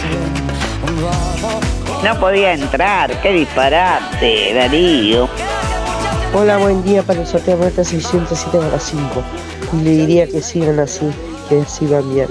No 2.05 2.19
podía 2.19 2.55
entrar, 2.55 3.21
qué 3.23 3.33
disparate, 3.33 4.55
Darío. 4.55 5.29
Hola, 6.33 6.57
buen 6.59 6.83
día 6.85 7.03
para 7.03 7.21
el 7.21 7.27
sorteo 7.27 7.59
Meta 7.59 7.85
607 7.85 8.57
para 8.59 8.79
5. 8.79 9.03
Y 9.79 9.85
le 9.85 9.91
diría 9.99 10.27
que 10.27 10.41
sigan 10.41 10.79
así, 10.79 11.07
que 11.49 11.61
así 11.61 11.87
van 11.87 12.15
bien. 12.15 12.29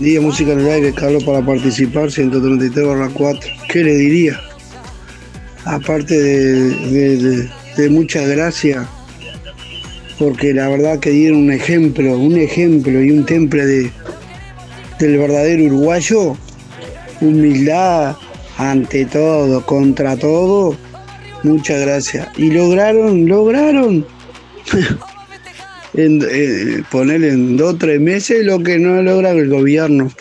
Día 0.00 0.20
Música 0.20 0.52
en 0.52 0.60
el 0.60 0.70
Aire, 0.70 0.92
Carlos, 0.92 1.22
para 1.22 1.40
participar, 1.44 2.10
133 2.10 2.86
barra 2.86 3.08
4. 3.12 3.50
¿Qué 3.68 3.84
le 3.84 3.94
diría? 3.94 4.40
Aparte 5.64 6.18
de, 6.20 6.70
de- 6.90 7.16
de- 7.18 7.50
de 7.76 7.90
muchas 7.90 8.26
gracias, 8.28 8.84
porque 10.18 10.52
la 10.52 10.68
verdad 10.68 10.98
que 10.98 11.10
dieron 11.10 11.38
un 11.44 11.52
ejemplo, 11.52 12.18
un 12.18 12.36
ejemplo 12.36 13.00
y 13.02 13.10
un 13.12 13.24
temple 13.24 13.64
de, 13.66 13.92
del 15.02 15.18
verdadero 15.18 15.64
uruguayo, 15.64 16.36
humildad 17.20 18.14
ante 18.56 19.04
todo, 19.04 19.66
contra 19.66 20.16
todo, 20.16 20.76
muchas 21.42 21.80
gracias. 21.80 22.28
Y 22.38 22.52
lograron, 22.52 23.26
lograron 23.26 24.06
en, 25.94 26.22
eh, 26.30 26.84
poner 26.88 27.24
en 27.24 27.56
dos 27.56 27.74
o 27.74 27.78
tres 27.78 28.00
meses 28.00 28.44
lo 28.44 28.62
que 28.62 28.78
no 28.78 29.02
logra 29.02 29.32
el 29.32 29.48
gobierno. 29.48 30.12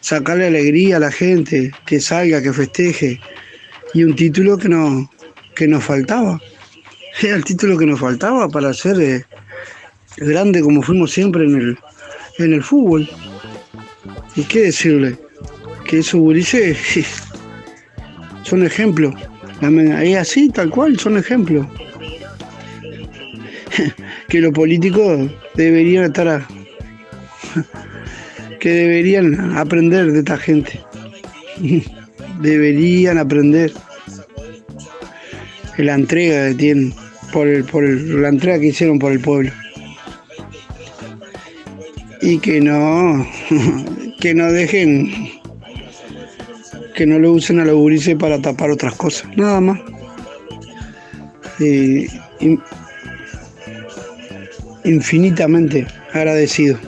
Sacarle 0.00 0.48
alegría 0.48 0.98
a 0.98 1.00
la 1.00 1.10
gente, 1.10 1.72
que 1.86 1.98
salga, 1.98 2.42
que 2.42 2.52
festeje. 2.52 3.20
Y 3.94 4.04
un 4.04 4.14
título 4.14 4.58
que, 4.58 4.68
no, 4.68 5.10
que 5.54 5.66
nos 5.66 5.82
faltaba. 5.82 6.42
Era 7.22 7.36
el 7.36 7.44
título 7.44 7.78
que 7.78 7.86
nos 7.86 8.00
faltaba 8.00 8.50
para 8.50 8.74
ser 8.74 9.00
eh, 9.00 9.24
grande 10.18 10.60
como 10.60 10.82
fuimos 10.82 11.10
siempre 11.10 11.44
en 11.44 11.54
el, 11.54 11.78
en 12.38 12.52
el 12.52 12.62
fútbol. 12.62 13.08
¿Y 14.36 14.42
qué 14.44 14.62
decirle? 14.62 15.16
Que 15.86 15.98
esos 16.00 16.20
gurises 16.20 16.76
son 18.42 18.64
ejemplos. 18.64 19.14
Es 20.02 20.16
así, 20.18 20.48
tal 20.50 20.70
cual, 20.70 20.98
son 20.98 21.16
ejemplos. 21.16 21.66
que 24.28 24.40
los 24.40 24.52
políticos 24.52 25.30
deberían 25.54 26.04
estar 26.04 26.46
que 28.60 28.70
deberían 28.70 29.56
aprender 29.56 30.12
de 30.12 30.18
esta 30.20 30.36
gente 30.36 30.80
deberían 32.40 33.18
aprender 33.18 33.72
de 35.76 35.84
la 35.84 35.94
entrega 35.94 36.48
que 36.48 36.54
tienen 36.54 36.94
por 37.32 37.48
el, 37.48 37.64
por 37.64 37.84
el- 37.84 38.22
la 38.22 38.28
entrega 38.28 38.60
que 38.60 38.66
hicieron 38.68 38.98
por 38.98 39.12
el 39.12 39.20
pueblo 39.20 39.50
y 42.22 42.38
que 42.38 42.60
no 42.60 43.26
que 44.24 44.32
no 44.34 44.50
dejen 44.50 45.32
que 46.94 47.04
no 47.04 47.18
lo 47.18 47.32
usen 47.32 47.60
a 47.60 47.64
los 47.66 47.74
gurises 47.76 48.16
para 48.16 48.40
tapar 48.40 48.70
otras 48.70 48.94
cosas 48.94 49.28
nada 49.36 49.60
más 49.60 49.78
Y- 51.60 52.06
y- 52.40 52.58
infinitamente 54.84 55.86
agradecido. 56.14 56.78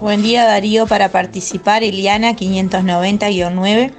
Buen 0.00 0.22
día 0.22 0.44
Darío 0.46 0.86
para 0.86 1.10
participar, 1.10 1.82
Eliana 1.84 2.34
590-9. 2.34 3.92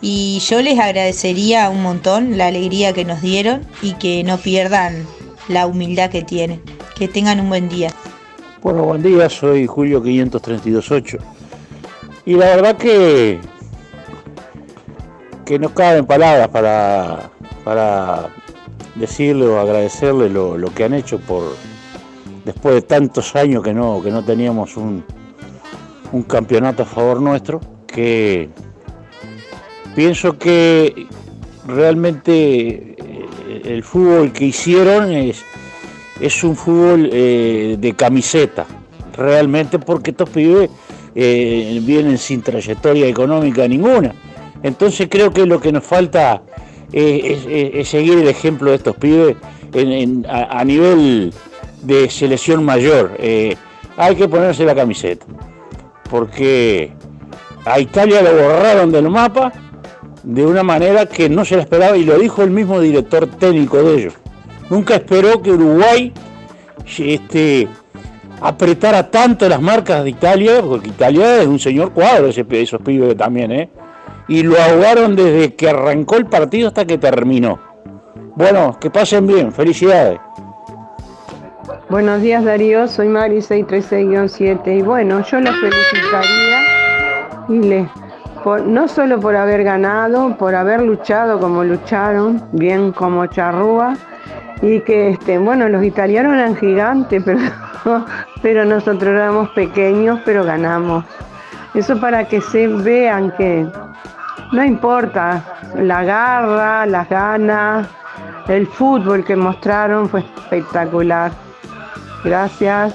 Y 0.00 0.40
yo 0.48 0.62
les 0.62 0.78
agradecería 0.78 1.68
un 1.70 1.82
montón 1.82 2.38
la 2.38 2.46
alegría 2.46 2.92
que 2.92 3.04
nos 3.04 3.20
dieron 3.20 3.62
y 3.82 3.94
que 3.94 4.22
no 4.22 4.38
pierdan 4.38 5.04
la 5.48 5.66
humildad 5.66 6.08
que 6.08 6.22
tienen. 6.22 6.62
Que 6.96 7.08
tengan 7.08 7.40
un 7.40 7.48
buen 7.48 7.68
día. 7.68 7.90
Bueno, 8.62 8.84
buen 8.84 9.02
día, 9.02 9.28
soy 9.28 9.66
Julio 9.66 10.00
5328. 10.02 11.18
Y 12.30 12.34
la 12.34 12.46
verdad 12.54 12.76
que 12.76 13.40
que 15.44 15.58
no 15.58 15.74
caben 15.74 16.06
palabras 16.06 16.46
para, 16.46 17.28
para 17.64 18.28
decirle 18.94 19.48
o 19.48 19.58
agradecerle 19.58 20.28
lo, 20.28 20.56
lo 20.56 20.72
que 20.72 20.84
han 20.84 20.94
hecho 20.94 21.18
por 21.18 21.56
después 22.44 22.76
de 22.76 22.82
tantos 22.82 23.34
años 23.34 23.64
que 23.64 23.74
no, 23.74 24.00
que 24.00 24.12
no 24.12 24.24
teníamos 24.24 24.76
un, 24.76 25.04
un 26.12 26.22
campeonato 26.22 26.84
a 26.84 26.86
favor 26.86 27.20
nuestro, 27.20 27.60
que 27.88 28.48
pienso 29.96 30.38
que 30.38 31.08
realmente 31.66 32.94
eh, 32.96 33.62
el 33.64 33.82
fútbol 33.82 34.32
que 34.32 34.44
hicieron 34.44 35.10
es, 35.10 35.44
es 36.20 36.44
un 36.44 36.54
fútbol 36.54 37.10
eh, 37.12 37.74
de 37.76 37.92
camiseta, 37.94 38.66
realmente 39.16 39.80
porque 39.80 40.12
estos 40.12 40.30
pibes 40.30 40.70
eh, 41.22 41.80
vienen 41.82 42.16
sin 42.16 42.40
trayectoria 42.40 43.06
económica 43.06 43.68
ninguna. 43.68 44.14
Entonces 44.62 45.08
creo 45.10 45.30
que 45.32 45.44
lo 45.44 45.60
que 45.60 45.70
nos 45.70 45.84
falta 45.84 46.42
es, 46.92 47.44
es- 47.46 47.88
seguir 47.88 48.18
el 48.18 48.28
ejemplo 48.28 48.70
de 48.70 48.76
estos 48.76 48.96
pibes 48.96 49.36
a 50.28 50.64
nivel 50.64 51.32
de 51.82 52.08
selección 52.10 52.64
mayor. 52.64 53.16
Eh, 53.18 53.54
hay 53.96 54.16
que 54.16 54.28
ponerse 54.28 54.64
la 54.64 54.74
camiseta, 54.74 55.26
porque 56.10 56.92
a 57.66 57.78
Italia 57.78 58.22
lo 58.22 58.32
borraron 58.32 58.90
del 58.90 59.08
mapa 59.10 59.52
de 60.22 60.44
una 60.46 60.62
manera 60.62 61.06
que 61.06 61.28
no 61.28 61.44
se 61.44 61.56
la 61.56 61.62
esperaba 61.62 61.96
y 61.96 62.04
lo 62.04 62.18
dijo 62.18 62.42
el 62.42 62.50
mismo 62.50 62.80
director 62.80 63.26
técnico 63.26 63.82
de 63.82 63.94
ellos. 63.98 64.14
nunca 64.70 64.94
esperó 64.96 65.42
que 65.42 65.50
Uruguay 65.52 66.12
este, 66.98 67.68
apretara 68.40 69.10
tanto 69.10 69.48
las 69.48 69.60
marcas 69.60 70.04
de 70.04 70.10
Italia, 70.10 70.62
porque 70.62 70.88
Italia 70.88 71.42
es 71.42 71.46
un 71.46 71.58
señor 71.58 71.92
cuadro, 71.92 72.28
esos 72.28 72.80
pibes 72.82 73.16
también, 73.16 73.52
¿eh? 73.52 73.70
Y 74.28 74.42
lo 74.42 74.60
ahogaron 74.60 75.16
desde 75.16 75.54
que 75.54 75.68
arrancó 75.68 76.16
el 76.16 76.26
partido 76.26 76.68
hasta 76.68 76.84
que 76.84 76.98
terminó. 76.98 77.58
Bueno, 78.36 78.78
que 78.80 78.90
pasen 78.90 79.26
bien, 79.26 79.52
felicidades. 79.52 80.20
Buenos 81.88 82.22
días 82.22 82.44
Darío, 82.44 82.86
soy 82.86 83.08
Mari 83.08 83.38
636-7 83.38 84.78
y 84.78 84.82
bueno, 84.82 85.24
yo 85.24 85.40
les 85.40 85.52
felicitaría 85.56 86.60
y 87.48 87.58
les, 87.58 87.88
no 88.64 88.86
solo 88.86 89.18
por 89.18 89.34
haber 89.34 89.64
ganado, 89.64 90.36
por 90.36 90.54
haber 90.54 90.82
luchado 90.82 91.40
como 91.40 91.64
lucharon, 91.64 92.42
bien 92.52 92.92
como 92.92 93.26
charrúa, 93.26 93.96
y 94.62 94.80
que 94.80 95.10
este, 95.10 95.38
bueno, 95.38 95.68
los 95.68 95.84
italianos 95.84 96.34
eran 96.34 96.56
gigantes, 96.56 97.22
pero, 97.24 97.38
pero 98.42 98.64
nosotros 98.64 99.10
éramos 99.10 99.50
pequeños, 99.50 100.20
pero 100.24 100.44
ganamos. 100.44 101.04
Eso 101.74 102.00
para 102.00 102.26
que 102.26 102.40
se 102.40 102.66
vean 102.66 103.32
que 103.36 103.66
no 104.52 104.64
importa, 104.64 105.44
la 105.76 106.02
garra, 106.02 106.84
las 106.86 107.08
ganas, 107.08 107.86
el 108.48 108.66
fútbol 108.66 109.24
que 109.24 109.36
mostraron 109.36 110.08
fue 110.08 110.20
espectacular. 110.20 111.30
Gracias. 112.24 112.94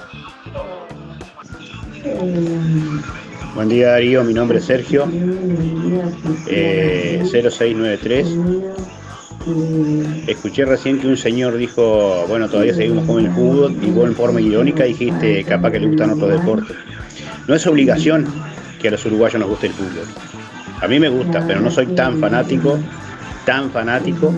Buen 3.56 3.70
día 3.70 3.92
Darío, 3.92 4.24
mi 4.26 4.34
nombre 4.34 4.58
es 4.58 4.66
Sergio, 4.66 5.08
0693. 6.46 8.38
Escuché 10.28 10.66
recién 10.66 11.00
que 11.00 11.08
un 11.08 11.18
señor 11.18 11.58
dijo, 11.58 12.26
bueno, 12.28 12.50
todavía 12.50 12.74
seguimos 12.74 13.06
con 13.06 13.24
el 13.24 13.32
fútbol 13.32 13.78
y 13.82 13.92
vos 13.92 14.08
en 14.08 14.16
forma 14.16 14.42
irónica 14.42 14.84
dijiste 14.86 15.44
capaz 15.44 15.72
que 15.72 15.80
le 15.80 15.88
gustan 15.88 16.12
otros 16.12 16.32
deportes. 16.32 16.76
No 17.48 17.56
es 17.56 17.66
obligación 17.68 18.26
que 18.82 18.88
a 18.88 18.92
los 18.92 19.06
uruguayos 19.06 19.40
nos 19.40 19.50
guste 19.50 19.68
el 19.68 19.74
fútbol. 19.74 20.06
A 20.82 20.88
mí 20.88 21.00
me 21.00 21.10
gusta, 21.10 21.46
pero 21.46 21.62
no 21.62 21.72
soy 21.72 21.88
tan 21.88 22.20
fanático, 22.20 22.80
tan 23.46 23.70
fanático 23.72 24.34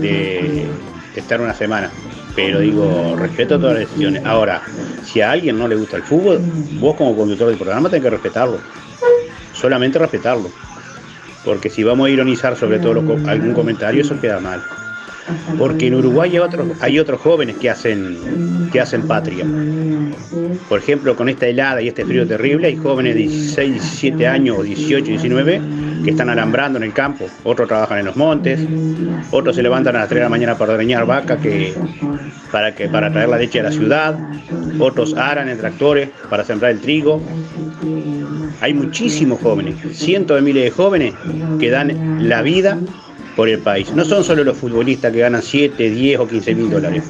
de 0.00 0.66
estar 1.14 1.40
una 1.40 1.54
semana 1.54 1.90
pero 2.36 2.60
digo, 2.60 3.16
respeto 3.18 3.58
todas 3.58 3.78
las 3.78 3.88
decisiones. 3.88 4.22
Ahora, 4.24 4.62
si 5.02 5.22
a 5.22 5.32
alguien 5.32 5.58
no 5.58 5.66
le 5.66 5.74
gusta 5.74 5.96
el 5.96 6.02
fútbol, 6.02 6.38
vos 6.78 6.94
como 6.94 7.16
conductor 7.16 7.48
del 7.48 7.56
programa 7.56 7.88
tenés 7.88 8.04
que 8.04 8.10
respetarlo. 8.10 8.58
Solamente 9.54 9.98
respetarlo. 9.98 10.50
Porque 11.46 11.70
si 11.70 11.84
vamos 11.84 12.08
a 12.08 12.10
ironizar 12.10 12.56
sobre 12.56 12.80
todo 12.80 12.90
algún 13.28 13.54
comentario, 13.54 14.00
eso 14.00 14.20
queda 14.20 14.40
mal. 14.40 14.60
Porque 15.58 15.88
en 15.88 15.94
Uruguay 15.94 16.38
hay 16.80 16.98
otros, 16.98 17.20
jóvenes 17.20 17.56
que 17.56 17.70
hacen, 17.70 18.68
que 18.72 18.80
hacen 18.80 19.06
patria. 19.06 19.44
Por 20.68 20.78
ejemplo, 20.78 21.16
con 21.16 21.28
esta 21.28 21.46
helada 21.46 21.82
y 21.82 21.88
este 21.88 22.04
frío 22.04 22.26
terrible, 22.26 22.68
hay 22.68 22.76
jóvenes 22.76 23.14
de 23.14 23.20
16, 23.20 23.72
17 23.72 24.26
años, 24.26 24.62
18, 24.62 25.04
19, 25.04 25.60
que 26.04 26.10
están 26.10 26.30
alambrando 26.30 26.78
en 26.78 26.84
el 26.84 26.92
campo. 26.92 27.26
Otros 27.44 27.68
trabajan 27.68 27.98
en 27.98 28.06
los 28.06 28.16
montes, 28.16 28.60
otros 29.30 29.56
se 29.56 29.62
levantan 29.62 29.96
a 29.96 30.00
las 30.00 30.08
3 30.08 30.20
de 30.20 30.24
la 30.24 30.28
mañana 30.28 30.56
para 30.56 30.74
ordeñar 30.74 31.06
vaca 31.06 31.38
que, 31.38 31.74
para, 32.52 32.74
que, 32.74 32.88
para 32.88 33.10
traer 33.10 33.28
la 33.28 33.38
leche 33.38 33.60
a 33.60 33.64
la 33.64 33.72
ciudad, 33.72 34.18
otros 34.78 35.14
aran 35.14 35.48
en 35.48 35.58
tractores 35.58 36.10
para 36.30 36.44
sembrar 36.44 36.72
el 36.72 36.80
trigo. 36.80 37.22
Hay 38.60 38.74
muchísimos 38.74 39.40
jóvenes, 39.40 39.76
cientos 39.92 40.36
de 40.36 40.42
miles 40.42 40.64
de 40.64 40.70
jóvenes 40.70 41.14
que 41.58 41.70
dan 41.70 42.28
la 42.28 42.42
vida 42.42 42.78
por 43.36 43.48
el 43.48 43.60
país. 43.60 43.92
No 43.94 44.04
son 44.04 44.24
solo 44.24 44.42
los 44.42 44.56
futbolistas 44.56 45.12
que 45.12 45.20
ganan 45.20 45.42
7, 45.42 45.90
10 45.90 46.20
o 46.20 46.26
15 46.26 46.54
mil 46.54 46.70
dólares. 46.70 47.04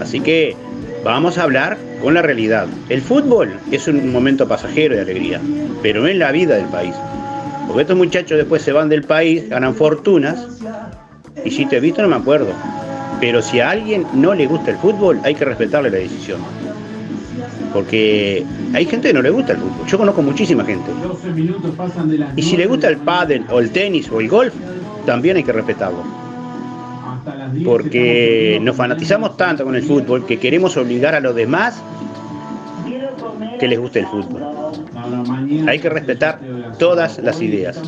Así 0.00 0.20
que 0.20 0.56
vamos 1.04 1.36
a 1.36 1.42
hablar 1.42 1.76
con 2.00 2.14
la 2.14 2.22
realidad. 2.22 2.68
El 2.88 3.02
fútbol 3.02 3.52
es 3.72 3.88
un 3.88 4.12
momento 4.12 4.46
pasajero 4.46 4.94
de 4.94 5.02
alegría, 5.02 5.40
pero 5.82 6.00
no 6.00 6.06
es 6.06 6.16
la 6.16 6.30
vida 6.30 6.56
del 6.56 6.66
país. 6.66 6.94
Porque 7.66 7.82
estos 7.82 7.96
muchachos 7.96 8.38
después 8.38 8.62
se 8.62 8.72
van 8.72 8.88
del 8.88 9.02
país, 9.02 9.48
ganan 9.48 9.74
fortunas, 9.74 10.46
y 11.44 11.50
si 11.50 11.66
te 11.66 11.76
he 11.76 11.80
visto 11.80 12.00
no 12.00 12.08
me 12.08 12.16
acuerdo. 12.16 12.52
Pero 13.20 13.42
si 13.42 13.58
a 13.58 13.70
alguien 13.70 14.06
no 14.14 14.32
le 14.34 14.46
gusta 14.46 14.70
el 14.70 14.76
fútbol, 14.76 15.20
hay 15.24 15.34
que 15.34 15.44
respetarle 15.44 15.90
la 15.90 15.98
decisión. 15.98 16.40
Porque 17.72 18.44
hay 18.74 18.84
gente 18.86 19.08
que 19.08 19.14
no 19.14 19.22
le 19.22 19.30
gusta 19.30 19.52
el 19.52 19.58
fútbol. 19.58 19.86
Yo 19.86 19.98
conozco 19.98 20.22
muchísima 20.22 20.64
gente. 20.64 20.90
Y 22.36 22.42
si 22.42 22.56
le 22.56 22.66
gusta 22.66 22.88
el 22.88 22.98
pádel 22.98 23.44
o 23.50 23.60
el 23.60 23.70
tenis 23.70 24.10
o 24.10 24.20
el 24.20 24.28
golf, 24.28 24.54
también 25.06 25.36
hay 25.36 25.44
que 25.44 25.52
respetarlo. 25.52 26.02
Porque 27.64 28.58
nos 28.62 28.76
fanatizamos 28.76 29.36
tanto 29.36 29.64
con 29.64 29.74
el 29.74 29.82
fútbol 29.82 30.24
que 30.26 30.38
queremos 30.38 30.76
obligar 30.76 31.14
a 31.14 31.20
los 31.20 31.34
demás 31.34 31.82
que 33.58 33.68
les 33.68 33.78
guste 33.78 34.00
el 34.00 34.06
fútbol. 34.06 34.42
Hay 35.66 35.78
que 35.78 35.90
respetar 35.90 36.40
todas 36.78 37.18
las 37.18 37.40
ideas. 37.42 37.80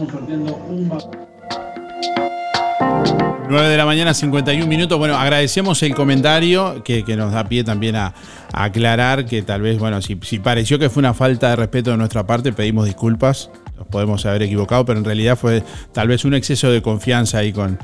9 3.50 3.68
de 3.68 3.76
la 3.76 3.84
mañana, 3.84 4.14
51 4.14 4.64
minutos. 4.68 4.96
Bueno, 4.96 5.16
agradecemos 5.16 5.82
el 5.82 5.92
comentario 5.94 6.84
que, 6.84 7.02
nos 7.16 7.32
da 7.32 7.44
pie 7.44 7.64
también 7.64 7.96
a, 7.96 8.14
aclarar 8.52 9.26
que 9.26 9.42
tal 9.42 9.62
vez, 9.62 9.78
bueno, 9.78 10.00
si, 10.00 10.14
pareció 10.38 10.78
que 10.78 10.88
fue 10.88 11.00
una 11.00 11.14
falta 11.14 11.50
de 11.50 11.56
respeto 11.56 11.90
de 11.90 11.96
nuestra 11.96 12.26
parte, 12.26 12.52
pedimos 12.52 12.86
disculpas. 12.86 13.50
Nos 13.76 13.88
podemos 13.88 14.24
haber 14.24 14.42
equivocado, 14.42 14.84
pero 14.84 15.00
en 15.00 15.04
realidad 15.04 15.36
fue 15.36 15.64
tal 15.92 16.06
vez 16.06 16.24
un 16.24 16.34
exceso 16.34 16.70
de 16.70 16.80
confianza 16.80 17.38
ahí 17.38 17.52
con 17.52 17.78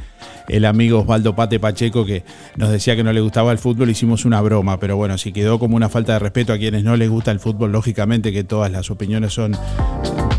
el 0.49 0.65
amigo 0.67 1.01
Osvaldo 1.01 1.35
Pate 1.35 1.59
Pacheco 1.59 2.07
que 2.07 2.23
nos 2.57 2.71
decía 2.71 2.95
que 2.95 3.03
no 3.03 3.13
le 3.13 3.21
gustaba 3.21 3.51
el 3.51 3.59
fútbol, 3.59 3.91
hicimos 3.91 4.25
una 4.25 4.41
broma, 4.41 4.79
pero 4.79 4.97
bueno, 4.97 5.19
si 5.19 5.33
quedó 5.33 5.59
como 5.59 5.75
una 5.75 5.89
falta 5.89 6.13
de 6.13 6.21
respeto 6.21 6.53
a 6.53 6.59
quienes 6.59 6.85
no 6.85 6.97
les 6.97 7.11
gusta 7.11 7.33
el 7.33 7.41
fútbol, 7.41 7.73
lógicamente 7.73 8.33
que 8.33 8.45
todas 8.45 8.71
las 8.71 8.91
opiniones 8.91 9.33
son 9.33 9.57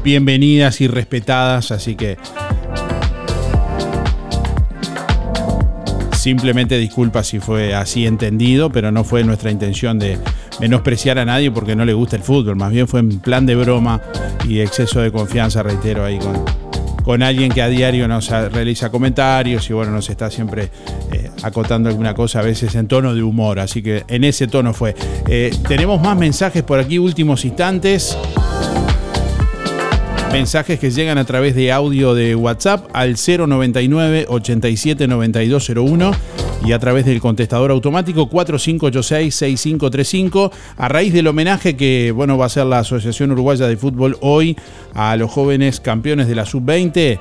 bienvenidas 0.03 0.79
y 0.79 0.87
respetadas, 0.87 1.71
así 1.71 1.95
que 1.95 2.17
Simplemente 6.27 6.77
disculpa 6.77 7.23
si 7.23 7.39
fue 7.39 7.73
así 7.73 8.05
entendido, 8.05 8.69
pero 8.69 8.91
no 8.91 9.05
fue 9.05 9.23
nuestra 9.23 9.49
intención 9.49 9.97
de 9.97 10.19
menospreciar 10.59 11.19
a 11.19 11.23
nadie 11.23 11.51
porque 11.51 11.73
no 11.73 11.85
le 11.85 11.93
gusta 11.93 12.17
el 12.17 12.21
fútbol. 12.21 12.57
Más 12.57 12.69
bien 12.69 12.85
fue 12.85 12.99
en 12.99 13.21
plan 13.21 13.45
de 13.45 13.55
broma 13.55 14.01
y 14.45 14.59
exceso 14.59 14.99
de 14.99 15.09
confianza, 15.09 15.63
reitero, 15.63 16.03
ahí 16.03 16.19
con, 17.05 17.23
alguien 17.23 17.49
que 17.49 17.61
a 17.61 17.69
diario 17.69 18.09
nos 18.09 18.29
realiza 18.29 18.89
comentarios 18.89 19.69
y 19.69 19.73
bueno, 19.73 19.93
nos 19.93 20.09
está 20.09 20.29
siempre 20.29 20.69
eh, 21.13 21.31
acotando 21.43 21.87
alguna 21.87 22.13
cosa, 22.13 22.39
a 22.39 22.43
veces 22.43 22.75
en 22.75 22.89
tono 22.89 23.15
de 23.15 23.23
humor. 23.23 23.61
Así 23.61 23.81
que 23.81 24.03
en 24.09 24.25
ese 24.25 24.47
tono 24.47 24.73
fue. 24.73 24.97
Eh, 25.29 25.55
tenemos 25.65 26.01
más 26.01 26.17
mensajes 26.17 26.61
por 26.61 26.77
aquí, 26.77 26.99
últimos 26.99 27.45
instantes. 27.45 28.17
Mensajes 30.31 30.79
que 30.79 30.91
llegan 30.91 31.17
a 31.17 31.25
través 31.25 31.55
de 31.55 31.71
audio 31.71 32.13
de 32.13 32.35
WhatsApp 32.35 32.87
al 32.93 33.15
099 33.15 34.27
87 34.27 35.07
9201 35.07 36.11
y 36.65 36.73
a 36.73 36.79
través 36.79 37.05
del 37.05 37.21
contestador 37.21 37.71
automático 37.71 38.29
4586-6535 38.29 40.51
a 40.77 40.89
raíz 40.89 41.13
del 41.13 41.27
homenaje 41.27 41.77
que 41.77 42.11
bueno, 42.13 42.37
va 42.37 42.43
a 42.45 42.47
hacer 42.47 42.65
la 42.65 42.79
Asociación 42.79 43.31
Uruguaya 43.31 43.67
de 43.67 43.77
Fútbol 43.77 44.17
hoy 44.21 44.57
a 44.93 45.15
los 45.15 45.31
jóvenes 45.31 45.79
campeones 45.79 46.27
de 46.27 46.35
la 46.35 46.45
Sub-20 46.45 47.19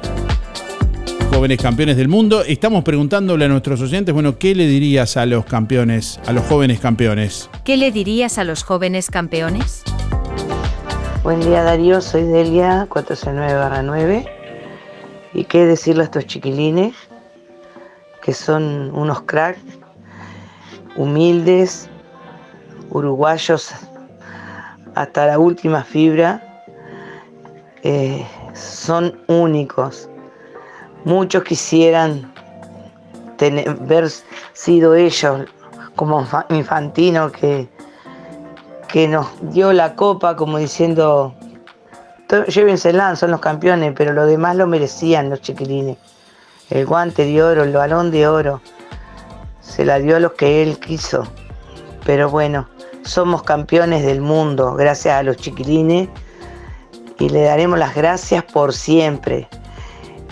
jóvenes 1.37 1.61
campeones 1.61 1.99
del 1.99 2.09
mundo. 2.09 2.43
Estamos 2.43 2.83
preguntándole 2.83 3.45
a 3.45 3.49
nuestros 3.49 3.83
oyentes, 3.83 4.15
bueno, 4.15 4.39
¿qué 4.39 4.55
le 4.55 4.67
dirías 4.67 5.19
a 5.19 5.27
los 5.27 5.45
campeones, 5.45 6.19
a 6.27 6.33
los 6.33 6.47
jóvenes 6.47 6.81
campeones? 6.81 7.51
¿Qué 7.63 7.77
le 7.77 7.93
dirías 7.93 8.39
a 8.39 8.45
los 8.45 8.63
jóvenes 8.63 9.11
campeones? 9.11 9.83
Buen 11.27 11.41
día 11.41 11.65
Darío, 11.65 12.01
soy 12.01 12.23
Delia 12.23 12.87
409-9 12.89 14.31
y 15.35 15.43
qué 15.43 15.67
decirle 15.67 16.03
a 16.03 16.05
estos 16.05 16.25
chiquilines 16.27 16.95
que 18.23 18.33
son 18.33 18.95
unos 18.95 19.23
cracks, 19.23 19.59
humildes, 20.95 21.91
uruguayos 22.91 23.73
hasta 24.95 25.27
la 25.27 25.41
última 25.41 25.83
fibra, 25.83 26.63
eh, 27.83 28.25
son 28.55 29.21
únicos. 29.27 30.09
Muchos 31.05 31.43
quisieran 31.43 32.33
tener, 33.37 33.75
ver 33.81 34.09
sido 34.53 34.95
ellos 34.95 35.51
como 35.97 36.25
Infantino 36.51 37.33
que 37.33 37.69
que 38.89 39.09
nos 39.09 39.27
dio 39.53 39.73
la 39.73 39.95
copa 39.95 40.37
como 40.37 40.59
diciendo, 40.59 41.35
llévensela, 42.49 43.15
son 43.17 43.31
los 43.31 43.41
campeones, 43.41 43.93
pero 43.97 44.13
los 44.13 44.29
demás 44.29 44.57
lo 44.57 44.67
merecían 44.67 45.31
los 45.31 45.41
chiquilines. 45.41 45.97
El 46.71 46.87
guante 46.87 47.25
de 47.25 47.43
oro, 47.43 47.63
el 47.63 47.73
balón 47.73 48.11
de 48.11 48.27
oro, 48.27 48.61
se 49.61 49.85
la 49.85 49.99
dio 49.99 50.17
a 50.17 50.21
los 50.21 50.33
que 50.33 50.63
él 50.63 50.79
quiso. 50.79 51.27
Pero 52.05 52.31
bueno, 52.31 52.69
somos 53.03 53.43
campeones 53.43 54.05
del 54.05 54.21
mundo 54.21 54.75
gracias 54.75 55.15
a 55.15 55.23
los 55.23 55.37
chiquilines 55.37 56.09
y 57.19 57.29
le 57.29 57.43
daremos 57.43 57.79
las 57.79 57.95
gracias 57.95 58.45
por 58.45 58.73
siempre. 58.73 59.49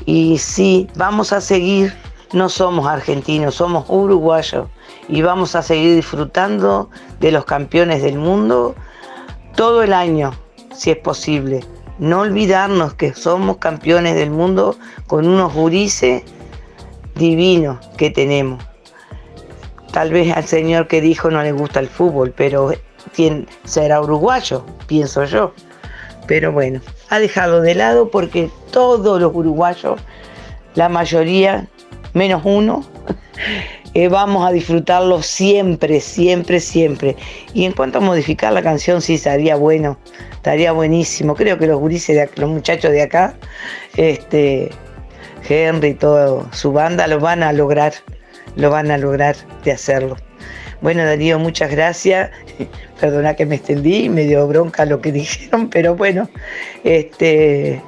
Y 0.07 0.39
sí, 0.39 0.89
vamos 0.97 1.33
a 1.33 1.41
seguir 1.41 1.95
no 2.35 2.49
somos 2.49 2.87
argentinos, 2.87 3.55
somos 3.55 3.85
uruguayos 3.89 4.67
y 5.09 5.23
vamos 5.23 5.55
a 5.55 5.63
seguir 5.63 5.95
disfrutando 5.97 6.91
de 7.21 7.31
los 7.33 7.45
campeones 7.45 8.03
del 8.03 8.19
mundo 8.19 8.75
todo 9.55 9.83
el 9.83 9.93
año, 9.93 10.33
si 10.75 10.91
es 10.91 10.97
posible. 10.99 11.65
No 11.99 12.21
olvidarnos 12.21 12.95
que 12.95 13.15
somos 13.15 13.59
campeones 13.59 14.17
del 14.17 14.31
mundo 14.31 14.77
con 15.07 15.29
unos 15.29 15.53
gurises 15.55 16.23
divinos 17.15 17.79
que 17.97 18.11
tenemos. 18.11 18.65
Tal 19.93 20.11
vez 20.11 20.37
al 20.37 20.45
señor 20.45 20.89
que 20.89 21.01
dijo 21.01 21.31
no 21.31 21.43
le 21.43 21.53
gusta 21.53 21.79
el 21.79 21.89
fútbol, 21.89 22.33
pero 22.37 22.73
será 23.65 24.01
uruguayo, 24.01 24.65
pienso 24.87 25.25
yo. 25.25 25.53
Pero 26.27 26.53
bueno, 26.53 26.81
ha 27.11 27.19
dejado 27.19 27.61
de 27.61 27.75
lado 27.75 28.11
porque 28.11 28.51
todos 28.73 29.21
los 29.21 29.35
uruguayos, 29.35 30.01
la 30.75 30.89
mayoría, 30.89 31.69
menos 32.13 32.43
uno, 32.45 32.85
eh, 33.95 34.09
vamos 34.09 34.47
a 34.47 34.51
disfrutarlo 34.51 35.23
siempre, 35.23 36.01
siempre, 36.01 36.59
siempre. 36.61 37.17
Y 37.53 37.65
en 37.65 37.73
cuanto 37.73 37.99
a 37.99 38.01
modificar 38.01 38.53
la 38.53 38.63
canción, 38.63 39.01
sí, 39.01 39.15
estaría 39.15 39.55
bueno, 39.57 39.99
estaría 40.33 40.73
buenísimo. 40.73 41.35
Creo 41.35 41.59
que 41.59 41.67
los 41.67 41.79
gurises, 41.79 42.17
de, 42.17 42.29
los 42.41 42.51
muchachos 42.51 42.91
de 42.91 43.03
acá, 43.03 43.35
este, 43.97 44.71
Henry 45.49 45.91
y 45.91 45.95
toda 45.95 46.53
su 46.53 46.73
banda 46.73 47.07
lo 47.07 47.21
van 47.21 47.43
a 47.45 47.53
lograr, 47.53 47.95
lo 48.57 48.71
van 48.71 48.91
a 48.91 48.99
lograr 48.99 49.37
de 49.65 49.73
hacerlo. 49.73 50.17
Bueno, 50.81 51.05
Darío, 51.05 51.39
muchas 51.39 51.71
gracias. 51.71 52.31
Perdona 53.01 53.35
que 53.35 53.47
me 53.47 53.55
extendí, 53.55 54.09
me 54.09 54.25
dio 54.25 54.47
bronca 54.49 54.85
lo 54.85 55.01
que 55.01 55.13
dijeron, 55.13 55.71
pero 55.71 55.95
bueno, 55.95 56.29
este, 56.83 57.81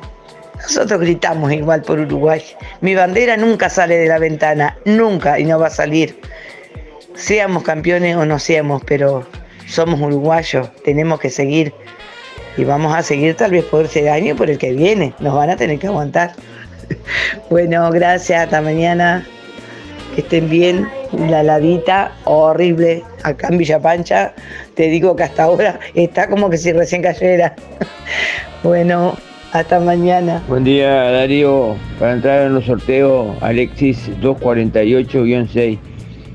nosotros 0.56 1.00
gritamos 1.00 1.52
igual 1.52 1.82
por 1.82 1.98
Uruguay. 2.00 2.42
Mi 2.80 2.94
bandera 2.94 3.36
nunca 3.36 3.68
sale 3.68 3.96
de 3.96 4.08
la 4.08 4.18
ventana, 4.18 4.76
nunca, 4.84 5.38
y 5.38 5.44
no 5.44 5.58
va 5.58 5.68
a 5.68 5.70
salir. 5.70 6.18
Seamos 7.14 7.62
campeones 7.62 8.16
o 8.16 8.24
no 8.24 8.38
seamos, 8.38 8.82
pero 8.84 9.26
somos 9.66 10.00
uruguayos, 10.00 10.70
tenemos 10.84 11.20
que 11.20 11.30
seguir. 11.30 11.72
Y 12.56 12.64
vamos 12.64 12.94
a 12.94 13.02
seguir 13.02 13.36
tal 13.36 13.50
vez 13.50 13.64
por 13.64 13.84
ese 13.84 14.08
año 14.08 14.32
y 14.32 14.34
por 14.34 14.48
el 14.48 14.58
que 14.58 14.72
viene. 14.72 15.14
Nos 15.18 15.34
van 15.34 15.50
a 15.50 15.56
tener 15.56 15.78
que 15.78 15.86
aguantar. 15.86 16.32
Bueno, 17.50 17.90
gracias, 17.90 18.44
hasta 18.44 18.60
mañana. 18.60 19.26
Que 20.14 20.20
estén 20.20 20.48
bien. 20.48 20.88
La 21.28 21.42
ladita 21.42 22.12
horrible 22.24 23.04
acá 23.22 23.48
en 23.48 23.58
Villa 23.58 23.80
Pancha. 23.80 24.32
Te 24.74 24.84
digo 24.84 25.16
que 25.16 25.24
hasta 25.24 25.44
ahora 25.44 25.80
está 25.94 26.28
como 26.28 26.48
que 26.48 26.58
si 26.58 26.72
recién 26.72 27.02
cayera. 27.02 27.54
Bueno, 28.62 29.16
hasta 29.58 29.80
mañana. 29.80 30.42
Buen 30.48 30.64
día, 30.64 31.10
Darío. 31.10 31.76
Para 31.98 32.12
entrar 32.12 32.46
en 32.46 32.54
los 32.54 32.64
sorteos, 32.64 33.36
Alexis 33.40 34.10
248-6. 34.20 35.78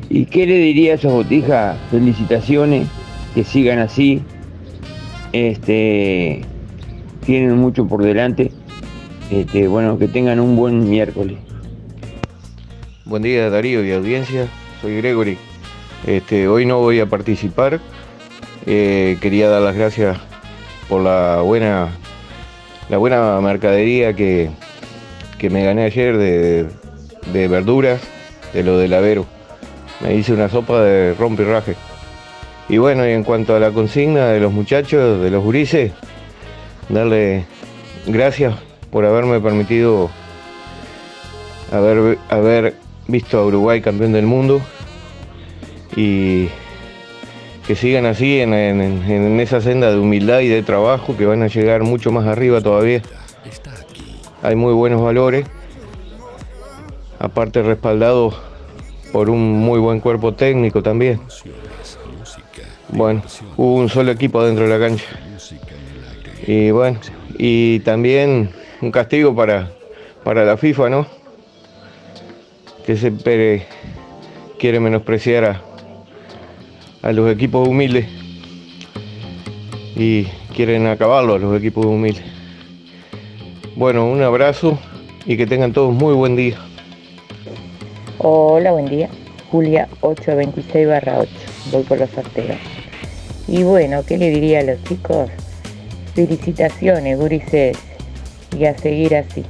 ¿Y 0.09 0.25
qué 0.25 0.47
le 0.47 0.55
diría 0.55 0.93
a 0.93 0.95
esas 0.95 1.11
botijas? 1.11 1.77
Felicitaciones, 1.91 2.87
que 3.35 3.43
sigan 3.43 3.79
así. 3.79 4.21
Este, 5.33 6.41
tienen 7.25 7.57
mucho 7.57 7.87
por 7.87 8.03
delante. 8.03 8.51
Este, 9.29 9.67
bueno, 9.67 9.97
que 9.99 10.07
tengan 10.07 10.39
un 10.39 10.55
buen 10.55 10.89
miércoles. 10.89 11.37
Buen 13.05 13.23
día 13.23 13.49
Darío 13.49 13.85
y 13.85 13.91
audiencia, 13.91 14.47
soy 14.81 14.97
Gregory. 14.97 15.37
Este, 16.07 16.47
hoy 16.47 16.65
no 16.65 16.79
voy 16.79 16.99
a 16.99 17.05
participar. 17.05 17.79
Eh, 18.65 19.17
quería 19.21 19.49
dar 19.49 19.61
las 19.61 19.75
gracias 19.75 20.17
por 20.89 21.01
la 21.01 21.41
buena, 21.41 21.89
la 22.91 22.97
buena 22.97 23.39
mercadería 23.39 24.13
que, 24.13 24.49
que 25.39 25.49
me 25.49 25.63
gané 25.63 25.85
ayer 25.85 26.17
de, 26.17 26.67
de, 27.31 27.47
verduras, 27.47 28.01
de 28.51 28.63
lo 28.63 28.77
del 28.77 28.93
Avero. 28.93 29.25
Me 30.01 30.13
hice 30.15 30.33
una 30.33 30.49
sopa 30.49 30.81
de 30.81 31.13
rompirraje. 31.13 31.77
Y 32.67 32.79
bueno, 32.79 33.07
y 33.07 33.11
en 33.11 33.23
cuanto 33.23 33.55
a 33.55 33.61
la 33.61 33.71
consigna 33.71 34.27
de 34.27 34.41
los 34.41 34.51
muchachos, 34.51 35.21
de 35.21 35.31
los 35.31 35.41
gurises, 35.41 35.93
darle 36.89 37.45
gracias 38.07 38.55
por 38.91 39.05
haberme 39.05 39.39
permitido 39.39 40.09
haber, 41.71 42.19
haber 42.27 42.75
visto 43.07 43.39
a 43.39 43.45
Uruguay 43.45 43.79
campeón 43.79 44.11
del 44.11 44.25
mundo 44.25 44.61
y 45.95 46.49
que 47.71 47.77
sigan 47.77 48.05
así 48.05 48.41
en, 48.41 49.39
esa 49.39 49.61
senda 49.61 49.89
de 49.91 49.97
humildad 49.97 50.41
y 50.41 50.49
de 50.49 50.61
trabajo 50.61 51.15
que 51.15 51.25
van 51.25 51.41
a 51.41 51.47
llegar 51.47 51.83
mucho 51.83 52.11
más 52.11 52.27
arriba 52.27 52.59
todavía. 52.59 53.01
Hay 54.43 54.57
muy 54.57 54.73
buenos 54.73 55.01
valores, 55.01 55.45
aparte 57.17 57.63
respaldado 57.63 58.33
por 59.13 59.29
un 59.29 59.53
muy 59.53 59.79
buen 59.79 60.01
cuerpo 60.01 60.33
técnico 60.33 60.83
también. 60.83 61.21
Bueno, 62.89 63.23
hubo 63.55 63.75
un 63.75 63.87
solo 63.87 64.11
equipo 64.11 64.43
dentro 64.43 64.67
de 64.67 64.77
la 64.77 64.85
cancha. 64.85 65.05
Y 66.45 66.71
bueno, 66.71 66.99
y 67.37 67.79
también 67.79 68.49
un 68.81 68.91
castigo 68.91 69.33
para, 69.33 69.71
para 70.25 70.43
la 70.43 70.57
FIFA, 70.57 70.89
¿no? 70.89 71.07
Que 72.85 72.97
se 72.97 73.13
quiere 74.59 74.81
menospreciar 74.81 75.45
a, 75.45 75.70
a 77.01 77.11
los 77.11 77.31
equipos 77.31 77.67
humildes 77.67 78.05
y 79.95 80.25
quieren 80.55 80.87
acabarlo 80.87 81.35
a 81.35 81.39
los 81.39 81.57
equipos 81.57 81.85
humildes. 81.85 82.23
Bueno, 83.75 84.09
un 84.09 84.21
abrazo 84.21 84.77
y 85.25 85.37
que 85.37 85.47
tengan 85.47 85.73
todos 85.73 85.93
muy 85.93 86.13
buen 86.13 86.35
día. 86.35 86.57
Hola, 88.17 88.71
buen 88.71 88.85
día. 88.85 89.09
Julia 89.49 89.89
826 90.01 90.87
8. 91.17 91.29
Voy 91.71 91.83
por 91.83 91.99
los 91.99 92.09
sorteos. 92.11 92.57
Y 93.47 93.63
bueno, 93.63 94.03
¿qué 94.05 94.17
le 94.17 94.29
diría 94.29 94.59
a 94.59 94.63
los 94.63 94.83
chicos? 94.83 95.29
Felicitaciones, 96.13 97.17
gurises 97.17 97.77
y 98.57 98.65
a 98.65 98.77
seguir 98.77 99.15
así. 99.15 99.43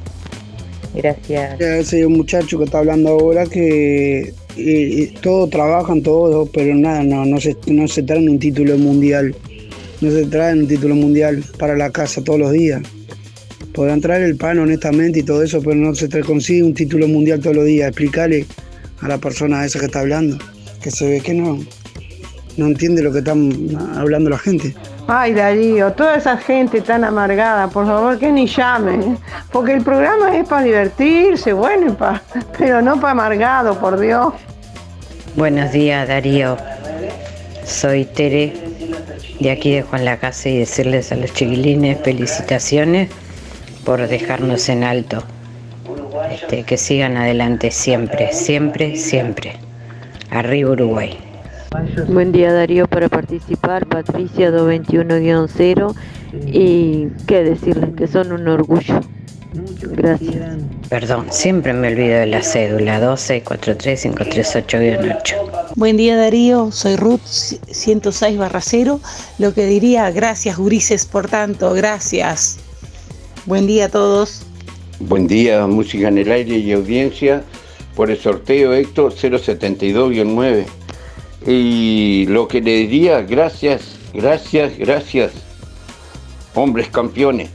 Gracias. 0.94 1.60
Ese 1.60 2.08
muchacho 2.08 2.58
que 2.58 2.66
está 2.66 2.80
hablando 2.80 3.10
ahora 3.10 3.46
que 3.46 4.34
eh, 4.58 5.14
todos 5.22 5.50
trabajan, 5.50 6.02
todos, 6.02 6.50
pero 6.54 6.76
nada, 6.76 7.04
no, 7.04 7.26
no, 7.26 7.40
se, 7.40 7.56
no 7.68 7.88
se 7.88 8.04
traen 8.04 8.30
un 8.30 8.40
título 8.40 8.78
mundial. 8.78 9.36
No 10.02 10.10
se 10.10 10.26
traen 10.26 10.62
un 10.62 10.68
título 10.68 10.96
mundial 10.96 11.44
para 11.58 11.76
la 11.76 11.92
casa 11.92 12.24
todos 12.24 12.40
los 12.40 12.52
días. 12.52 12.82
Podrán 13.74 14.02
traer 14.02 14.24
el 14.24 14.36
pan 14.36 14.60
honestamente 14.60 15.20
y 15.20 15.24
todo 15.24 15.44
eso, 15.44 15.62
pero 15.62 15.76
no 15.76 15.94
se 15.96 16.10
consigue 16.22 16.64
un 16.64 16.74
título 16.74 17.08
mundial 17.08 17.40
todos 17.40 17.56
los 17.56 17.66
días. 17.66 17.90
Explícale 17.90 18.46
a 19.00 19.08
la 19.08 19.18
persona 19.18 19.66
esa 19.66 19.80
que 19.80 19.86
está 19.86 20.02
hablando, 20.02 20.38
que 20.82 20.92
se 20.92 21.08
ve 21.08 21.22
que 21.22 21.34
no, 21.34 21.60
no 22.58 22.68
entiende 22.68 23.02
lo 23.02 23.12
que 23.12 23.20
están 23.20 23.52
hablando 23.96 24.30
la 24.30 24.40
gente. 24.40 24.74
Ay, 25.08 25.34
Darío, 25.34 25.92
toda 25.94 26.16
esa 26.16 26.38
gente 26.38 26.82
tan 26.82 27.04
amargada, 27.04 27.68
por 27.68 27.86
favor 27.86 28.18
que 28.18 28.32
ni 28.32 28.48
llamen, 28.48 29.18
porque 29.52 29.74
el 29.74 29.84
programa 29.84 30.36
es 30.36 30.48
para 30.48 30.64
divertirse, 30.64 31.54
bueno, 31.54 31.98
pero 32.58 32.82
no 32.82 33.00
para 33.00 33.12
amargado, 33.12 33.78
por 33.80 34.00
Dios. 34.00 34.34
Buenos 35.36 35.72
días, 35.72 36.08
Darío. 36.08 36.58
Soy 37.66 38.06
Tere, 38.06 38.54
de 39.40 39.52
aquí 39.52 39.74
de 39.74 39.82
Juan 39.82 40.06
la 40.06 40.18
Casa, 40.18 40.50
y 40.50 40.60
decirles 40.60 41.12
a 41.12 41.16
los 41.16 41.34
chiquilines 41.34 42.00
felicitaciones 42.02 43.10
por 43.86 44.08
dejarnos 44.08 44.70
en 44.70 44.84
alto. 44.84 45.24
Este, 46.32 46.64
que 46.64 46.78
sigan 46.78 47.18
adelante 47.18 47.72
siempre, 47.72 48.32
siempre, 48.34 48.96
siempre. 48.96 49.58
Arriba 50.30 50.72
Uruguay. 50.72 51.31
Buen 52.10 52.34
día 52.34 52.52
Darío 52.52 52.86
para 52.86 53.08
participar, 53.08 53.88
Patricia 53.88 54.52
221-0 54.52 55.96
y 56.48 57.08
qué 57.26 57.46
decirles 57.46 57.92
que 57.96 58.08
son 58.08 58.34
un 58.34 58.46
orgullo. 58.50 59.00
Gracias. 59.82 60.58
Perdón, 60.90 61.28
siempre 61.30 61.72
me 61.72 61.88
olvido 61.88 62.20
de 62.20 62.26
la 62.26 62.44
cédula 62.44 63.00
1243538-8. 63.16 65.72
Buen 65.76 65.96
día 65.96 66.18
Darío, 66.18 66.74
soy 66.74 66.98
Ruth 66.98 67.22
106 67.22 68.38
0. 68.60 69.00
Lo 69.40 69.54
que 69.54 69.66
diría, 69.66 70.12
gracias 70.12 70.58
Gurises 70.58 71.06
por 71.06 71.30
tanto, 71.30 71.74
gracias. 71.74 72.60
Buen 73.46 73.66
día 73.66 73.86
a 73.86 73.90
todos. 73.90 74.46
Buen 75.00 75.26
día, 75.26 75.66
música 75.68 76.10
en 76.10 76.18
el 76.18 76.30
aire 76.32 76.58
y 76.58 76.74
audiencia 76.74 77.44
por 77.96 78.12
el 78.12 78.18
sorteo 78.18 78.74
Héctor 78.74 79.14
072-9. 79.14 80.66
Y 81.46 82.26
lo 82.28 82.48
que 82.48 82.62
le 82.62 82.78
diría, 82.78 83.22
gracias, 83.22 83.98
gracias, 84.14 84.78
gracias, 84.78 85.32
hombres 86.54 86.90
campeones. 86.90 87.50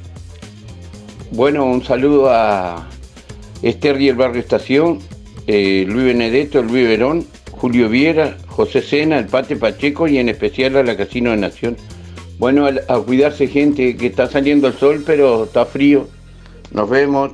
Bueno, 1.31 1.65
un 1.67 1.85
saludo 1.85 2.31
a 2.31 2.89
Esther 3.63 4.01
y 4.01 4.09
el 4.09 4.17
Barrio 4.17 4.41
Estación, 4.41 4.99
eh, 5.47 5.85
Luis 5.87 6.07
Benedetto, 6.07 6.63
Luis 6.63 6.89
Verón, 6.89 7.27
Julio 7.53 7.89
Viera, 7.89 8.37
José 8.49 8.83
Sena, 8.83 9.19
el 9.19 9.27
Pate 9.27 9.57
Pacheco 9.57 10.09
y 10.09 10.19
en 10.19 10.29
especial 10.29 10.77
a 10.77 10.83
la 10.83 10.97
Casino 10.97 11.31
de 11.31 11.37
Nación. 11.37 11.77
Bueno, 12.39 12.67
a 12.67 12.99
cuidarse 13.01 13.47
gente, 13.47 13.97
que 13.97 14.07
está 14.07 14.29
saliendo 14.29 14.69
el 14.69 14.75
sol, 14.75 15.03
pero 15.07 15.45
está 15.45 15.65
frío. 15.65 16.09
Nos 16.71 16.91
vemos. 16.91 17.33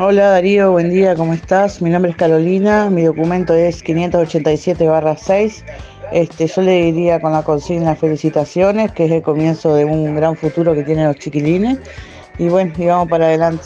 Hola 0.00 0.28
Darío, 0.28 0.70
buen 0.70 0.90
día, 0.90 1.16
¿cómo 1.16 1.32
estás? 1.32 1.82
Mi 1.82 1.90
nombre 1.90 2.12
es 2.12 2.16
Carolina, 2.16 2.88
mi 2.88 3.02
documento 3.02 3.52
es 3.52 3.82
587-6. 3.84 5.64
Este, 6.12 6.46
yo 6.46 6.62
le 6.62 6.84
diría 6.84 7.20
con 7.20 7.32
la 7.32 7.42
consigna 7.42 7.96
felicitaciones, 7.96 8.92
que 8.92 9.06
es 9.06 9.10
el 9.10 9.22
comienzo 9.22 9.74
de 9.74 9.84
un 9.84 10.14
gran 10.14 10.36
futuro 10.36 10.72
que 10.72 10.84
tienen 10.84 11.06
los 11.06 11.16
chiquilines. 11.16 11.78
Y 12.38 12.48
bueno, 12.48 12.72
y 12.78 12.86
vamos 12.86 13.08
para 13.08 13.26
adelante. 13.26 13.64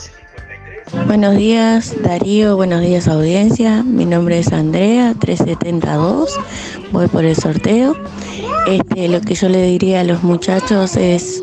Buenos 1.06 1.36
días 1.36 1.94
Darío, 2.02 2.56
buenos 2.56 2.80
días 2.80 3.08
audiencia. 3.08 3.82
Mi 3.82 4.06
nombre 4.06 4.38
es 4.38 4.54
Andrea, 4.54 5.14
372. 5.20 6.40
Voy 6.92 7.08
por 7.08 7.26
el 7.26 7.36
sorteo. 7.36 7.94
Este, 8.66 9.06
lo 9.08 9.20
que 9.20 9.34
yo 9.34 9.50
le 9.50 9.64
diría 9.64 10.00
a 10.00 10.04
los 10.04 10.22
muchachos 10.22 10.96
es 10.96 11.42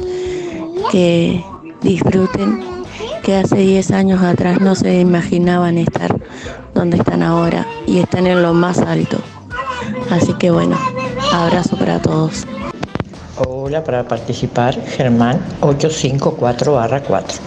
que 0.92 1.44
disfruten, 1.84 2.79
que 3.30 3.36
hace 3.36 3.58
10 3.58 3.92
años 3.92 4.24
atrás 4.24 4.60
no 4.60 4.74
se 4.74 5.02
imaginaban 5.02 5.78
estar 5.78 6.16
donde 6.74 6.98
están 6.98 7.22
ahora 7.22 7.64
y 7.86 8.00
están 8.00 8.26
en 8.26 8.42
lo 8.42 8.56
más 8.56 8.80
alto. 8.80 9.20
Así 10.10 10.34
que 10.40 10.50
bueno, 10.50 10.76
abrazo 11.32 11.78
para 11.78 12.02
todos. 12.02 12.48
Hola, 13.46 13.84
para 13.84 14.08
participar, 14.08 14.74
Germán 14.84 15.40
854 15.62 17.04
4. 17.08 17.38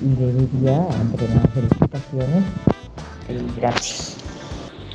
Y 0.00 0.14
debería, 0.14 0.86
entre 1.02 1.28
más 1.34 1.44
felicitaciones, 1.52 2.44
y 3.28 3.60
gracias. 3.60 4.16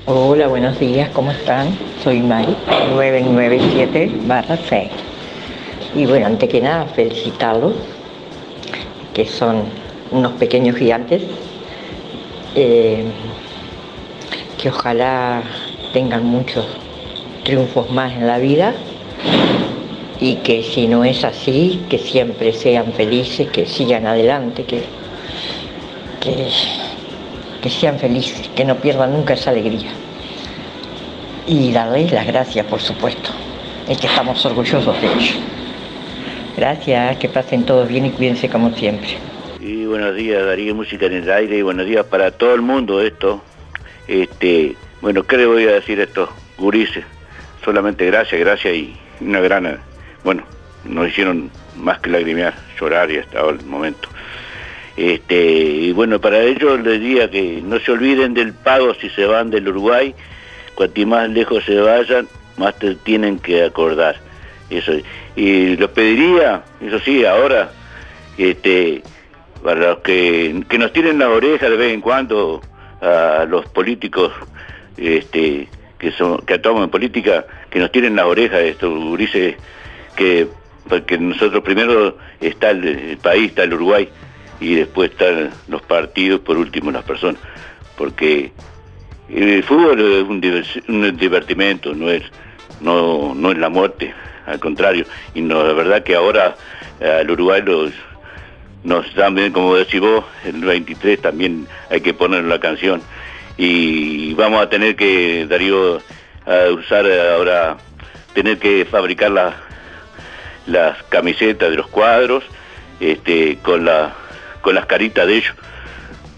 Hola, 0.08 0.48
buenos 0.48 0.80
días, 0.80 1.12
¿cómo 1.12 1.30
están? 1.30 1.78
Soy 2.04 2.20
Mari, 2.20 2.58
997 2.96 4.12
6. 4.68 4.90
Y 5.94 6.08
bueno, 6.08 6.26
antes 6.26 6.50
que 6.50 6.62
nada, 6.62 6.88
felicitarlos, 6.96 7.76
que 9.14 9.28
son 9.28 9.83
unos 10.14 10.34
pequeños 10.34 10.78
gigantes, 10.78 11.24
eh, 12.56 13.04
que 14.62 14.70
ojalá 14.70 15.44
tengan 15.92 16.24
muchos 16.24 16.66
triunfos 17.44 17.90
más 17.90 18.14
en 18.14 18.28
la 18.28 18.38
vida 18.38 18.74
y 20.20 20.36
que 20.36 20.64
si 20.64 20.88
no 20.88 21.04
es 21.04 21.24
así, 21.24 21.82
que 21.90 21.98
siempre 21.98 22.54
sean 22.54 22.94
felices, 22.94 23.50
que 23.50 23.66
sigan 23.66 24.06
adelante, 24.06 24.64
que, 24.64 24.84
que, 26.22 27.70
sean 27.70 28.00
felices, 28.00 28.50
que 28.56 28.64
no 28.64 28.76
pierdan 28.76 29.12
nunca 29.14 29.34
esa 29.34 29.50
alegría. 29.50 29.92
Y 31.46 31.72
darles 31.74 32.12
las 32.14 32.26
gracias, 32.26 32.66
por 32.68 32.80
supuesto, 32.80 33.32
es 33.90 33.98
que 33.98 34.08
estamos 34.08 34.46
orgullosos 34.46 35.02
de 35.02 35.08
ellos. 35.08 35.36
Gracias, 36.56 37.18
que 37.18 37.28
pasen 37.28 37.64
todos 37.64 37.88
bien 37.90 38.06
y 38.06 38.12
cuídense 38.12 38.48
como 38.48 38.74
siempre. 38.76 39.33
Buenos 39.94 40.16
días, 40.16 40.44
Darío 40.44 40.74
Música 40.74 41.06
en 41.06 41.14
el 41.14 41.32
Aire, 41.32 41.58
y 41.58 41.62
buenos 41.62 41.86
días 41.86 42.04
para 42.04 42.32
todo 42.32 42.56
el 42.56 42.64
mundo 42.64 43.00
esto. 43.00 43.44
Este, 44.08 44.76
bueno, 45.02 45.22
¿qué 45.22 45.38
le 45.38 45.46
voy 45.46 45.66
a 45.66 45.74
decir 45.74 46.00
esto? 46.00 46.34
Gurises, 46.58 47.06
solamente 47.64 48.08
gracias, 48.08 48.42
gracias 48.42 48.74
y 48.74 48.98
una 49.22 49.40
gran... 49.40 49.80
Bueno, 50.24 50.46
nos 50.84 51.10
hicieron 51.10 51.52
más 51.78 52.00
que 52.00 52.10
lagrimear, 52.10 52.56
llorar 52.80 53.12
y 53.12 53.18
hasta 53.18 53.48
el 53.48 53.64
momento. 53.66 54.10
Este, 54.98 55.36
y 55.36 55.92
bueno, 55.92 56.20
para 56.20 56.42
ellos 56.42 56.80
les 56.82 57.00
diría 57.00 57.30
que 57.30 57.62
no 57.64 57.78
se 57.78 57.92
olviden 57.92 58.34
del 58.34 58.52
pago 58.52 58.96
si 58.96 59.12
se 59.12 59.28
van 59.28 59.52
del 59.52 59.68
Uruguay, 59.68 60.16
cuanto 60.74 61.06
más 61.06 61.30
lejos 61.30 61.66
se 61.66 61.80
vayan, 61.80 62.28
más 62.58 62.80
te 62.80 62.96
tienen 62.96 63.38
que 63.38 63.64
acordar. 63.64 64.16
Eso. 64.72 64.94
Y 65.36 65.78
los 65.78 65.92
pediría, 65.92 66.64
eso 66.82 66.98
sí, 66.98 67.24
ahora, 67.26 67.72
este, 68.40 69.04
para 69.64 69.80
los 69.80 70.00
que, 70.00 70.64
que 70.68 70.78
nos 70.78 70.92
tienen 70.92 71.20
las 71.20 71.30
orejas 71.30 71.70
de 71.70 71.78
vez 71.78 71.94
en 71.94 72.02
cuando 72.02 72.62
a 73.02 73.46
los 73.50 73.66
políticos 73.68 74.32
este, 74.98 75.68
que, 75.98 76.12
son, 76.12 76.40
que 76.40 76.56
actuamos 76.56 76.84
en 76.84 76.90
política, 76.90 77.46
que 77.70 77.80
nos 77.80 77.92
tienen 77.92 78.16
las 78.16 78.26
orejas 78.26 78.60
estos 78.62 78.94
gurises, 78.94 79.56
que 80.16 80.48
porque 80.88 81.18
nosotros 81.18 81.64
primero 81.64 82.18
está 82.42 82.72
el, 82.72 83.18
país, 83.22 83.50
está 83.50 83.64
el 83.64 83.74
Uruguay, 83.74 84.10
y 84.60 84.76
después 84.76 85.12
están 85.12 85.52
los 85.70 85.82
partidos, 85.82 86.42
por 86.42 86.58
último 86.58 86.92
las 86.92 87.06
personas, 87.06 87.42
porque 87.98 88.52
el 89.30 89.64
fútbol 89.64 90.00
es 90.00 90.78
un 90.88 91.18
divertimento, 91.18 91.94
no 91.96 92.10
es, 92.10 92.24
no, 92.82 93.34
no 93.34 93.52
es 93.52 93.58
la 93.58 93.70
muerte, 93.70 94.14
al 94.46 94.60
contrario, 94.60 95.06
y 95.34 95.42
no, 95.42 95.64
la 95.64 95.74
verdad 95.74 96.04
que 96.04 96.16
ahora 96.16 96.56
al 97.02 97.32
Uruguay 97.32 97.62
los, 97.66 97.94
nos 98.84 99.14
también, 99.14 99.54
como 99.54 99.76
decís 99.76 100.02
vos, 100.02 100.26
el 100.46 100.62
23 100.62 101.22
también 101.22 101.68
hay 101.90 102.02
que 102.02 102.14
poner 102.14 102.44
la 102.44 102.60
canción. 102.60 103.02
Y 103.58 104.34
vamos 104.34 104.62
a 104.62 104.70
tener 104.70 104.96
que, 104.96 105.46
Darío, 105.48 106.02
a 106.46 106.70
usar 106.72 107.06
ahora, 107.06 107.78
tener 108.34 108.58
que 108.58 108.86
fabricar 108.86 109.32
la, 109.32 109.54
las 110.68 111.02
camisetas 111.04 111.70
de 111.70 111.78
los 111.78 111.88
cuadros 111.88 112.44
este, 113.00 113.58
con, 113.62 113.86
la, 113.86 114.14
con 114.62 114.76
las 114.76 114.86
caritas 114.86 115.28
de 115.28 115.38
ellos, 115.38 115.56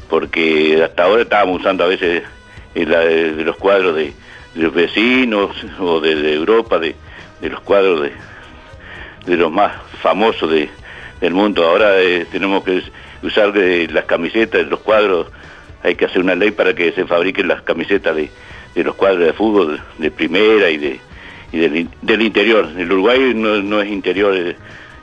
porque 0.09 0.83
hasta 0.83 1.03
ahora 1.03 1.23
estábamos 1.23 1.61
usando 1.61 1.83
a 1.83 1.87
veces 1.87 2.23
la 2.75 2.99
de, 2.99 3.43
los 3.43 3.55
cuadros 3.55 3.95
de, 3.95 4.13
los 4.55 4.73
vecinos 4.73 5.51
o 5.79 5.99
de, 5.99 6.15
de 6.15 6.33
Europa, 6.33 6.77
de, 6.79 6.95
los 7.41 7.61
cuadros 7.61 8.03
de, 8.03 8.11
de 9.25 9.37
los 9.37 9.51
más 9.51 9.71
famosos 10.01 10.51
de, 10.51 10.69
del 11.21 11.33
mundo. 11.33 11.63
Ahora 11.63 12.01
eh, 12.01 12.25
tenemos 12.31 12.63
que 12.63 12.81
usar 13.21 13.55
las 13.55 14.05
camisetas 14.05 14.63
de 14.63 14.69
los 14.69 14.79
cuadros 14.81 15.27
hay 15.85 15.95
que 15.95 16.05
hacer 16.05 16.21
una 16.21 16.33
ley 16.33 16.49
para 16.49 16.73
que 16.73 16.91
se 16.93 17.05
fabriquen 17.05 17.47
las 17.47 17.61
camisetas 17.61 18.15
de, 18.15 18.29
de 18.73 18.83
los 18.83 18.95
cuadros 18.95 19.25
de 19.25 19.33
fútbol 19.33 19.79
de 19.99 20.09
primera 20.09 20.69
y, 20.71 20.77
de, 20.77 20.99
del, 22.01 22.21
interior. 22.21 22.67
El 22.75 22.91
Uruguay 22.91 23.33
no, 23.35 23.61
no 23.61 23.81
es 23.81 23.91
interior, 23.91 24.35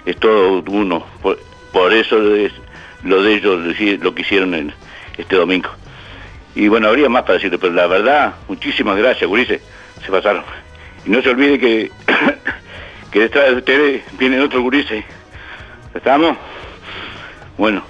es, 0.04 0.16
todo 0.16 0.62
uno. 0.66 1.06
Por, 1.22 1.38
por 1.72 1.92
eso 1.92 2.34
es 2.34 2.52
lo 3.04 3.22
de 3.22 3.34
ellos, 3.34 3.60
lo 4.00 4.14
que 4.14 4.22
hicieron 4.22 4.54
en 4.54 4.72
este 5.16 5.36
domingo. 5.36 5.70
Y 6.56 6.66
bueno, 6.66 6.88
habría 6.88 7.08
más 7.08 7.22
para 7.22 7.34
decirle, 7.34 7.58
pero 7.58 7.72
la 7.72 7.86
verdad, 7.86 8.34
muchísimas 8.48 8.98
gracias, 8.98 9.28
Gurice, 9.28 9.60
se 10.04 10.10
pasaron. 10.10 10.42
Y 11.06 11.10
no 11.10 11.22
se 11.22 11.30
olvide 11.30 11.60
que, 11.60 11.92
que 13.12 13.20
detrás 13.20 13.50
de 13.50 13.56
ustedes 13.56 14.02
vienen 14.18 14.40
otros 14.40 14.62
Gurice. 14.62 15.04
¿Estamos? 15.94 16.36
Bueno, 17.58 17.82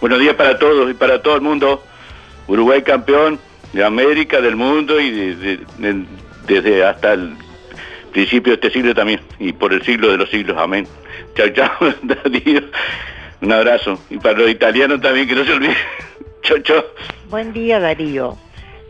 buenos 0.00 0.20
días 0.20 0.34
para 0.34 0.58
todos 0.58 0.90
y 0.90 0.94
para 0.94 1.20
todo 1.22 1.34
el 1.34 1.40
mundo. 1.40 1.82
Uruguay 2.46 2.82
campeón 2.82 3.40
de 3.72 3.84
América, 3.84 4.40
del 4.40 4.54
mundo 4.54 5.00
y 5.00 5.10
de, 5.10 5.36
de, 5.36 5.56
de, 5.78 6.04
desde 6.46 6.84
hasta 6.84 7.14
el 7.14 7.34
principio 8.12 8.52
de 8.52 8.54
este 8.54 8.70
siglo 8.70 8.94
también 8.94 9.20
y 9.38 9.52
por 9.52 9.72
el 9.72 9.82
siglo 9.82 10.10
de 10.10 10.18
los 10.18 10.30
siglos. 10.30 10.56
Amén. 10.56 10.86
Chao, 11.34 11.48
chao. 11.48 11.70
Un 13.40 13.52
abrazo. 13.52 13.98
Y 14.08 14.18
para 14.18 14.38
los 14.38 14.50
italianos 14.50 15.00
también, 15.00 15.26
que 15.26 15.34
no 15.34 15.44
se 15.44 15.52
olviden. 15.52 15.76
chao, 16.42 16.58
chao. 16.60 16.84
Buen 17.28 17.52
día, 17.52 17.80
Darío. 17.80 18.36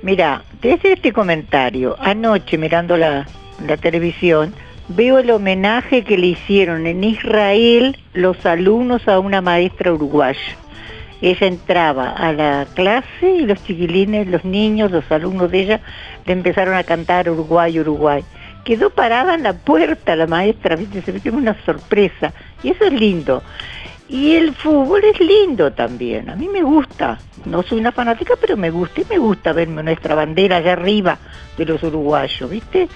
Mira, 0.03 0.43
desde 0.61 0.93
este 0.93 1.13
comentario, 1.13 1.97
anoche 1.99 2.59
mirando 2.59 2.99
la, 2.99 3.27
la 3.67 3.77
televisión, 3.79 4.55
veo 4.89 5.19
el 5.19 5.31
homenaje 5.31 6.05
que 6.05 6.19
le 6.19 6.29
hicieron 6.29 6.87
en 6.87 7.05
Israel 7.05 7.97
los 8.13 8.45
alumnos 8.47 9.09
a 9.09 9.19
una 9.19 9.41
maestra 9.41 9.93
uruguaya 9.93 10.57
ella 11.23 11.47
entraba 11.47 12.11
a 12.11 12.33
la 12.33 12.67
clase 12.75 13.31
y 13.31 13.47
los 13.47 13.63
chiquilines, 13.65 14.27
los 14.27 14.45
niños, 14.45 14.91
los 14.91 15.11
alumnos 15.11 15.51
de 15.51 15.61
ella, 15.61 15.81
le 16.27 16.33
empezaron 16.33 16.75
a 16.75 16.85
cantar 16.85 17.31
Uruguay, 17.31 17.79
Uruguay. 17.81 18.23
Quedó 18.65 18.91
parada 18.91 19.35
en 19.35 19.43
la 19.43 19.55
puerta 19.55 20.17
la 20.17 20.27
maestra, 20.27 20.77
¿viste? 20.77 21.01
se 21.03 21.13
metió 21.13 21.33
una 21.33 21.57
sorpresa. 21.65 22.33
Y 22.63 22.71
eso 22.71 22.85
es 22.85 22.93
lindo. 22.93 23.43
Y 24.09 24.35
el 24.35 24.55
fútbol 24.55 25.03
es 25.05 25.19
lindo 25.21 25.73
también, 25.73 26.31
a 26.31 26.37
mí 26.37 26.49
me 26.49 26.63
gusta. 26.63 27.19
No 27.45 27.63
soy 27.63 27.81
una 27.81 27.93
fanática, 27.93 28.35
pero 28.41 28.57
me 28.57 28.71
gusta. 28.71 29.01
Y 29.01 29.07
me 29.09 29.19
gusta 29.19 29.53
verme 29.53 29.83
nuestra 29.83 30.15
bandera 30.15 30.59
allá 30.59 30.75
arriba 30.75 31.19
de 31.57 31.65
los 31.65 31.83
uruguayos, 31.83 32.49
¿viste? 32.51 32.89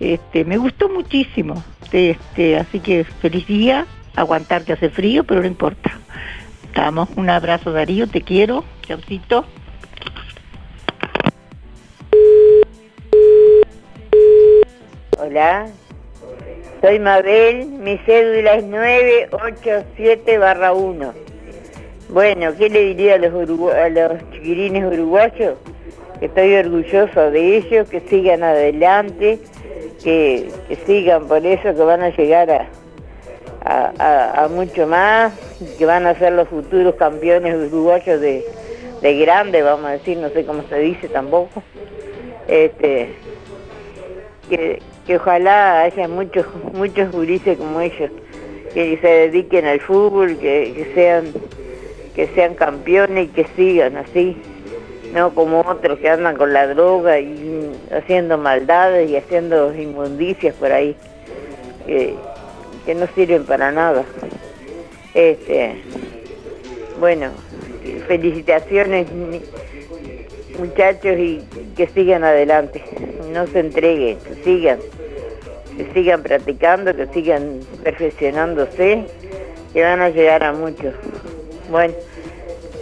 Este, 0.00 0.44
me 0.44 0.56
gustó 0.56 0.88
muchísimo. 0.88 1.62
Este, 1.92 2.56
así 2.56 2.80
que 2.80 3.04
feliz 3.04 3.46
día, 3.46 3.86
aguantar 4.16 4.64
que 4.64 4.72
hace 4.72 4.90
frío, 4.90 5.24
pero 5.24 5.40
no 5.40 5.46
importa 5.46 5.98
estamos. 6.74 7.08
Un 7.16 7.30
abrazo 7.30 7.70
Darío, 7.70 8.08
te 8.08 8.20
quiero. 8.20 8.64
Chaucito. 8.82 9.44
Hola, 15.18 15.68
soy 16.80 16.98
Mabel, 16.98 17.66
mi 17.66 17.96
cédula 17.98 18.56
es 18.56 18.64
987 18.64 20.36
barra 20.38 20.72
1. 20.72 21.14
Bueno, 22.08 22.56
¿qué 22.58 22.68
le 22.68 22.86
diría 22.86 23.14
a 23.14 23.18
los, 23.18 23.32
a 23.72 23.88
los 23.88 24.30
chiquirines 24.32 24.84
uruguayos? 24.84 25.54
Estoy 26.20 26.54
orgulloso 26.56 27.30
de 27.30 27.56
ellos, 27.56 27.88
que 27.88 28.00
sigan 28.00 28.42
adelante, 28.42 29.38
que, 30.02 30.50
sigan 30.86 31.26
por 31.26 31.44
eso, 31.44 31.74
que 31.74 31.82
van 31.82 32.02
a 32.02 32.10
llegar 32.10 32.68
a, 33.64 34.48
mucho 34.50 34.86
más, 34.86 35.32
que 35.78 35.86
van 35.86 36.06
a 36.06 36.18
ser 36.18 36.32
los 36.32 36.48
futuros 36.48 36.94
campeones 36.96 37.54
uruguayos 37.72 38.20
de, 38.20 38.44
de 39.00 39.18
grande, 39.18 39.62
vamos 39.62 39.86
a 39.86 39.92
decir, 39.92 40.18
no 40.18 40.28
sé 40.30 40.44
cómo 40.44 40.62
se 40.68 40.78
dice 40.78 41.08
tampoco. 41.08 41.62
Este, 42.46 43.14
que, 44.48 44.82
que 45.06 45.16
ojalá 45.16 45.82
haya 45.82 46.08
muchos, 46.08 46.46
muchos 46.72 47.10
gurises 47.10 47.56
como 47.56 47.80
ellos, 47.80 48.10
que 48.74 48.98
se 49.00 49.08
dediquen 49.08 49.66
al 49.66 49.80
fútbol, 49.80 50.36
que, 50.36 50.74
que 50.76 50.92
sean, 50.94 51.32
que 52.14 52.26
sean 52.28 52.54
campeones 52.54 53.26
y 53.26 53.28
que 53.28 53.46
sigan 53.56 53.96
así, 53.96 54.36
no 55.14 55.32
como 55.32 55.60
otros 55.60 55.98
que 56.00 56.08
andan 56.08 56.36
con 56.36 56.52
la 56.52 56.66
droga 56.66 57.20
y 57.20 57.70
haciendo 57.92 58.36
maldades 58.36 59.08
y 59.08 59.16
haciendo 59.16 59.72
inmundicias 59.72 60.54
por 60.56 60.72
ahí, 60.72 60.96
que, 61.86 62.14
no 62.94 63.06
sirven 63.14 63.46
para 63.46 63.70
nada. 63.70 64.04
Este, 65.14 65.76
bueno, 66.98 67.30
felicitaciones 68.08 69.06
muchachos 70.58 71.16
y 71.18 71.42
que 71.76 71.86
sigan 71.88 72.24
adelante, 72.24 72.82
no 73.32 73.46
se 73.46 73.60
entreguen, 73.60 74.18
que 74.18 74.34
sigan, 74.42 74.78
que 75.76 75.92
sigan 75.92 76.22
practicando, 76.22 76.94
que 76.94 77.06
sigan 77.08 77.60
perfeccionándose, 77.84 79.04
que 79.72 79.82
van 79.82 80.00
a 80.00 80.08
llegar 80.10 80.42
a 80.42 80.52
mucho. 80.52 80.92
Bueno, 81.70 81.94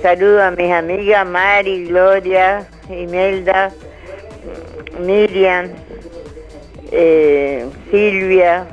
saludo 0.02 0.42
a 0.42 0.50
mis 0.50 0.70
amigas 0.72 1.24
Mari, 1.26 1.86
Gloria, 1.86 2.66
Imelda, 2.90 3.70
Miriam, 4.98 5.70
eh, 6.90 7.66
Silvia, 7.90 8.66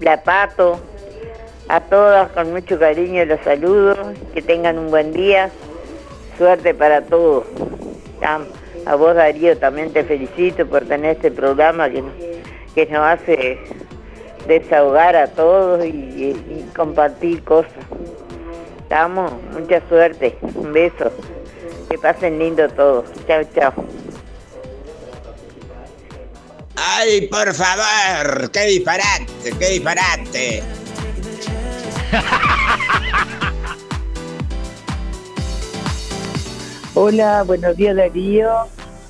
La 0.00 0.22
Pato, 0.22 0.78
a 1.68 1.80
todas 1.80 2.30
con 2.32 2.52
mucho 2.52 2.78
cariño 2.78 3.24
los 3.24 3.40
saludo, 3.40 3.96
que 4.34 4.42
tengan 4.42 4.78
un 4.78 4.90
buen 4.90 5.12
día, 5.12 5.50
suerte 6.36 6.74
para 6.74 7.00
todos. 7.02 7.44
A, 8.22 8.94
vos 8.96 9.14
Darío 9.14 9.56
también 9.56 9.92
te 9.92 10.04
felicito 10.04 10.66
por 10.66 10.84
tener 10.84 11.16
este 11.16 11.30
programa 11.30 11.88
que, 11.88 12.02
que 12.74 12.86
nos 12.86 13.02
hace 13.02 13.58
desahogar 14.46 15.16
a 15.16 15.26
todos 15.28 15.84
y 15.86 16.34
compartir 16.74 17.42
cosas. 17.44 17.86
Estamos, 18.90 19.30
mucha 19.52 19.80
suerte, 19.88 20.36
un 20.56 20.72
beso, 20.72 21.12
que 21.88 21.96
pasen 21.96 22.40
lindo 22.40 22.68
todos. 22.70 23.04
Chao, 23.24 23.44
chao. 23.54 23.72
¡Ay, 26.74 27.28
por 27.28 27.54
favor! 27.54 28.50
¡Qué 28.50 28.66
disparate! 28.66 29.52
¡Qué 29.60 29.68
disparate! 29.68 30.64
Hola, 36.94 37.44
buenos 37.44 37.76
días 37.76 37.94
Darío 37.94 38.66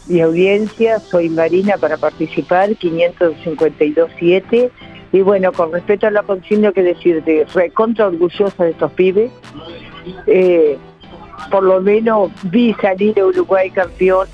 y 0.06 0.20
audiencia. 0.20 1.00
Soy 1.00 1.30
Marina 1.30 1.78
para 1.78 1.96
participar, 1.96 2.68
552.7. 2.68 4.70
Y 5.12 5.22
bueno, 5.22 5.52
con 5.52 5.72
respecto 5.72 6.06
a 6.06 6.10
la 6.10 6.22
consigna 6.22 6.72
que 6.72 6.82
decirte, 6.82 7.46
recontra 7.52 8.06
orgullosa 8.06 8.64
de 8.64 8.70
estos 8.70 8.92
pibes. 8.92 9.30
Eh, 10.26 10.78
por 11.50 11.64
lo 11.64 11.80
menos 11.80 12.30
vi 12.44 12.74
salir 12.74 13.18
a 13.18 13.26
Uruguay 13.26 13.70
campeón. 13.70 14.28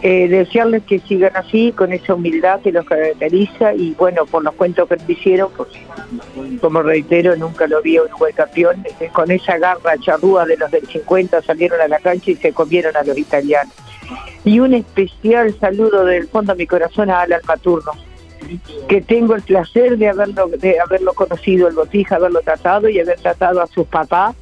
Eh, 0.00 0.28
desearles 0.28 0.84
que 0.84 1.00
sigan 1.00 1.36
así, 1.36 1.72
con 1.72 1.92
esa 1.92 2.14
humildad 2.14 2.60
que 2.60 2.70
los 2.70 2.86
caracteriza 2.86 3.74
y 3.74 3.94
bueno, 3.98 4.26
por 4.26 4.44
los 4.44 4.54
cuentos 4.54 4.88
que 4.88 4.96
me 4.96 5.12
hicieron, 5.12 5.50
porque 5.56 5.80
como 6.60 6.82
reitero, 6.82 7.34
nunca 7.34 7.66
lo 7.66 7.82
vi 7.82 7.96
a 7.96 8.04
Uruguay 8.04 8.32
campeón, 8.32 8.84
eh, 9.00 9.10
con 9.12 9.28
esa 9.32 9.58
garra 9.58 9.98
charrúa 9.98 10.46
de 10.46 10.56
los 10.56 10.70
del 10.70 10.86
50 10.86 11.42
salieron 11.42 11.80
a 11.80 11.88
la 11.88 11.98
cancha 11.98 12.30
y 12.30 12.36
se 12.36 12.52
comieron 12.52 12.96
a 12.96 13.02
los 13.02 13.18
italianos. 13.18 13.74
Y 14.44 14.60
un 14.60 14.72
especial 14.72 15.52
saludo 15.58 16.04
del 16.04 16.28
fondo 16.28 16.54
de 16.54 16.58
mi 16.58 16.66
corazón 16.68 17.10
a 17.10 17.22
Alan 17.22 17.40
Maturno, 17.46 17.90
que 18.88 19.00
tengo 19.00 19.34
el 19.34 19.42
placer 19.42 19.98
de 19.98 20.08
haberlo, 20.08 20.48
de 20.48 20.80
haberlo 20.80 21.12
conocido, 21.12 21.68
el 21.68 21.74
botija, 21.74 22.16
haberlo 22.16 22.40
tratado 22.40 22.88
y 22.88 23.00
haber 23.00 23.18
tratado 23.20 23.60
a 23.60 23.66
sus 23.66 23.86
papás 23.86 24.34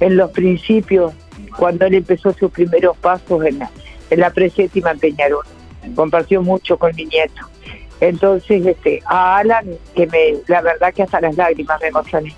en 0.00 0.16
los 0.16 0.30
principios, 0.30 1.12
cuando 1.56 1.86
él 1.86 1.94
empezó 1.94 2.32
sus 2.32 2.50
primeros 2.50 2.96
pasos 2.98 3.44
en 3.44 3.58
la, 3.58 3.70
en 4.10 4.20
la 4.20 4.30
preséptima 4.30 4.92
en 4.92 4.98
Peñarol. 4.98 5.44
Compartió 5.94 6.42
mucho 6.42 6.78
con 6.78 6.94
mi 6.94 7.06
nieto. 7.06 7.42
Entonces, 8.00 8.64
este, 8.64 9.02
a 9.06 9.38
Alan, 9.38 9.66
que 9.94 10.06
me, 10.06 10.34
la 10.46 10.62
verdad 10.62 10.94
que 10.94 11.02
hasta 11.02 11.20
las 11.20 11.36
lágrimas 11.36 11.80
me 11.80 11.88
emocioné. 11.88 12.36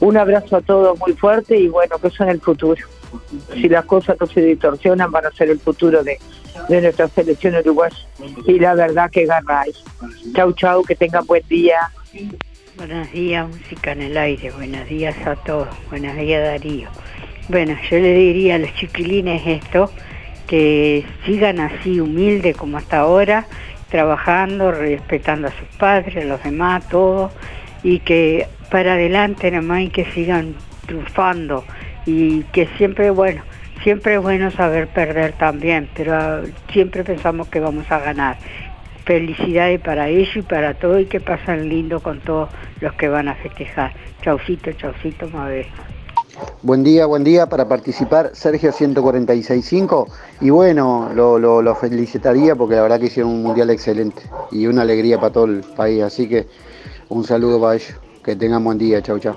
Un 0.00 0.16
abrazo 0.16 0.56
a 0.56 0.60
todos 0.62 0.98
muy 0.98 1.12
fuerte 1.12 1.56
y 1.56 1.68
bueno, 1.68 1.98
que 1.98 2.10
son 2.10 2.28
el 2.28 2.40
futuro. 2.40 2.84
Si 3.52 3.68
las 3.68 3.84
cosas 3.84 4.16
no 4.18 4.26
se 4.26 4.40
distorsionan, 4.40 5.12
van 5.12 5.26
a 5.26 5.30
ser 5.30 5.50
el 5.50 5.60
futuro 5.60 6.02
de, 6.02 6.18
de 6.68 6.80
nuestra 6.80 7.08
selección 7.08 7.54
uruguaya. 7.56 7.96
Y 8.46 8.58
la 8.58 8.74
verdad 8.74 9.10
que 9.10 9.26
hay. 9.48 9.72
Chau, 10.34 10.52
chau, 10.52 10.84
que 10.84 10.94
tengan 10.94 11.26
buen 11.26 11.42
día. 11.48 11.78
Buenos 12.76 13.10
días, 13.12 13.48
música 13.48 13.92
en 13.92 14.02
el 14.02 14.16
aire. 14.16 14.50
Buenos 14.50 14.88
días 14.88 15.16
a 15.26 15.36
todos. 15.36 15.68
Buenos 15.90 16.16
días, 16.16 16.42
Darío. 16.42 16.88
Bueno, 17.48 17.76
yo 17.90 17.98
le 17.98 18.12
diría 18.12 18.56
a 18.56 18.58
los 18.58 18.74
chiquilines 18.74 19.46
esto, 19.46 19.90
que 20.46 21.06
sigan 21.24 21.60
así 21.60 22.00
humildes 22.00 22.56
como 22.56 22.76
hasta 22.76 22.98
ahora, 22.98 23.46
trabajando, 23.88 24.72
respetando 24.72 25.48
a 25.48 25.52
sus 25.52 25.68
padres, 25.78 26.16
a 26.16 26.26
los 26.26 26.42
demás, 26.42 26.88
todos, 26.88 27.32
y 27.82 28.00
que 28.00 28.48
para 28.70 28.94
adelante 28.94 29.50
nomás 29.50 29.82
y 29.82 29.88
que 29.88 30.04
sigan 30.12 30.54
triunfando 30.86 31.64
y 32.04 32.42
que 32.44 32.66
siempre, 32.76 33.10
bueno, 33.10 33.42
siempre 33.82 34.16
es 34.16 34.22
bueno 34.22 34.50
saber 34.50 34.88
perder 34.88 35.32
también, 35.32 35.88
pero 35.94 36.14
ah, 36.14 36.42
siempre 36.72 37.04
pensamos 37.04 37.48
que 37.48 37.60
vamos 37.60 37.90
a 37.90 37.98
ganar. 37.98 38.36
Felicidades 39.04 39.80
para 39.80 40.08
ellos 40.08 40.36
y 40.36 40.42
para 40.42 40.74
todo 40.74 40.98
y 40.98 41.06
que 41.06 41.20
pasen 41.20 41.68
lindo 41.68 42.00
con 42.00 42.20
todos 42.20 42.48
los 42.80 42.92
que 42.94 43.08
van 43.08 43.28
a 43.28 43.34
festejar. 43.36 43.92
Chaucito, 44.22 44.72
chaucito, 44.72 45.28
madre. 45.28 45.68
Buen 46.62 46.82
día, 46.82 47.06
buen 47.06 47.24
día 47.24 47.46
para 47.48 47.66
participar, 47.66 48.30
Sergio 48.34 48.70
146.5 48.72 50.06
y 50.42 50.50
bueno, 50.50 51.10
lo, 51.14 51.38
lo, 51.38 51.62
lo, 51.62 51.74
felicitaría 51.74 52.54
porque 52.54 52.74
la 52.74 52.82
verdad 52.82 53.00
que 53.00 53.06
hicieron 53.06 53.32
un 53.32 53.42
mundial 53.42 53.70
excelente 53.70 54.22
y 54.50 54.66
una 54.66 54.82
alegría 54.82 55.18
para 55.18 55.32
todo 55.32 55.46
el 55.46 55.60
país, 55.60 56.02
así 56.02 56.28
que 56.28 56.46
un 57.08 57.24
saludo 57.24 57.60
para 57.60 57.76
ellos, 57.76 57.94
que 58.22 58.36
tengan 58.36 58.62
buen 58.64 58.76
día, 58.76 59.00
chau 59.00 59.18
chau. 59.18 59.36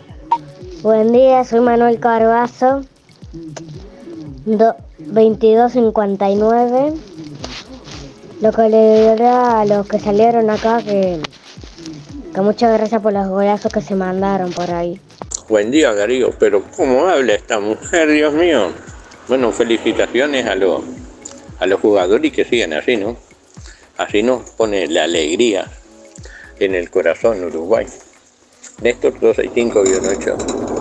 Buen 0.81 1.13
día, 1.13 1.43
soy 1.45 1.61
Manuel 1.61 1.99
Carbazo, 1.99 2.81
2259. 4.57 6.93
Lo 8.41 8.51
que 8.51 8.69
le 8.69 9.11
dirá 9.11 9.61
a 9.61 9.65
los 9.65 9.87
que 9.87 9.99
salieron 9.99 10.49
acá 10.49 10.81
que, 10.81 11.21
que 12.33 12.41
muchas 12.41 12.75
gracias 12.77 13.01
por 13.01 13.13
los 13.13 13.27
golazos 13.27 13.71
que 13.71 13.81
se 13.81 13.95
mandaron 13.95 14.51
por 14.51 14.71
ahí. 14.71 14.99
Buen 15.49 15.71
día, 15.71 15.93
Darío, 15.93 16.31
pero 16.39 16.63
¿cómo 16.77 17.07
habla 17.07 17.33
esta 17.33 17.59
mujer, 17.59 18.11
Dios 18.11 18.33
mío? 18.33 18.71
Bueno, 19.27 19.51
felicitaciones 19.51 20.45
a 20.45 20.55
los, 20.55 20.83
a 21.59 21.65
los 21.65 21.81
jugadores 21.81 22.31
y 22.31 22.33
que 22.33 22.45
sigan 22.45 22.73
así, 22.73 22.97
¿no? 22.97 23.17
Así 23.97 24.23
nos 24.23 24.49
pone 24.51 24.87
la 24.87 25.03
alegría 25.03 25.69
en 26.59 26.75
el 26.75 26.89
corazón 26.89 27.43
Uruguay. 27.43 27.85
Néstor 28.81 29.19
265-8. 29.19 30.78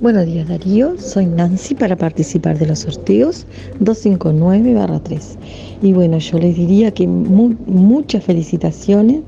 Buenos 0.00 0.26
días 0.26 0.46
Darío, 0.46 0.96
soy 0.96 1.26
Nancy 1.26 1.74
para 1.74 1.96
participar 1.96 2.56
de 2.56 2.66
los 2.66 2.78
sorteos 2.80 3.46
259-3. 3.80 5.36
Y 5.82 5.92
bueno, 5.92 6.18
yo 6.18 6.38
les 6.38 6.54
diría 6.54 6.92
que 6.92 7.08
mu 7.08 7.56
muchas 7.66 8.22
felicitaciones 8.22 9.22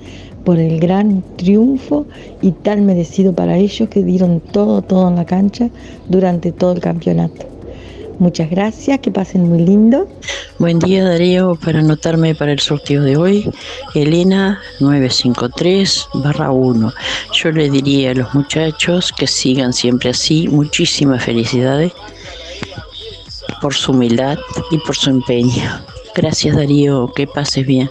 por 0.45 0.61
el 0.61 0.79
gran 0.79 1.25
triunfo 1.37 2.07
y 2.41 2.53
tan 2.53 2.87
merecido 2.87 3.33
para 3.33 3.57
ellos 3.57 3.89
que 3.89 4.05
dieron 4.05 4.39
todo, 4.53 4.81
todo 4.81 5.09
en 5.09 5.17
la 5.17 5.25
cancha 5.25 5.71
durante 6.09 6.53
todo 6.53 6.75
el 6.75 6.81
campeonato. 6.81 7.60
Muchas 8.21 8.51
gracias, 8.51 9.01
que 9.01 9.11
pasen 9.11 9.49
muy 9.49 9.61
lindo. 9.61 10.07
Buen 10.59 10.79
día 10.79 11.03
Darío, 11.05 11.55
para 11.55 11.81
anotarme 11.81 12.35
para 12.35 12.53
el 12.53 12.61
sorteo 12.61 13.03
de 13.03 13.17
hoy, 13.17 13.51
Elena 13.95 14.61
953 14.79 16.07
barra 16.13 16.51
1. 16.51 16.93
Yo 17.33 17.51
le 17.51 17.71
diría 17.71 18.11
a 18.11 18.15
los 18.15 18.35
muchachos 18.35 19.11
que 19.19 19.27
sigan 19.27 19.73
siempre 19.73 20.11
así, 20.11 20.49
muchísimas 20.49 21.25
felicidades 21.25 21.93
por 23.63 23.73
su 23.73 23.93
humildad 23.93 24.39
y 24.71 24.77
por 24.77 24.95
su 24.95 25.09
empeño. 25.09 25.81
Gracias 26.15 26.55
Darío, 26.55 27.11
que 27.17 27.27
pases 27.27 27.67
bien. 27.67 27.91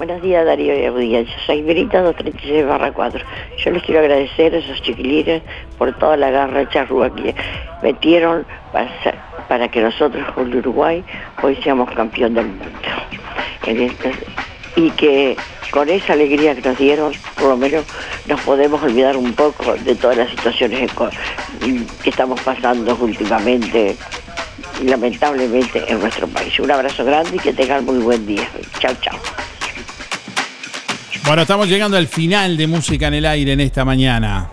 Buenos 0.00 0.22
días 0.22 0.46
Darío 0.46 0.80
y 0.80 0.86
audiencia, 0.86 1.36
soy 1.44 1.60
Verita 1.60 2.00
236 2.00 2.66
barra 2.66 2.90
4. 2.90 3.20
Yo 3.58 3.70
les 3.70 3.82
quiero 3.82 4.00
agradecer 4.00 4.54
a 4.54 4.56
esos 4.56 4.80
chiquilines 4.80 5.42
por 5.76 5.92
toda 5.98 6.16
la 6.16 6.30
garra 6.30 6.66
charrúa 6.70 7.14
que 7.14 7.34
metieron 7.82 8.46
para, 9.46 9.68
que 9.68 9.82
nosotros 9.82 10.26
con 10.32 10.54
Uruguay 10.54 11.04
hoy 11.42 11.54
seamos 11.56 11.90
campeón 11.90 12.32
del 12.32 12.46
mundo. 12.46 12.64
Y 14.74 14.90
que 14.92 15.36
con 15.70 15.90
esa 15.90 16.14
alegría 16.14 16.54
que 16.54 16.66
nos 16.66 16.78
dieron, 16.78 17.12
por 17.34 17.50
lo 17.50 17.58
menos 17.58 17.84
nos 18.26 18.40
podemos 18.40 18.82
olvidar 18.82 19.18
un 19.18 19.34
poco 19.34 19.74
de 19.74 19.94
todas 19.96 20.16
las 20.16 20.30
situaciones 20.30 20.90
que 22.02 22.08
estamos 22.08 22.40
pasando 22.40 22.96
últimamente 22.98 23.96
lamentablemente 24.82 25.84
en 25.88 26.00
nuestro 26.00 26.26
país. 26.26 26.58
Un 26.58 26.70
abrazo 26.70 27.04
grande 27.04 27.36
y 27.36 27.38
que 27.38 27.52
tengan 27.52 27.84
muy 27.84 27.98
buen 27.98 28.24
día. 28.24 28.48
Chao, 28.78 28.94
chao. 29.02 29.18
Bueno, 31.24 31.42
estamos 31.42 31.68
llegando 31.68 31.96
al 31.96 32.06
final 32.06 32.56
de 32.56 32.66
Música 32.66 33.08
en 33.08 33.14
el 33.14 33.26
Aire 33.26 33.52
en 33.52 33.60
esta 33.60 33.84
mañana. 33.84 34.48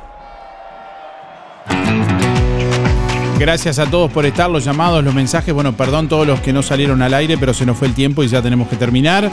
Gracias 3.40 3.78
a 3.78 3.86
todos 3.86 4.12
por 4.12 4.26
estar, 4.26 4.50
los 4.50 4.66
llamados, 4.66 5.04
los 5.04 5.14
mensajes. 5.14 5.54
Bueno, 5.54 5.78
perdón 5.78 6.10
todos 6.10 6.26
los 6.26 6.40
que 6.42 6.52
no 6.52 6.64
salieron 6.64 7.04
al 7.04 7.14
aire, 7.14 7.38
pero 7.38 7.54
se 7.54 7.68
nos 7.68 7.78
fue 7.78 7.88
el 7.88 7.94
tiempo 7.94 8.24
y 8.24 8.28
ya 8.28 8.42
tenemos 8.42 8.68
que 8.68 8.76
terminar. 8.76 9.30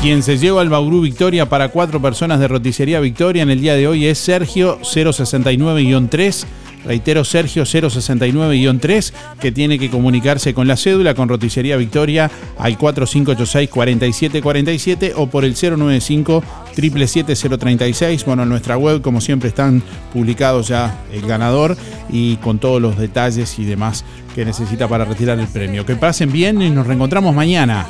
Quien 0.00 0.22
se 0.22 0.38
lleva 0.38 0.60
al 0.60 0.68
Bauru 0.68 1.00
Victoria 1.00 1.48
para 1.48 1.68
cuatro 1.68 2.00
personas 2.00 2.38
de 2.38 2.46
Roticería 2.46 3.00
Victoria 3.00 3.42
en 3.42 3.50
el 3.50 3.60
día 3.60 3.74
de 3.74 3.88
hoy 3.88 4.06
es 4.06 4.18
Sergio 4.18 4.78
069-3. 4.82 6.46
Reitero, 6.84 7.24
Sergio 7.24 7.64
069-3, 7.64 9.12
que 9.40 9.50
tiene 9.52 9.78
que 9.78 9.90
comunicarse 9.90 10.54
con 10.54 10.66
la 10.68 10.76
cédula 10.76 11.14
con 11.14 11.28
Roticería 11.28 11.76
Victoria 11.76 12.30
al 12.58 12.78
4586-4747 12.78 15.12
o 15.16 15.28
por 15.28 15.44
el 15.44 15.54
095 15.54 16.42
777 16.74 18.24
Bueno, 18.26 18.42
en 18.42 18.48
nuestra 18.48 18.76
web, 18.76 19.00
como 19.00 19.20
siempre, 19.20 19.48
están 19.48 19.80
publicados 20.12 20.66
ya 20.68 20.98
el 21.12 21.24
ganador 21.26 21.76
y 22.10 22.36
con 22.36 22.58
todos 22.58 22.82
los 22.82 22.98
detalles 22.98 23.58
y 23.58 23.64
demás 23.64 24.04
que 24.34 24.44
necesita 24.44 24.88
para 24.88 25.04
retirar 25.04 25.38
el 25.38 25.46
premio. 25.46 25.86
Que 25.86 25.94
pasen 25.96 26.32
bien 26.32 26.60
y 26.60 26.70
nos 26.70 26.86
reencontramos 26.86 27.34
mañana. 27.34 27.86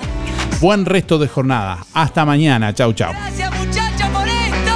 Buen 0.61 0.85
resto 0.85 1.19
de 1.19 1.29
jornada. 1.29 1.79
Hasta 1.93 2.25
mañana. 2.25 2.73
Chau, 2.73 2.93
chau. 2.93 3.13
Gracias 3.13 3.51
muchachos 3.59 4.09
por 4.13 4.29
esto. 4.29 4.73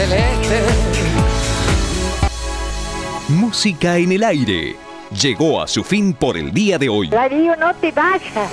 Celeste. 0.00 0.60
Música 3.28 3.96
en 3.96 4.12
el 4.12 4.24
aire. 4.24 4.76
Llegó 5.10 5.60
a 5.60 5.66
su 5.66 5.82
fin 5.84 6.14
por 6.14 6.36
el 6.36 6.52
día 6.52 6.78
de 6.78 6.88
hoy. 6.88 7.08
Darío, 7.08 7.54
no 7.56 7.74
te 7.74 7.90
vayas. 7.90 8.50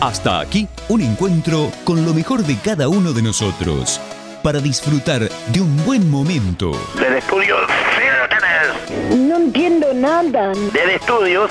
Hasta 0.00 0.40
aquí, 0.40 0.68
un 0.88 1.00
encuentro 1.00 1.70
con 1.84 2.04
lo 2.04 2.12
mejor 2.12 2.42
de 2.42 2.56
cada 2.58 2.88
uno 2.88 3.12
de 3.12 3.22
nosotros. 3.22 4.00
Para 4.42 4.60
disfrutar 4.60 5.22
de 5.48 5.60
un 5.60 5.84
buen 5.84 6.10
momento. 6.10 6.72
Del 7.00 7.14
estudio, 7.14 7.56
sí 7.96 9.16
No 9.16 9.36
entiendo 9.38 9.94
nada. 9.94 10.52
Del 10.72 10.90
estudios, 10.90 11.50